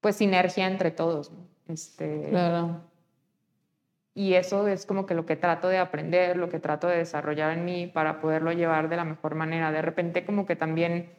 pues 0.00 0.16
sinergia 0.16 0.66
entre 0.66 0.90
todos. 0.90 1.32
Este, 1.68 2.28
claro. 2.30 2.82
Y 4.12 4.34
eso 4.34 4.66
es 4.68 4.86
como 4.86 5.06
que 5.06 5.14
lo 5.14 5.24
que 5.24 5.36
trato 5.36 5.68
de 5.68 5.78
aprender, 5.78 6.36
lo 6.36 6.48
que 6.48 6.58
trato 6.58 6.88
de 6.88 6.98
desarrollar 6.98 7.52
en 7.52 7.64
mí 7.64 7.86
para 7.86 8.20
poderlo 8.20 8.52
llevar 8.52 8.88
de 8.88 8.96
la 8.96 9.04
mejor 9.04 9.34
manera. 9.34 9.72
De 9.72 9.82
repente 9.82 10.24
como 10.24 10.46
que 10.46 10.56
también 10.56 11.12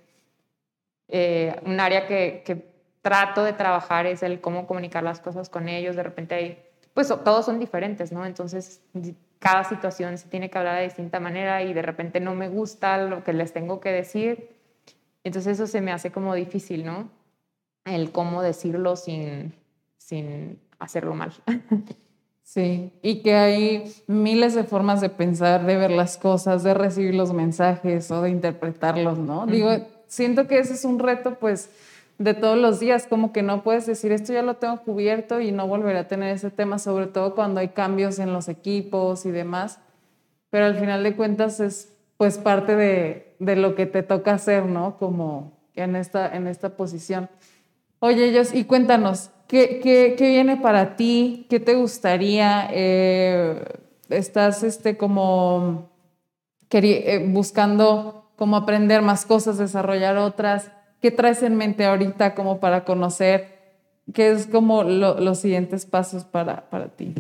eh, 1.08 1.56
un 1.66 1.80
área 1.80 2.06
que, 2.06 2.44
que 2.46 2.74
trato 3.02 3.44
de 3.44 3.54
trabajar 3.54 4.06
es 4.06 4.24
el 4.24 4.42
cómo 4.42 4.68
comunicar 4.68 5.04
las 5.04 5.20
cosas 5.22 5.50
con 5.50 5.70
ellos. 5.70 5.96
De 5.96 6.04
repente 6.04 6.36
hay, 6.36 6.64
pues 6.94 7.08
todos 7.08 7.46
son 7.46 7.60
diferentes, 7.60 8.12
¿no? 8.12 8.26
Entonces 8.26 8.82
cada 9.40 9.64
situación 9.64 10.18
se 10.18 10.28
tiene 10.28 10.50
que 10.50 10.58
hablar 10.58 10.78
de 10.78 10.84
distinta 10.84 11.20
manera 11.20 11.64
y 11.64 11.74
de 11.74 11.82
repente 11.82 12.20
no 12.20 12.36
me 12.36 12.50
gusta 12.50 12.98
lo 12.98 13.24
que 13.24 13.34
les 13.34 13.54
tengo 13.54 13.80
que 13.80 13.92
decir. 13.92 14.50
Entonces 15.24 15.54
eso 15.54 15.68
se 15.68 15.82
me 15.82 15.92
hace 15.92 16.12
como 16.12 16.34
difícil, 16.36 16.86
¿no? 16.86 17.10
El 17.86 18.12
cómo 18.12 18.42
decirlo 18.42 18.96
sin, 18.96 19.54
sin 19.98 20.60
hacerlo 20.80 21.16
mal. 21.16 21.34
Sí, 22.46 22.94
y 23.02 23.24
que 23.24 23.34
hay 23.34 23.92
miles 24.06 24.54
de 24.54 24.64
formas 24.64 25.02
de 25.02 25.10
pensar, 25.10 25.66
de 25.66 25.78
ver 25.78 25.90
las 25.90 26.16
cosas, 26.16 26.62
de 26.62 26.76
recibir 26.76 27.16
los 27.16 27.34
mensajes 27.34 28.12
o 28.12 28.22
de 28.22 28.30
interpretarlos, 28.30 29.18
¿no? 29.18 29.48
Digo, 29.48 29.72
siento 30.06 30.46
que 30.48 30.60
ese 30.60 30.74
es 30.74 30.86
un 30.86 31.00
reto, 31.00 31.40
pues, 31.40 31.72
de 32.18 32.34
todos 32.34 32.58
los 32.58 32.80
días, 32.80 33.08
como 33.08 33.34
que 33.34 33.44
no 33.44 33.64
puedes 33.64 33.86
decir 33.86 34.12
esto 34.12 34.32
ya 34.32 34.42
lo 34.42 34.56
tengo 34.56 34.82
cubierto 34.82 35.42
y 35.42 35.52
no 35.52 35.68
volveré 35.68 36.00
a 36.00 36.08
tener 36.08 36.34
ese 36.34 36.50
tema, 36.50 36.80
sobre 36.80 37.08
todo 37.08 37.36
cuando 37.36 37.60
hay 37.60 37.70
cambios 37.70 38.20
en 38.20 38.32
los 38.32 38.48
equipos 38.48 39.26
y 39.26 39.32
demás. 39.32 39.80
Pero 40.50 40.66
al 40.66 40.76
final 40.76 41.04
de 41.04 41.16
cuentas 41.16 41.60
es 41.60 41.94
pues 42.18 42.38
parte 42.38 42.76
de, 42.76 43.36
de 43.40 43.56
lo 43.56 43.76
que 43.76 43.86
te 43.86 44.04
toca 44.04 44.34
hacer, 44.34 44.66
¿no? 44.66 44.98
Como 44.98 45.56
en 45.76 45.96
esta, 45.96 46.34
en 46.36 46.48
esta 46.48 46.78
posición. 46.78 47.30
Oye, 48.00 48.30
ellos, 48.30 48.54
y 48.54 48.64
cuéntanos, 48.64 49.32
¿qué, 49.48 49.80
qué, 49.82 50.16
qué 50.18 50.30
viene 50.30 50.58
para 50.58 50.96
ti? 50.96 51.46
¿Qué 51.50 51.60
te 51.60 51.76
gustaría? 51.76 52.70
Eh, 52.72 53.64
¿Estás 54.10 54.64
este, 54.64 54.98
como 54.98 55.90
eh, 56.72 57.26
buscando 57.28 58.32
cómo 58.36 58.58
aprender 58.58 59.02
más 59.02 59.26
cosas, 59.26 59.58
desarrollar 59.58 60.18
otras? 60.18 60.72
¿Qué 61.06 61.12
traes 61.12 61.44
en 61.44 61.56
mente 61.56 61.86
ahorita 61.86 62.34
como 62.34 62.60
para 62.60 62.84
conocer 62.84 63.60
qué 64.12 64.32
es 64.32 64.48
como 64.48 64.84
los 64.84 65.40
siguientes 65.40 65.86
pasos 65.86 66.26
para, 66.26 66.68
para 66.68 66.88
ti? 66.88 67.14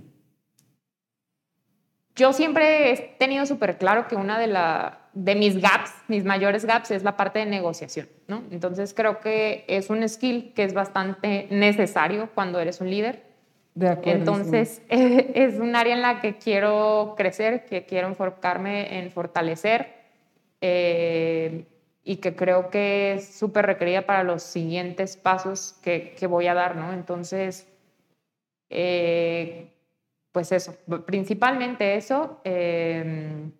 Yo 2.15 2.34
siempre 2.34 2.91
he 2.91 2.98
tenido 3.19 3.45
súper 3.45 3.78
claro 3.78 4.08
que 4.08 4.15
una 4.15 4.39
de, 4.39 4.48
la, 4.48 5.02
de 5.13 5.36
mis 5.36 5.62
gaps, 5.62 5.91
mis 6.08 6.26
mayores 6.26 6.65
gaps, 6.65 6.89
es 6.89 7.04
la 7.04 7.15
parte 7.15 7.38
de 7.38 7.45
negociación, 7.45 8.08
¿no? 8.28 8.41
Entonces 8.50 8.91
creo 8.95 9.19
que 9.19 9.65
es 9.67 9.91
un 9.91 10.10
skill 10.10 10.54
que 10.56 10.63
es 10.63 10.74
bastante 10.74 11.45
necesario 11.52 12.30
cuando 12.34 12.60
eres 12.60 12.82
un 12.82 12.89
líder. 12.89 13.21
De 13.76 13.89
acuerdo. 13.89 14.17
Entonces 14.17 14.82
es 14.89 15.60
un 15.60 15.76
área 15.76 15.93
en 15.93 16.02
la 16.02 16.21
que 16.21 16.39
quiero 16.39 17.13
crecer, 17.15 17.65
que 17.65 17.86
quiero 17.86 18.08
enfocarme 18.08 18.98
en 18.98 19.12
fortalecer. 19.12 19.93
Eh, 20.60 21.65
y 22.08 22.18
que 22.18 22.36
creo 22.36 22.70
que 22.70 23.15
es 23.15 23.28
súper 23.36 23.65
requerida 23.65 24.04
para 24.04 24.24
los 24.24 24.44
siguientes 24.44 25.18
pasos 25.18 25.76
que, 25.82 26.13
que 26.18 26.28
voy 26.28 26.46
a 26.46 26.54
dar, 26.54 26.76
¿no? 26.76 26.94
Entonces, 26.94 27.68
eh, 28.70 29.74
pues 30.32 30.52
eso, 30.52 30.76
principalmente 31.08 31.96
eso 31.96 32.39
em, 32.44 33.52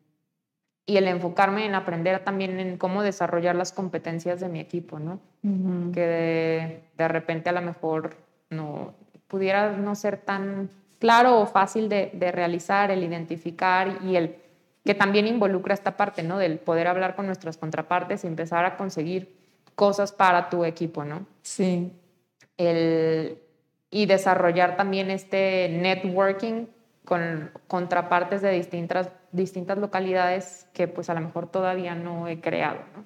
y 0.86 0.98
el 0.98 1.08
enfocarme 1.08 1.66
en 1.66 1.74
aprender 1.74 2.24
también 2.24 2.60
en 2.60 2.78
cómo 2.78 3.02
desarrollar 3.02 3.56
las 3.56 3.72
competencias 3.72 4.40
de 4.40 4.50
mi 4.50 4.60
equipo, 4.60 5.00
¿no? 5.00 5.20
Que 5.92 6.02
de, 6.02 6.84
de, 6.98 7.08
repente 7.08 7.50
a 7.50 7.54
lo 7.54 7.62
mejor 7.62 8.16
no 8.52 8.94
pudiera 9.28 9.72
no 9.72 9.96
ser 9.96 10.18
tan 10.18 10.70
claro 11.00 11.40
o 11.40 11.46
fácil 11.48 11.90
de, 11.90 12.12
de 12.14 12.32
realizar, 12.32 12.92
el 12.92 13.04
identificar 13.04 14.00
y 14.04 14.16
el 14.16 14.36
que 14.86 14.94
también 14.94 15.26
involucra 15.26 15.74
esta 15.74 15.98
parte, 15.98 16.22
¿no? 16.22 16.38
Del 16.38 16.60
poder 16.60 16.88
hablar 16.88 17.16
con 17.16 17.26
nuestras 17.26 17.58
contrapartes 17.58 18.24
y 18.24 18.28
empezar 18.28 18.66
a 18.66 18.78
conseguir 18.78 19.36
cosas 19.74 20.12
para 20.12 20.50
tu 20.50 20.64
equipo, 20.64 21.04
¿no? 21.04 21.26
Sí. 21.42 21.92
El, 22.56 23.40
y 23.90 24.06
desarrollar 24.06 24.78
también 24.78 25.10
este 25.10 25.70
networking 25.70 26.68
con 27.04 27.52
contrapartes 27.68 28.42
de 28.42 28.52
distintas, 28.52 29.10
distintas 29.32 29.80
localidades 29.80 30.68
que 30.74 30.88
pues 30.88 31.10
a 31.10 31.16
lo 31.16 31.22
mejor 31.22 31.48
todavía 31.48 31.96
no 31.96 32.28
he 32.28 32.40
creado, 32.40 32.80
¿no? 32.96 33.06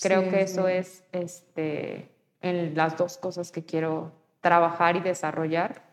Creo 0.00 0.28
que 0.28 0.42
eso 0.42 0.68
es 0.68 1.02
este, 1.12 2.10
en 2.42 2.74
las 2.74 2.98
dos 2.98 3.16
cosas 3.16 3.50
que 3.50 3.64
quiero 3.64 4.12
trabajar 4.40 4.96
y 4.96 5.00
desarrollar 5.00 5.83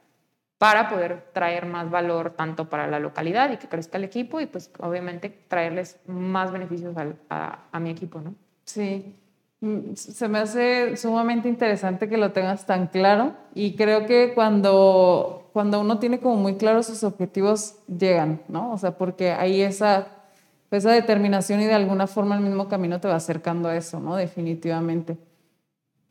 para 0.62 0.90
poder 0.90 1.24
traer 1.34 1.66
más 1.66 1.90
valor 1.90 2.36
tanto 2.38 2.70
para 2.70 2.86
la 2.86 3.00
localidad 3.00 3.52
y 3.52 3.58
que 3.58 3.68
crezca 3.68 3.98
el 3.98 4.04
equipo 4.04 4.40
y 4.40 4.46
pues 4.46 4.70
obviamente 4.78 5.36
traerles 5.48 6.00
más 6.06 6.52
beneficios 6.52 6.96
a, 7.32 7.62
a, 7.72 7.80
mi 7.80 7.90
equipo, 7.90 8.22
¿no? 8.22 8.36
Sí, 8.64 9.16
mm, 9.62 9.96
se 9.96 10.28
me 10.28 10.38
hace 10.38 10.98
sumamente 10.98 11.50
interesante 11.50 12.08
que 12.08 12.16
lo 12.16 12.32
tengas 12.32 12.68
tan 12.68 12.86
claro 12.86 13.34
y 13.56 13.76
creo 13.76 14.06
que 14.06 14.34
cuando, 14.36 15.50
cuando 15.52 15.80
uno 15.80 15.98
tiene 15.98 16.20
como 16.20 16.36
muy 16.36 16.58
claros 16.58 16.86
sus 16.86 17.04
objetivos 17.04 17.80
llegan, 17.88 18.44
¿no? 18.48 18.72
O 18.72 18.78
sea, 18.78 19.00
porque 19.00 19.32
hay 19.32 19.64
esa, 19.64 20.10
esa 20.70 20.92
determinación 20.92 21.60
y 21.62 21.66
de 21.66 21.74
alguna 21.74 22.06
forma 22.06 22.36
el 22.36 22.42
mismo 22.42 22.70
camino 22.70 23.02
te 23.02 23.08
va 23.08 23.16
acercando 23.16 23.68
a 23.68 23.76
eso, 23.76 24.00
¿no? 24.00 24.16
Definitivamente. 24.16 25.18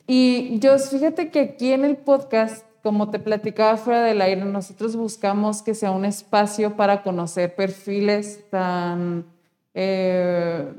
Y 0.07 0.59
yo, 0.59 0.77
fíjate 0.77 1.31
que 1.31 1.39
aquí 1.39 1.71
en 1.71 1.85
el 1.85 1.95
podcast 1.95 2.65
como 2.83 3.09
te 3.09 3.19
platicaba 3.19 3.77
fuera 3.77 4.03
del 4.03 4.21
aire, 4.21 4.43
nosotros 4.43 4.95
buscamos 4.95 5.61
que 5.61 5.75
sea 5.75 5.91
un 5.91 6.05
espacio 6.05 6.75
para 6.75 7.03
conocer 7.03 7.55
perfiles 7.55 8.49
tan 8.49 9.25
eh, 9.73 10.73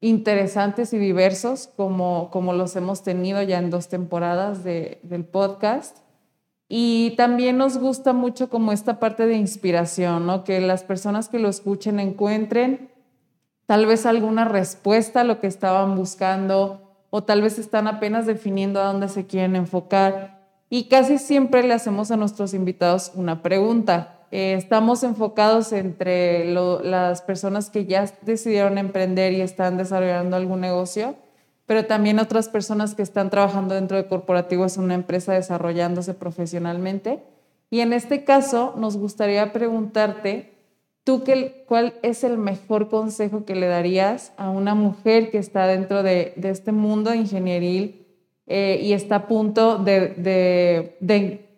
interesantes 0.00 0.92
y 0.92 0.98
diversos 0.98 1.68
como, 1.76 2.30
como 2.30 2.52
los 2.52 2.76
hemos 2.76 3.02
tenido 3.02 3.42
ya 3.42 3.58
en 3.58 3.70
dos 3.70 3.88
temporadas 3.88 4.62
de, 4.62 5.00
del 5.02 5.24
podcast. 5.24 5.98
Y 6.68 7.14
también 7.16 7.56
nos 7.56 7.78
gusta 7.78 8.12
mucho 8.12 8.50
como 8.50 8.72
esta 8.72 9.00
parte 9.00 9.26
de 9.26 9.36
inspiración, 9.36 10.26
¿no? 10.26 10.44
Que 10.44 10.60
las 10.60 10.82
personas 10.82 11.30
que 11.30 11.38
lo 11.38 11.48
escuchen 11.48 11.98
encuentren 11.98 12.90
tal 13.64 13.86
vez 13.86 14.04
alguna 14.06 14.44
respuesta 14.44 15.22
a 15.22 15.24
lo 15.24 15.40
que 15.40 15.46
estaban 15.46 15.96
buscando 15.96 17.06
o 17.10 17.22
tal 17.22 17.40
vez 17.40 17.58
están 17.58 17.86
apenas 17.86 18.26
definiendo 18.26 18.80
a 18.80 18.84
dónde 18.84 19.08
se 19.08 19.26
quieren 19.26 19.56
enfocar 19.56 20.37
y 20.70 20.84
casi 20.84 21.18
siempre 21.18 21.62
le 21.62 21.74
hacemos 21.74 22.10
a 22.10 22.16
nuestros 22.16 22.54
invitados 22.54 23.12
una 23.14 23.42
pregunta. 23.42 24.26
Eh, 24.30 24.54
estamos 24.54 25.02
enfocados 25.02 25.72
entre 25.72 26.52
las 26.52 27.22
personas 27.22 27.70
que 27.70 27.86
ya 27.86 28.04
decidieron 28.22 28.76
emprender 28.76 29.32
y 29.32 29.40
están 29.40 29.78
desarrollando 29.78 30.36
algún 30.36 30.60
negocio, 30.60 31.14
pero 31.64 31.86
también 31.86 32.18
otras 32.18 32.48
personas 32.48 32.94
que 32.94 33.02
están 33.02 33.30
trabajando 33.30 33.74
dentro 33.74 33.96
de 33.96 34.06
corporativos 34.06 34.76
en 34.76 34.84
una 34.84 34.94
empresa 34.94 35.32
desarrollándose 35.32 36.12
profesionalmente. 36.12 37.22
Y 37.70 37.80
en 37.80 37.94
este 37.94 38.24
caso 38.24 38.74
nos 38.76 38.98
gustaría 38.98 39.52
preguntarte, 39.54 40.52
¿tú 41.04 41.24
qué, 41.24 41.64
cuál 41.66 41.94
es 42.02 42.24
el 42.24 42.36
mejor 42.36 42.88
consejo 42.88 43.46
que 43.46 43.54
le 43.54 43.68
darías 43.68 44.32
a 44.36 44.50
una 44.50 44.74
mujer 44.74 45.30
que 45.30 45.38
está 45.38 45.66
dentro 45.66 46.02
de, 46.02 46.34
de 46.36 46.50
este 46.50 46.72
mundo 46.72 47.14
ingenieril 47.14 48.07
eh, 48.48 48.80
y 48.82 48.92
está 48.92 49.16
a 49.16 49.26
punto 49.28 49.78
de, 49.78 50.96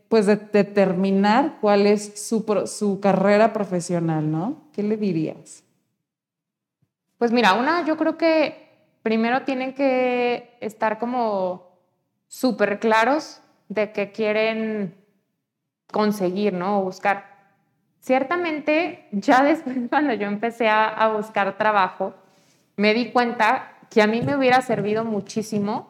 pues 0.09 0.27
de 0.27 0.37
determinar 0.37 1.57
cuál 1.61 1.87
es 1.87 2.27
su, 2.29 2.45
su 2.67 3.01
carrera 3.01 3.53
profesional, 3.53 4.31
¿no? 4.31 4.65
¿Qué 4.73 4.83
le 4.83 4.97
dirías? 4.97 5.63
Pues 7.17 7.33
mira, 7.33 7.55
una, 7.55 7.85
yo 7.85 7.97
creo 7.97 8.19
que 8.19 8.71
primero 9.03 9.43
tienen 9.43 9.75
que 9.75 10.57
estar 10.61 10.99
como 10.99 11.71
súper 12.29 12.79
claros 12.79 13.41
de 13.69 13.93
qué 13.93 14.11
quieren 14.13 14.95
conseguir, 15.93 16.53
¿no? 16.53 16.81
O 16.81 16.85
buscar. 16.85 17.31
Ciertamente, 18.01 19.07
ya 19.13 19.43
después 19.45 19.77
cuando 19.89 20.15
yo 20.15 20.27
empecé 20.27 20.69
a, 20.69 21.13
buscar 21.15 21.57
trabajo, 21.57 22.15
me 22.77 22.95
di 22.95 23.11
cuenta 23.11 23.73
que 23.91 24.03
a 24.03 24.07
mí 24.07 24.23
me 24.23 24.37
hubiera 24.37 24.63
servido 24.63 25.05
muchísimo, 25.05 25.90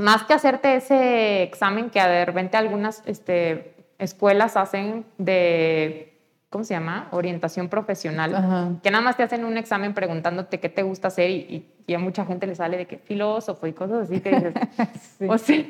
más 0.00 0.24
que 0.24 0.34
hacerte 0.34 0.74
ese 0.74 1.42
examen 1.42 1.90
que 1.90 2.00
de 2.00 2.24
repente 2.24 2.56
algunas 2.56 3.02
este, 3.06 3.74
escuelas 3.98 4.56
hacen 4.56 5.04
de 5.18 6.10
¿cómo 6.50 6.64
se 6.64 6.74
llama? 6.74 7.08
Orientación 7.12 7.68
profesional, 7.68 8.80
que 8.82 8.90
nada 8.90 9.02
más 9.02 9.16
te 9.16 9.22
hacen 9.22 9.44
un 9.44 9.56
examen 9.56 9.94
preguntándote 9.94 10.58
qué 10.58 10.68
te 10.68 10.82
gusta 10.82 11.08
hacer 11.08 11.30
y, 11.30 11.64
y, 11.86 11.94
a 11.94 11.98
mucha 11.98 12.24
gente 12.26 12.46
le 12.46 12.56
sale 12.56 12.76
de 12.76 12.86
que 12.86 12.98
filósofo 12.98 13.66
y 13.66 13.72
cosas 13.72 14.08
así 14.08 14.20
que 14.20 14.30
dices, 14.30 14.54
o 15.28 15.38
sea, 15.38 15.64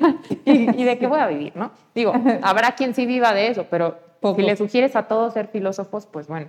y, 0.46 0.84
de 0.84 0.98
qué 0.98 1.06
voy 1.06 1.20
a 1.20 1.26
vivir, 1.26 1.54
¿no? 1.54 1.70
Digo, 1.94 2.14
habrá 2.42 2.72
quien 2.72 2.94
sí 2.94 3.04
viva 3.04 3.34
de 3.34 3.48
eso, 3.48 3.66
pero 3.70 3.98
si 4.36 4.42
le 4.42 4.56
sugieres 4.56 4.96
a 4.96 5.06
todos 5.06 5.34
ser 5.34 5.48
filósofos, 5.48 6.06
pues 6.06 6.26
bueno. 6.28 6.48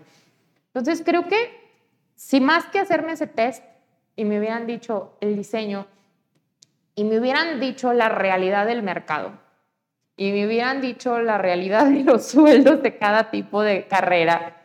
Entonces 0.68 1.04
creo 1.06 1.28
que 1.28 1.36
si 2.16 2.40
más 2.40 2.66
que 2.66 2.80
hacerme 2.80 3.14
ese 3.14 3.28
test 3.28 3.64
y 4.16 4.24
me 4.24 4.40
hubieran 4.40 4.66
dicho 4.66 5.18
el 5.20 5.36
diseño 5.36 5.88
y 7.02 7.04
me 7.04 7.18
hubieran 7.18 7.60
dicho 7.60 7.93
la 7.93 8.10
realidad 8.10 8.68
del 8.68 8.84
mercado, 8.84 9.32
y 10.16 10.32
me 10.34 10.45
hubieran 10.45 10.82
dicho 10.82 11.20
la 11.20 11.39
realidad 11.39 11.88
de 11.89 12.04
los 12.04 12.28
sueldos 12.28 12.84
de 12.84 12.95
cada 12.99 13.32
tipo 13.32 13.64
de 13.64 13.88
carrera 13.88 14.62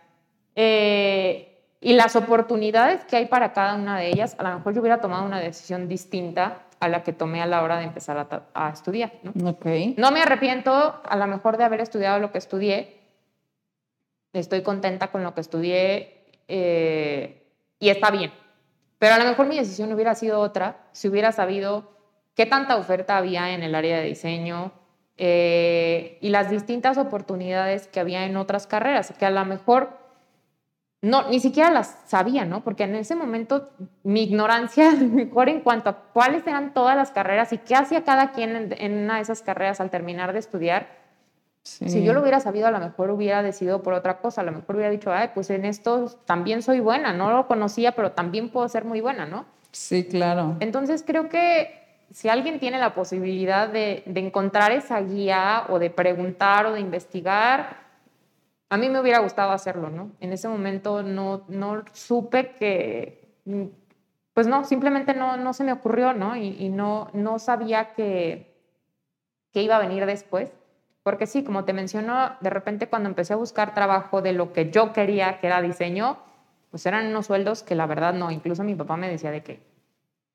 eh, 0.55 1.63
y 1.81 1.95
las 1.95 2.15
oportunidades 2.15 3.07
que 3.07 3.17
hay 3.17 3.25
para 3.25 3.55
cada 3.55 3.75
una 3.75 3.99
de 3.99 4.09
ellas, 4.09 4.37
a 4.39 4.43
lo 4.43 4.55
mejor 4.59 4.75
yo 4.75 4.83
hubiera 4.83 5.01
tomado 5.01 5.25
una 5.25 5.41
decisión 5.41 5.89
distinta 5.89 6.59
a 6.79 6.89
la 6.89 7.03
que 7.03 7.15
tomé 7.15 7.41
a 7.41 7.47
la 7.47 7.63
hora 7.63 7.79
de 7.79 7.85
empezar 7.85 8.29
a, 8.53 8.69
estudiar. 8.69 9.15
¿no? 9.23 9.53
Okay. 9.53 9.95
no 9.97 10.11
me 10.11 10.21
arrepiento 10.21 11.01
a 11.03 11.17
lo 11.17 11.27
mejor 11.27 11.57
de 11.57 11.65
haber 11.65 11.81
estudiado 11.81 12.19
lo 12.19 12.33
que 12.33 12.39
estudié. 12.39 13.01
Estoy 14.35 14.61
contenta 14.61 15.11
con 15.11 15.23
lo 15.23 15.33
que 15.33 15.41
estudié 15.41 16.27
eh, 16.49 17.51
y 17.79 17.89
está 17.89 18.11
bien. 18.11 18.31
Pero 18.99 19.15
a 19.15 19.19
lo 19.19 19.25
mejor 19.25 19.47
mi 19.47 19.57
decisión 19.57 19.91
hubiera 19.95 20.15
sido 20.15 20.41
otra 20.41 20.85
si 20.93 21.09
hubiera 21.09 21.33
sabido 21.33 21.96
qué 22.37 22.47
tanta 22.47 22.77
oferta 22.77 23.17
había 23.17 23.53
en 23.55 23.65
el 23.65 23.75
área 23.75 23.99
de 23.99 24.05
diseño, 24.05 24.73
eh, 25.19 26.19
y 26.21 26.29
las 26.29 26.51
distintas 26.51 26.99
oportunidades 26.99 27.89
que 27.89 28.01
había 28.01 28.27
en 28.27 28.37
otras 28.37 28.67
carreras, 28.67 29.15
que 29.19 29.25
a 29.25 29.31
lo 29.31 29.45
mejor 29.47 29.97
no, 31.01 31.29
ni 31.31 31.41
siquiera 31.41 31.71
las 31.71 32.03
sabía, 32.07 32.45
¿no? 32.45 32.63
Porque 32.63 32.85
en 32.85 32.95
ese 32.95 33.15
momento 33.15 33.71
mi 34.03 34.25
ignorancia, 34.25 34.91
mejor 34.93 35.49
en 35.49 35.61
cuanto 35.61 35.89
a 35.89 35.97
cuáles 36.13 36.47
eran 36.47 36.75
todas 36.75 36.97
las 36.97 37.11
carreras 37.11 37.53
y 37.55 37.59
qué 37.59 37.75
hacía 37.75 38.05
cada 38.05 38.33
quien 38.33 38.75
en, 38.77 39.05
una 39.05 39.17
de 39.17 39.23
esas 39.23 39.41
carreras 39.41 39.81
al 39.81 39.91
terminar 39.91 40.35
de 40.35 40.39
estudiar, 40.39 41.07
si 41.63 42.05
yo 42.05 42.13
lo 42.13 42.21
hubiera 42.21 42.39
sabido, 42.39 42.69
a 42.69 42.71
lo 42.71 42.79
mejor 42.79 43.11
hubiera 43.11 43.43
decidido 43.43 43.83
por 43.83 43.93
otra 43.93 44.19
cosa, 44.21 44.43
a 44.43 44.45
lo 44.45 44.53
mejor 44.53 44.77
hubiera 44.77 44.91
dicho, 44.91 45.13
ay, 45.13 45.31
pues 45.35 45.51
en 45.51 45.65
esto 45.65 46.07
también 46.25 46.63
soy 46.63 46.79
buena, 46.79 47.13
no 47.13 47.33
lo 47.33 47.49
conocía, 47.49 47.93
pero 47.93 48.13
también 48.13 48.51
puedo 48.51 48.69
ser 48.69 48.85
muy 48.85 49.01
buena, 49.01 49.27
¿no? 49.27 49.47
Sí, 49.73 50.05
claro. 50.05 50.57
Entonces 50.61 51.03
creo 51.05 51.29
que 51.29 51.86
si 52.11 52.29
alguien 52.29 52.59
tiene 52.59 52.79
la 52.79 52.95
posibilidad 52.95 53.69
de, 53.69 54.03
encontrar 54.07 54.73
esa 54.73 55.01
guía 55.01 55.67
o 55.69 55.79
de 55.79 55.91
preguntar 55.91 56.67
o 56.67 56.73
de 56.73 56.81
investigar, 56.81 57.85
a 58.69 58.77
mí 58.77 58.89
me 58.89 59.01
hubiera 59.01 59.21
gustado 59.21 59.53
hacerlo, 59.53 59.91
¿no? 59.91 60.11
En 60.21 60.33
ese 60.33 60.49
momento 60.49 61.03
no, 61.03 61.45
no 61.49 61.85
supe 61.93 62.53
que, 62.53 63.37
pues 64.35 64.47
no, 64.47 64.65
simplemente 64.65 65.15
no, 65.15 65.37
no 65.37 65.53
se 65.53 65.65
me 65.65 65.73
ocurrió, 65.73 66.13
¿no? 66.13 66.37
Y, 66.37 66.69
no, 66.69 67.11
no 67.13 67.39
sabía 67.39 67.93
que, 67.95 68.55
que 69.53 69.63
iba 69.63 69.77
a 69.77 69.81
venir 69.81 70.07
después. 70.07 70.53
Porque 71.03 71.27
sí, 71.27 71.45
como 71.45 71.65
te 71.65 71.73
menciono, 71.73 72.33
de 72.41 72.51
repente 72.51 72.89
cuando 72.89 73.09
empecé 73.09 73.33
a 73.33 73.37
buscar 73.37 73.75
trabajo 73.75 74.23
de 74.23 74.33
lo 74.33 74.53
que 74.53 74.71
yo 74.71 74.93
quería, 74.93 75.39
que 75.39 75.47
era 75.47 75.63
diseño, 75.63 76.19
pues 76.71 76.85
eran 76.85 77.07
unos 77.07 77.27
sueldos 77.27 77.63
que 77.63 77.77
la 77.77 77.87
verdad 77.87 78.13
no. 78.13 78.33
Incluso 78.33 78.65
mi 78.65 78.75
papá 78.75 78.97
me 78.97 79.09
decía 79.09 79.31
de 79.31 79.43
que, 79.45 79.61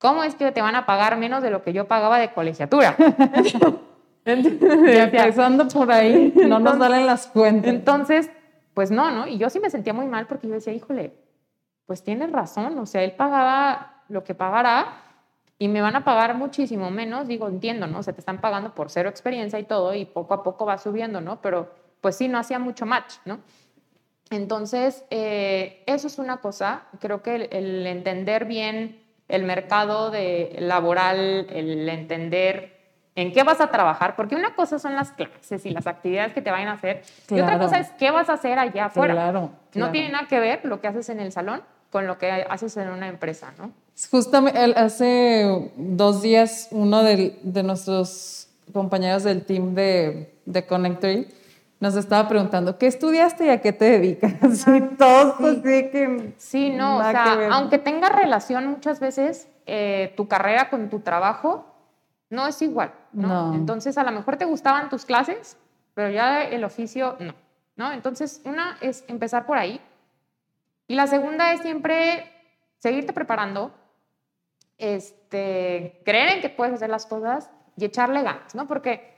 ¿cómo 0.01 0.23
es 0.23 0.35
que 0.35 0.51
te 0.51 0.61
van 0.61 0.75
a 0.75 0.85
pagar 0.85 1.15
menos 1.17 1.43
de 1.43 1.51
lo 1.51 1.61
que 1.61 1.71
yo 1.71 1.87
pagaba 1.87 2.17
de 2.19 2.33
colegiatura? 2.33 2.95
empezando 4.25 5.67
por 5.67 5.91
ahí, 5.91 6.33
no 6.35 6.59
nos 6.59 6.77
salen 6.77 7.05
las 7.05 7.27
cuentas. 7.27 7.71
Entonces, 7.71 8.29
pues 8.73 8.91
no, 8.91 9.11
¿no? 9.11 9.27
Y 9.27 9.37
yo 9.37 9.49
sí 9.49 9.59
me 9.59 9.69
sentía 9.69 9.93
muy 9.93 10.07
mal 10.07 10.27
porque 10.27 10.47
yo 10.47 10.55
decía, 10.55 10.73
híjole, 10.73 11.13
pues 11.85 12.03
tienes 12.03 12.31
razón, 12.31 12.77
o 12.79 12.85
sea, 12.85 13.03
él 13.03 13.13
pagaba 13.13 14.03
lo 14.09 14.23
que 14.23 14.33
pagará 14.33 15.03
y 15.59 15.67
me 15.67 15.81
van 15.81 15.95
a 15.95 16.03
pagar 16.03 16.35
muchísimo 16.35 16.89
menos, 16.89 17.27
digo, 17.27 17.47
entiendo, 17.47 17.85
¿no? 17.85 17.99
O 17.99 18.03
sea, 18.03 18.13
te 18.13 18.21
están 18.21 18.41
pagando 18.41 18.73
por 18.73 18.89
cero 18.89 19.09
experiencia 19.09 19.59
y 19.59 19.63
todo 19.63 19.93
y 19.93 20.05
poco 20.05 20.33
a 20.33 20.43
poco 20.43 20.65
va 20.65 20.77
subiendo, 20.77 21.21
¿no? 21.21 21.41
Pero 21.41 21.69
pues 22.01 22.15
sí, 22.15 22.27
no 22.27 22.39
hacía 22.39 22.57
mucho 22.57 22.87
match, 22.87 23.15
¿no? 23.25 23.39
Entonces, 24.31 25.03
eh, 25.09 25.83
eso 25.85 26.07
es 26.07 26.17
una 26.17 26.37
cosa, 26.37 26.83
creo 26.99 27.21
que 27.21 27.49
el 27.51 27.85
entender 27.85 28.45
bien 28.45 29.00
el 29.31 29.43
mercado 29.43 30.11
de 30.11 30.55
laboral, 30.59 31.47
el 31.49 31.87
entender 31.89 32.77
en 33.15 33.33
qué 33.33 33.43
vas 33.43 33.59
a 33.59 33.67
trabajar, 33.67 34.15
porque 34.15 34.35
una 34.35 34.55
cosa 34.55 34.79
son 34.79 34.95
las 34.95 35.11
clases 35.11 35.65
y 35.65 35.69
las 35.71 35.87
actividades 35.87 36.33
que 36.33 36.41
te 36.41 36.51
vayan 36.51 36.69
a 36.69 36.73
hacer, 36.73 37.01
y 37.29 37.39
otra 37.39 37.59
cosa 37.59 37.79
es 37.79 37.89
qué 37.91 38.11
vas 38.11 38.29
a 38.29 38.33
hacer 38.33 38.59
allá 38.59 38.85
afuera. 38.85 39.13
Claro, 39.13 39.51
No 39.73 39.91
tiene 39.91 40.09
nada 40.09 40.27
que 40.27 40.39
ver 40.39 40.61
lo 40.63 40.79
que 40.79 40.87
haces 40.87 41.09
en 41.09 41.19
el 41.19 41.31
salón 41.31 41.61
con 41.89 42.07
lo 42.07 42.17
que 42.17 42.31
haces 42.49 42.77
en 42.77 42.89
una 42.89 43.09
empresa, 43.09 43.53
¿no? 43.57 43.71
Justamente 44.09 44.59
hace 44.77 45.71
dos 45.75 46.21
días 46.21 46.69
uno 46.71 47.03
de, 47.03 47.37
nuestros 47.63 48.47
compañeros 48.71 49.23
del 49.23 49.43
team 49.43 49.75
de, 49.75 50.33
de 50.45 50.65
Connectory 50.65 51.27
nos 51.81 51.95
estaba 51.95 52.29
preguntando, 52.29 52.77
¿qué 52.77 52.85
estudiaste 52.85 53.47
y 53.47 53.49
a 53.49 53.59
qué 53.59 53.73
te 53.73 53.85
dedicas? 53.85 54.33
Sí, 54.51 54.81
todos 54.99 55.35
sí. 55.39 55.61
que... 55.63 56.33
Sí, 56.37 56.69
no, 56.69 56.99
o 56.99 57.03
sea, 57.03 57.49
aunque 57.51 57.79
tenga 57.79 58.07
relación 58.07 58.67
muchas 58.67 58.99
veces 58.99 59.49
eh, 59.65 60.13
tu 60.15 60.27
carrera 60.27 60.69
con 60.69 60.89
tu 60.89 60.99
trabajo, 60.99 61.65
no 62.29 62.45
es 62.45 62.61
igual, 62.61 62.93
¿no? 63.11 63.55
Entonces, 63.55 63.97
a 63.97 64.03
lo 64.03 64.11
mejor 64.11 64.37
te 64.37 64.45
gustaban 64.45 64.89
tus 64.89 65.05
clases, 65.05 65.57
pero 65.95 66.11
ya 66.11 66.43
el 66.43 66.63
oficio, 66.63 67.17
no, 67.19 67.33
¿no? 67.75 67.91
Entonces, 67.91 68.41
una 68.45 68.77
es 68.79 69.03
empezar 69.07 69.47
por 69.47 69.57
ahí. 69.57 69.81
Y 70.87 70.93
la 70.93 71.07
segunda 71.07 71.51
es 71.51 71.61
siempre 71.61 72.31
seguirte 72.77 73.11
preparando, 73.11 73.71
este, 74.77 75.99
creer 76.05 76.35
en 76.35 76.41
que 76.41 76.49
puedes 76.49 76.75
hacer 76.75 76.91
las 76.91 77.07
cosas 77.07 77.49
y 77.75 77.85
echarle 77.85 78.21
ganas, 78.21 78.53
¿no? 78.53 78.67
Porque 78.67 79.10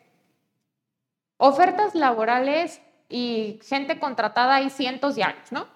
Ofertas 1.46 1.94
laborales 1.94 2.80
y 3.10 3.60
gente 3.66 4.00
contratada 4.00 4.56
hay 4.56 4.70
cientos 4.70 5.16
de 5.16 5.24
años, 5.24 5.52
¿no? 5.52 5.68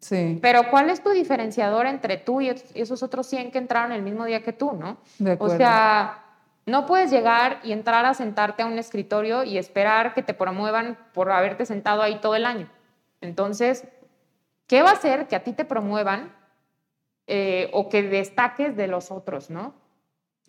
Sí. 0.00 0.40
Pero 0.42 0.68
¿cuál 0.68 0.90
es 0.90 1.00
tu 1.00 1.10
diferenciador 1.10 1.86
entre 1.86 2.16
tú 2.16 2.40
y 2.40 2.48
esos 2.48 3.04
otros 3.04 3.28
100 3.28 3.52
que 3.52 3.58
entraron 3.58 3.92
el 3.92 4.02
mismo 4.02 4.24
día 4.24 4.42
que 4.42 4.52
tú, 4.52 4.72
¿no? 4.72 4.96
De 5.20 5.30
acuerdo. 5.30 5.54
O 5.54 5.58
sea, 5.58 6.24
no 6.66 6.86
puedes 6.86 7.12
llegar 7.12 7.60
y 7.62 7.70
entrar 7.70 8.04
a 8.04 8.14
sentarte 8.14 8.64
a 8.64 8.66
un 8.66 8.80
escritorio 8.80 9.44
y 9.44 9.58
esperar 9.58 10.12
que 10.12 10.24
te 10.24 10.34
promuevan 10.34 10.98
por 11.14 11.30
haberte 11.30 11.66
sentado 11.66 12.02
ahí 12.02 12.20
todo 12.20 12.34
el 12.34 12.44
año. 12.44 12.68
Entonces, 13.20 13.86
¿qué 14.66 14.82
va 14.82 14.90
a 14.90 14.94
hacer 14.94 15.28
que 15.28 15.36
a 15.36 15.44
ti 15.44 15.52
te 15.52 15.64
promuevan 15.64 16.34
eh, 17.28 17.70
o 17.72 17.88
que 17.88 18.02
destaques 18.02 18.76
de 18.76 18.88
los 18.88 19.12
otros, 19.12 19.50
¿no? 19.50 19.72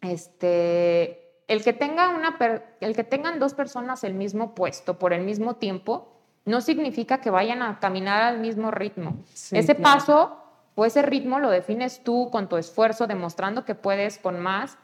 Este, 0.01 1.20
el 1.51 1.65
que, 1.65 1.73
tenga 1.73 2.09
una 2.09 2.37
el 2.79 2.95
que 2.95 3.03
tengan 3.03 3.37
dos 3.37 3.53
personas 3.53 4.05
el 4.05 4.13
mismo 4.13 4.55
puesto 4.55 4.97
por 4.97 5.11
el 5.11 5.23
mismo 5.23 5.57
tiempo 5.57 6.07
no 6.45 6.61
significa 6.61 7.19
que 7.19 7.29
vayan 7.29 7.61
a 7.61 7.79
caminar 7.81 8.23
al 8.23 8.39
mismo 8.39 8.71
ritmo. 8.71 9.17
ese 9.51 9.75
paso 9.75 10.37
o 10.75 10.85
ese 10.85 11.01
ritmo 11.01 11.39
lo 11.39 11.49
defines 11.49 12.05
tú 12.05 12.29
con 12.31 12.47
tu 12.47 12.55
esfuerzo, 12.55 13.05
demostrando 13.05 13.65
que 13.65 13.75
puedes 13.75 14.17
con 14.17 14.39
más. 14.39 14.77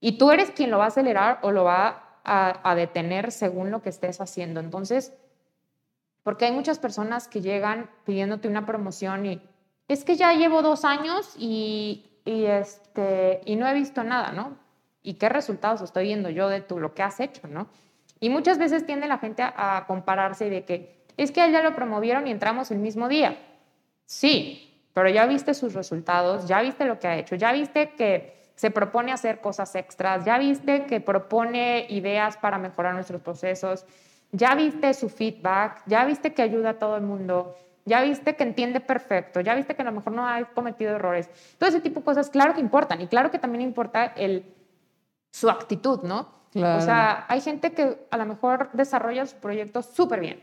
Y 0.00 0.16
tú 0.16 0.30
eres 0.30 0.50
quien 0.50 0.70
lo 0.70 0.78
va 0.78 0.84
a 0.84 0.88
acelerar 0.88 1.40
o 1.42 1.52
lo 1.52 1.64
va 1.64 2.20
a, 2.24 2.70
a 2.70 2.74
detener 2.74 3.30
según 3.30 3.70
lo 3.70 3.82
que 3.82 3.90
estés 3.90 4.22
haciendo. 4.22 4.60
Entonces, 4.60 5.12
porque 6.22 6.46
hay 6.46 6.52
muchas 6.52 6.78
personas 6.78 7.28
que 7.28 7.42
llegan 7.42 7.90
pidiéndote 8.04 8.48
una 8.48 8.64
promoción 8.64 9.26
y 9.26 9.42
es 9.88 10.04
que 10.04 10.16
ya 10.16 10.32
llevo 10.32 10.62
dos 10.62 10.86
años 10.86 11.34
y, 11.38 12.06
y, 12.24 12.46
este, 12.46 13.42
y 13.44 13.56
no 13.56 13.68
he 13.68 13.74
visto 13.74 14.02
nada, 14.02 14.32
¿no? 14.32 14.65
Y 15.06 15.14
qué 15.14 15.28
resultados 15.28 15.82
estoy 15.82 16.06
viendo 16.06 16.30
yo 16.30 16.48
de 16.48 16.60
tú, 16.60 16.80
lo 16.80 16.92
que 16.92 17.04
has 17.04 17.20
hecho, 17.20 17.46
¿no? 17.46 17.68
Y 18.18 18.28
muchas 18.28 18.58
veces 18.58 18.84
tiende 18.84 19.06
la 19.06 19.18
gente 19.18 19.44
a, 19.44 19.84
compararse 19.86 20.50
de 20.50 20.64
que, 20.64 21.04
es 21.16 21.30
que 21.30 21.40
a 21.40 21.46
ella 21.46 21.62
lo 21.62 21.76
promovieron 21.76 22.26
y 22.26 22.32
entramos 22.32 22.72
el 22.72 22.78
mismo 22.78 23.08
día. 23.08 23.38
Sí, 24.04 24.82
pero 24.92 25.08
ya 25.08 25.26
viste 25.26 25.54
sus 25.54 25.74
resultados, 25.74 26.48
ya 26.48 26.60
viste 26.60 26.84
lo 26.86 26.98
que 26.98 27.06
ha 27.06 27.16
hecho, 27.16 27.36
ya 27.36 27.52
viste 27.52 27.90
que 27.90 28.34
se 28.56 28.72
propone 28.72 29.12
hacer 29.12 29.40
cosas 29.40 29.76
extras, 29.76 30.24
ya 30.24 30.38
viste 30.38 30.86
que 30.86 31.00
propone 31.00 31.86
ideas 31.88 32.36
para 32.36 32.58
mejorar 32.58 32.94
nuestros 32.94 33.22
procesos, 33.22 33.86
ya 34.32 34.56
viste 34.56 34.92
su 34.92 35.08
feedback, 35.08 35.82
ya 35.86 36.04
viste 36.04 36.34
que 36.34 36.42
ayuda 36.42 36.70
a 36.70 36.78
todo 36.80 36.96
el 36.96 37.02
mundo, 37.02 37.56
ya 37.84 38.02
viste 38.02 38.34
que 38.34 38.42
entiende 38.42 38.80
perfecto, 38.80 39.40
ya 39.40 39.54
viste 39.54 39.76
que 39.76 39.82
a 39.82 39.84
lo 39.84 39.92
mejor 39.92 40.12
no 40.12 40.26
ha 40.26 40.44
cometido 40.46 40.96
errores. 40.96 41.30
Todo 41.58 41.68
ese 41.68 41.80
tipo 41.80 42.00
de 42.00 42.04
cosas, 42.06 42.28
claro 42.28 42.54
que 42.54 42.60
importan 42.60 43.00
y 43.00 43.06
claro 43.06 43.30
que 43.30 43.38
también 43.38 43.62
importa 43.62 44.06
el, 44.06 44.55
su 45.36 45.50
actitud, 45.50 46.00
¿no? 46.02 46.34
O 46.54 46.80
sea, 46.80 47.26
hay 47.28 47.42
gente 47.42 47.74
que 47.74 48.06
a 48.10 48.16
lo 48.16 48.24
mejor 48.24 48.70
desarrolla 48.72 49.26
su 49.26 49.36
proyecto 49.36 49.82
súper 49.82 50.20
bien, 50.20 50.42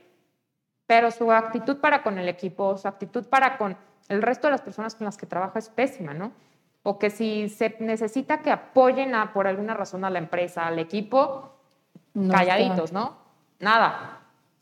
pero 0.85 1.09
su 1.09 1.31
actitud 1.31 1.77
para 1.77 2.03
con 2.03 2.19
el 2.19 2.29
equipo, 2.29 2.77
su 2.77 2.87
actitud 2.87 3.25
para 3.25 3.57
con 3.57 3.75
el 4.07 4.21
resto 4.21 4.45
de 4.45 4.51
las 4.51 4.61
personas 4.61 4.93
con 4.93 5.05
las 5.05 5.17
que 5.17 5.25
trabaja 5.25 5.57
es 5.57 5.69
pésima, 5.69 6.13
¿no? 6.13 6.31
O 6.83 6.99
que 6.99 7.09
si 7.09 7.49
se 7.49 7.75
necesita 7.79 8.43
que 8.43 8.51
apoyen 8.51 9.15
a, 9.15 9.33
por 9.33 9.47
alguna 9.47 9.73
razón 9.73 10.05
a 10.05 10.11
la 10.11 10.19
empresa, 10.19 10.67
al 10.67 10.77
equipo, 10.77 11.53
calladitos, 12.29 12.91
¿no? 12.91 13.17
Nada. 13.59 14.19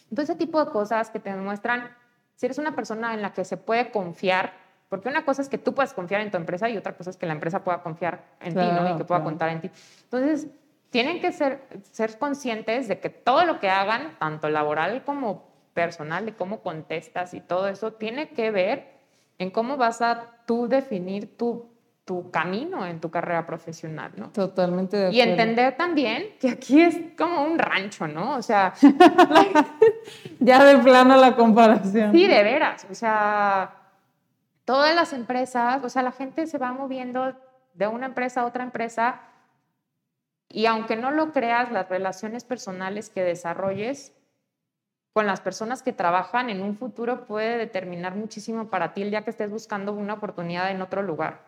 Entonces, 0.10 0.30
ese 0.30 0.40
tipo 0.40 0.64
de 0.64 0.72
cosas 0.72 1.10
que 1.10 1.20
te 1.20 1.30
demuestran 1.30 1.94
si 2.38 2.46
eres 2.46 2.58
una 2.58 2.74
persona 2.74 3.14
en 3.14 3.22
la 3.22 3.34
que 3.34 3.44
se 3.44 3.58
puede 3.58 3.92
confiar, 3.92 4.54
porque 4.92 5.08
una 5.08 5.24
cosa 5.24 5.42
es 5.42 5.48
que 5.48 5.58
tú 5.58 5.74
puedas 5.74 5.94
confiar 5.94 6.20
en 6.20 6.32
tu 6.32 6.36
empresa 6.36 6.68
y 6.70 6.76
otra 6.76 6.98
cosa 6.98 7.12
es 7.12 7.16
que 7.16 7.26
la 7.26 7.32
empresa 7.32 7.64
pueda 7.64 7.82
confiar 7.82 8.26
en 8.42 8.54
ti, 8.54 8.60
¿no? 8.60 8.94
Y 8.94 8.98
que 8.98 9.06
pueda 9.06 9.24
contar 9.24 9.48
en 9.48 9.62
ti. 9.62 9.72
Entonces, 10.04 10.48
tienen 10.90 11.22
que 11.22 11.32
ser, 11.32 11.62
ser 11.94 12.20
conscientes 12.20 12.90
de 12.90 13.00
que 13.00 13.10
todo 13.10 13.46
lo 13.46 13.62
que 13.62 13.70
hagan, 13.70 14.18
tanto 14.20 14.50
laboral 14.50 15.06
como 15.06 15.46
personal, 15.74 16.26
de 16.26 16.34
cómo 16.34 16.60
contestas 16.60 17.34
y 17.34 17.40
todo 17.40 17.70
eso, 17.70 17.94
tiene 17.94 18.32
que 18.32 18.52
ver 18.52 18.90
en 19.40 19.50
cómo 19.50 19.78
vas 19.78 20.02
a 20.02 20.28
tú 20.46 20.68
definir 20.68 21.38
tu, 21.38 21.70
tu 22.04 22.30
camino 22.30 22.86
en 22.86 23.00
tu 23.00 23.10
carrera 23.10 23.46
profesional, 23.46 24.12
¿no? 24.18 24.32
Totalmente 24.32 24.98
de 24.98 25.04
acuerdo. 25.04 25.18
Y 25.18 25.22
entender 25.22 25.78
también 25.78 26.36
que 26.38 26.50
aquí 26.50 26.82
es 26.82 27.00
como 27.18 27.46
un 27.46 27.58
rancho, 27.58 28.10
¿no? 28.10 28.36
O 28.36 28.42
sea... 28.42 28.74
ya 30.42 30.66
de 30.66 30.80
plano 30.80 31.16
la 31.16 31.34
comparación. 31.34 32.12
Sí, 32.12 32.28
de 32.28 32.44
veras. 32.44 32.86
O 32.92 32.94
sea, 32.94 33.78
todas 34.72 34.96
las 34.96 35.12
empresas, 35.12 35.84
o 35.84 35.90
sea, 35.90 36.02
la 36.02 36.14
gente 36.14 36.48
se 36.48 36.58
va 36.58 36.72
moviendo 36.72 37.36
de 37.74 37.88
una 37.88 38.06
empresa 38.06 38.40
a 38.40 38.46
otra 38.46 38.64
empresa 38.64 39.20
y 40.48 40.66
aunque 40.66 40.96
no 40.96 41.12
lo 41.12 41.34
creas, 41.34 41.74
las 41.74 41.90
relaciones 41.90 42.46
personales 42.46 43.10
que 43.10 43.22
desarrolles 43.22 44.14
con 45.12 45.28
las 45.28 45.42
personas 45.42 45.84
que 45.84 45.92
trabajan 45.92 46.50
en 46.50 46.62
un 46.62 46.78
futuro 46.78 47.26
puede 47.26 47.58
determinar 47.58 48.16
muchísimo 48.16 48.70
para 48.70 48.94
ti 48.94 49.02
el 49.02 49.10
día 49.10 49.26
que 49.26 49.32
estés 49.32 49.50
buscando 49.50 49.92
una 49.92 50.14
oportunidad 50.14 50.72
en 50.72 50.82
otro 50.82 51.02
lugar. 51.02 51.42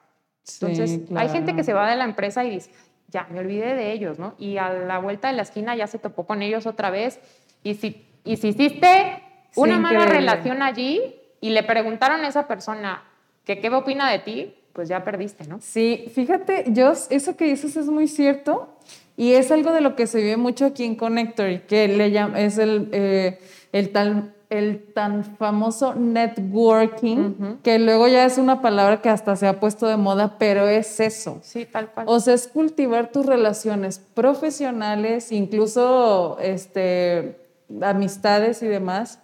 Entonces, 0.56 1.00
hay 1.16 1.30
gente 1.30 1.56
que 1.56 1.64
se 1.64 1.72
va 1.72 1.90
de 1.90 1.96
la 1.96 2.04
empresa 2.04 2.44
y 2.44 2.50
dice, 2.50 2.72
ya, 3.08 3.26
me 3.30 3.40
olvidé 3.40 3.74
de 3.74 3.94
ellos, 3.94 4.20
¿no? 4.20 4.36
Y 4.38 4.58
a 4.58 4.68
la 4.68 5.00
vuelta 5.00 5.30
de 5.30 5.36
la 5.36 5.44
esquina 5.44 5.78
ya 5.78 5.88
se 5.88 5.98
topó 5.98 6.26
con 6.26 6.42
ellos 6.42 6.66
otra 6.66 6.90
vez. 6.90 7.22
Y 7.64 7.76
si, 7.76 8.06
y 8.26 8.36
si 8.36 8.50
hiciste 8.50 9.24
una 9.56 9.80
mala 9.80 10.08
relación 10.08 10.62
allí 10.62 11.22
y 11.40 11.52
le 11.52 11.64
preguntaron 11.64 12.26
a 12.26 12.28
esa 12.28 12.50
persona 12.50 13.06
que 13.46 13.60
qué 13.60 13.70
opina 13.70 14.12
de 14.12 14.20
ti, 14.20 14.56
pues 14.74 14.90
ya 14.90 15.04
perdiste, 15.04 15.46
¿no? 15.48 15.60
Sí, 15.62 16.12
fíjate, 16.14 16.66
yo, 16.68 16.94
eso 17.10 17.36
que 17.36 17.46
dices 17.46 17.76
es 17.76 17.88
muy 17.88 18.08
cierto. 18.08 18.70
Y 19.16 19.34
es 19.34 19.52
algo 19.52 19.72
de 19.72 19.82
lo 19.82 19.96
que 19.96 20.08
se 20.08 20.20
vive 20.20 20.38
mucho 20.38 20.66
aquí 20.66 20.84
en 20.84 20.96
Connectory, 20.96 21.60
que 21.68 21.88
le 21.88 22.10
llama, 22.10 22.40
es 22.42 22.58
el, 22.58 22.90
eh, 22.92 23.40
el, 23.72 23.92
tan, 23.92 24.34
el 24.50 24.92
tan 24.92 25.24
famoso 25.24 25.94
networking, 25.94 27.58
que 27.62 27.78
luego 27.78 28.08
ya 28.08 28.26
es 28.26 28.40
una 28.40 28.64
palabra 28.64 29.02
que 29.02 29.10
hasta 29.10 29.36
se 29.36 29.46
ha 29.46 29.60
puesto 29.60 29.88
de 29.88 29.98
moda, 29.98 30.40
pero 30.40 30.68
es 30.68 31.00
eso. 31.00 31.38
Sí, 31.44 31.66
tal 31.66 31.92
cual. 31.92 32.08
O 32.10 32.20
sea, 32.20 32.34
es 32.34 32.48
cultivar 32.48 33.12
tus 33.12 33.28
relaciones 33.28 34.00
profesionales, 34.00 35.32
incluso 35.32 36.40
este, 36.40 37.38
amistades 37.82 38.64
y 38.64 38.68
demás, 38.68 39.20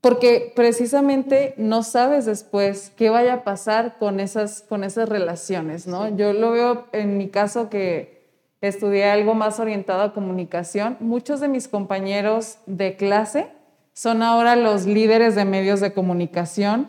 porque 0.00 0.52
precisamente 0.54 1.54
no 1.56 1.82
sabes 1.82 2.26
después 2.26 2.92
qué 2.96 3.10
vaya 3.10 3.34
a 3.34 3.44
pasar 3.44 3.98
con 3.98 4.20
esas, 4.20 4.62
con 4.62 4.84
esas 4.84 5.08
relaciones, 5.08 5.86
¿no? 5.86 6.14
Yo 6.16 6.32
lo 6.32 6.52
veo 6.52 6.86
en 6.92 7.18
mi 7.18 7.28
caso 7.28 7.68
que 7.68 8.16
estudié 8.60 9.04
algo 9.04 9.34
más 9.34 9.60
orientado 9.60 10.02
a 10.02 10.12
comunicación. 10.12 10.96
Muchos 11.00 11.40
de 11.40 11.48
mis 11.48 11.68
compañeros 11.68 12.58
de 12.66 12.96
clase 12.96 13.48
son 13.92 14.22
ahora 14.22 14.56
los 14.56 14.86
líderes 14.86 15.34
de 15.34 15.44
medios 15.44 15.80
de 15.80 15.92
comunicación. 15.92 16.88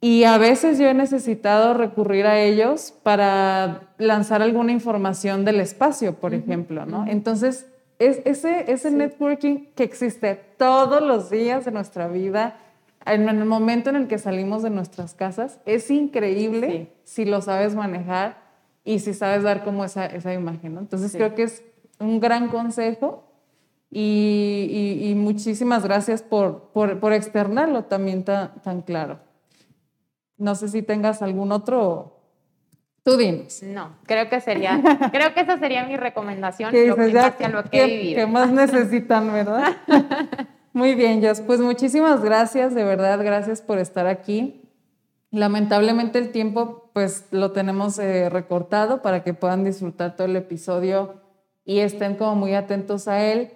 Y 0.00 0.24
a 0.24 0.38
veces 0.38 0.78
yo 0.78 0.86
he 0.86 0.94
necesitado 0.94 1.74
recurrir 1.74 2.26
a 2.26 2.40
ellos 2.40 2.94
para 3.02 3.88
lanzar 3.98 4.42
alguna 4.42 4.70
información 4.70 5.44
del 5.44 5.60
espacio, 5.60 6.14
por 6.14 6.34
ejemplo, 6.34 6.86
¿no? 6.86 7.04
Entonces, 7.08 7.66
es 7.98 8.20
ese, 8.24 8.70
ese 8.70 8.90
networking 8.90 9.66
que 9.74 9.82
existe 9.82 10.34
todos 10.56 11.02
los 11.02 11.30
días 11.30 11.64
de 11.64 11.72
nuestra 11.72 12.08
vida, 12.08 12.58
en 13.06 13.28
el 13.28 13.44
momento 13.44 13.90
en 13.90 13.96
el 13.96 14.08
que 14.08 14.18
salimos 14.18 14.62
de 14.62 14.70
nuestras 14.70 15.14
casas, 15.14 15.60
es 15.66 15.90
increíble 15.90 16.92
si 17.04 17.24
lo 17.24 17.40
sabes 17.40 17.74
manejar 17.74 18.48
y 18.84 19.00
si 19.00 19.14
sabes 19.14 19.42
dar 19.42 19.64
como 19.64 19.84
esa, 19.84 20.06
esa 20.06 20.32
imagen, 20.32 20.74
¿no? 20.74 20.80
Entonces 20.80 21.12
creo 21.12 21.34
que 21.34 21.44
es 21.44 21.62
un 21.98 22.20
gran 22.20 22.48
consejo 22.48 23.24
y, 23.90 25.00
y, 25.02 25.14
muchísimas 25.14 25.82
gracias 25.82 26.22
por, 26.22 26.70
por, 26.74 27.00
por 27.00 27.14
externarlo 27.14 27.84
también 27.84 28.22
tan, 28.22 28.60
tan, 28.62 28.82
claro. 28.82 29.18
No 30.36 30.54
sé 30.54 30.68
si 30.68 30.82
tengas 30.82 31.22
algún 31.22 31.52
otro... 31.52 32.17
Tú 33.08 33.16
dinos. 33.16 33.62
No, 33.62 33.96
creo 34.04 34.28
que 34.28 34.38
sería, 34.40 34.82
creo 35.12 35.32
que 35.32 35.40
esa 35.40 35.58
sería 35.58 35.86
mi 35.86 35.96
recomendación, 35.96 36.72
lo 36.72 36.96
que, 36.96 37.48
lo 37.48 37.64
que 37.64 37.82
he 37.82 37.86
vivido. 37.86 38.20
¿Qué 38.20 38.26
más 38.26 38.50
necesitan, 38.50 39.32
verdad? 39.32 39.76
Muy 40.74 40.94
bien, 40.94 41.22
Jess. 41.22 41.40
Pues 41.40 41.58
muchísimas 41.60 42.22
gracias, 42.22 42.74
de 42.74 42.84
verdad, 42.84 43.18
gracias 43.24 43.62
por 43.62 43.78
estar 43.78 44.06
aquí. 44.06 44.60
Lamentablemente 45.30 46.18
el 46.18 46.32
tiempo 46.32 46.90
pues 46.92 47.26
lo 47.30 47.52
tenemos 47.52 47.98
eh, 47.98 48.28
recortado 48.28 49.00
para 49.00 49.22
que 49.22 49.32
puedan 49.32 49.64
disfrutar 49.64 50.14
todo 50.14 50.26
el 50.26 50.36
episodio 50.36 51.22
y 51.64 51.78
estén 51.78 52.14
como 52.14 52.34
muy 52.34 52.54
atentos 52.54 53.08
a 53.08 53.24
él. 53.24 53.52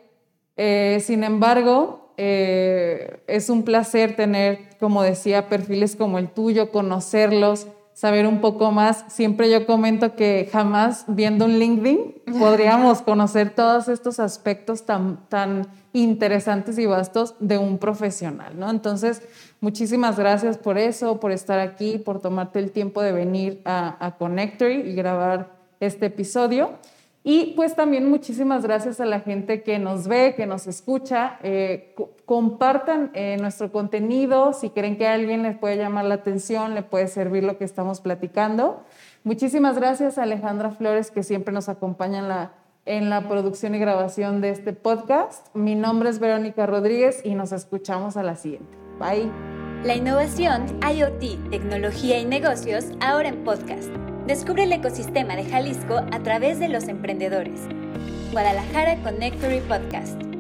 Eh, 0.57 0.99
sin 1.03 1.25
embargo, 1.25 2.15
eh, 2.17 3.23
es 3.27 3.51
un 3.51 3.65
placer 3.65 4.17
tener, 4.17 4.79
como 4.81 5.03
decía, 5.03 5.49
perfiles 5.51 5.95
como 5.95 6.19
el 6.19 6.29
tuyo, 6.31 6.71
conocerlos, 6.71 7.67
saber 8.03 8.27
un 8.27 8.41
poco 8.41 8.73
más. 8.73 9.05
Siempre 9.07 9.49
yo 9.49 9.65
comento 9.65 10.17
que 10.17 10.49
jamás 10.51 11.05
viendo 11.07 11.45
un 11.45 11.61
LinkedIn 11.61 12.15
podríamos 12.41 13.01
conocer 13.01 13.55
todos 13.55 13.87
estos 13.87 14.19
aspectos 14.19 14.85
tan, 14.85 15.29
tan 15.29 15.69
interesantes 15.93 16.81
y 16.81 16.87
vastos 16.87 17.37
de 17.39 17.59
un 17.59 17.79
profesional, 17.79 18.59
¿no? 18.59 18.71
Entonces, 18.71 19.23
muchísimas 19.61 20.19
gracias 20.19 20.59
por 20.59 20.79
eso, 20.79 21.21
por 21.21 21.31
estar 21.31 21.61
aquí, 21.61 21.99
por 21.99 22.19
tomarte 22.19 22.59
el 22.59 22.73
tiempo 22.73 23.03
de 23.03 23.13
venir 23.13 23.63
a, 23.65 24.05
a 24.05 24.17
Connectory 24.17 24.81
y 24.81 24.95
grabar 24.95 25.53
este 25.79 26.07
episodio. 26.07 26.73
Y 27.25 27.53
pues 27.55 27.77
también 27.77 28.11
muchísimas 28.11 28.65
gracias 28.65 29.01
a 29.01 29.05
la 29.05 29.21
gente 29.21 29.63
que 29.63 29.79
nos 29.79 30.09
ve, 30.09 30.35
que 30.37 30.47
nos 30.47 30.67
escucha. 30.67 31.39
Eh, 31.43 31.95
compartan 32.27 33.11
eh, 33.15 33.37
nuestro 33.41 33.71
contenido 33.71 34.53
si 34.53 34.71
creen 34.71 34.97
que 34.97 35.07
a 35.07 35.15
alguien 35.15 35.45
les 35.45 35.57
puede 35.57 35.77
llamar 35.77 36.07
la 36.07 36.15
atención, 36.15 36.75
le 36.75 36.83
puede 36.83 37.07
servir 37.07 37.45
lo 37.45 37.59
que 37.59 37.65
estamos 37.65 38.01
platicando. 38.01 38.83
Muchísimas 39.23 39.77
gracias 39.77 40.19
a 40.19 40.25
Alejandra 40.25 40.73
Flores 40.73 41.13
que 41.13 41.23
siempre 41.23 41.55
nos 41.55 41.69
acompaña 41.69 42.19
en 42.19 42.29
la 42.29 42.53
en 42.85 43.11
la 43.11 43.29
producción 43.29 43.75
y 43.75 43.79
grabación 43.79 44.41
de 44.41 44.51
este 44.51 44.73
podcast. 44.73 45.55
Mi 45.55 45.75
nombre 45.75 46.11
es 46.11 46.19
Verónica 46.19 46.67
Rodríguez 46.67 47.21
y 47.25 47.35
nos 47.35 47.53
escuchamos 47.53 48.17
a 48.17 48.23
la 48.23 48.37
siguiente. 48.37 48.77
Bye. 48.99 49.31
La 49.85 49.95
innovación, 49.97 50.67
IoT, 50.83 51.51
tecnología 51.51 52.19
y 52.19 52.25
negocios 52.25 52.87
ahora 53.01 53.29
en 53.29 53.45
podcast. 53.45 54.12
Descubre 54.27 54.63
el 54.63 54.73
ecosistema 54.73 55.35
de 55.35 55.45
Jalisco 55.45 55.97
a 56.13 56.23
través 56.23 56.61
de 56.61 56.69
los 56.69 56.85
emprendedores. 56.85 57.63
Guadalajara 58.31 58.97
Connectory 59.03 59.61
Podcast. 59.63 60.32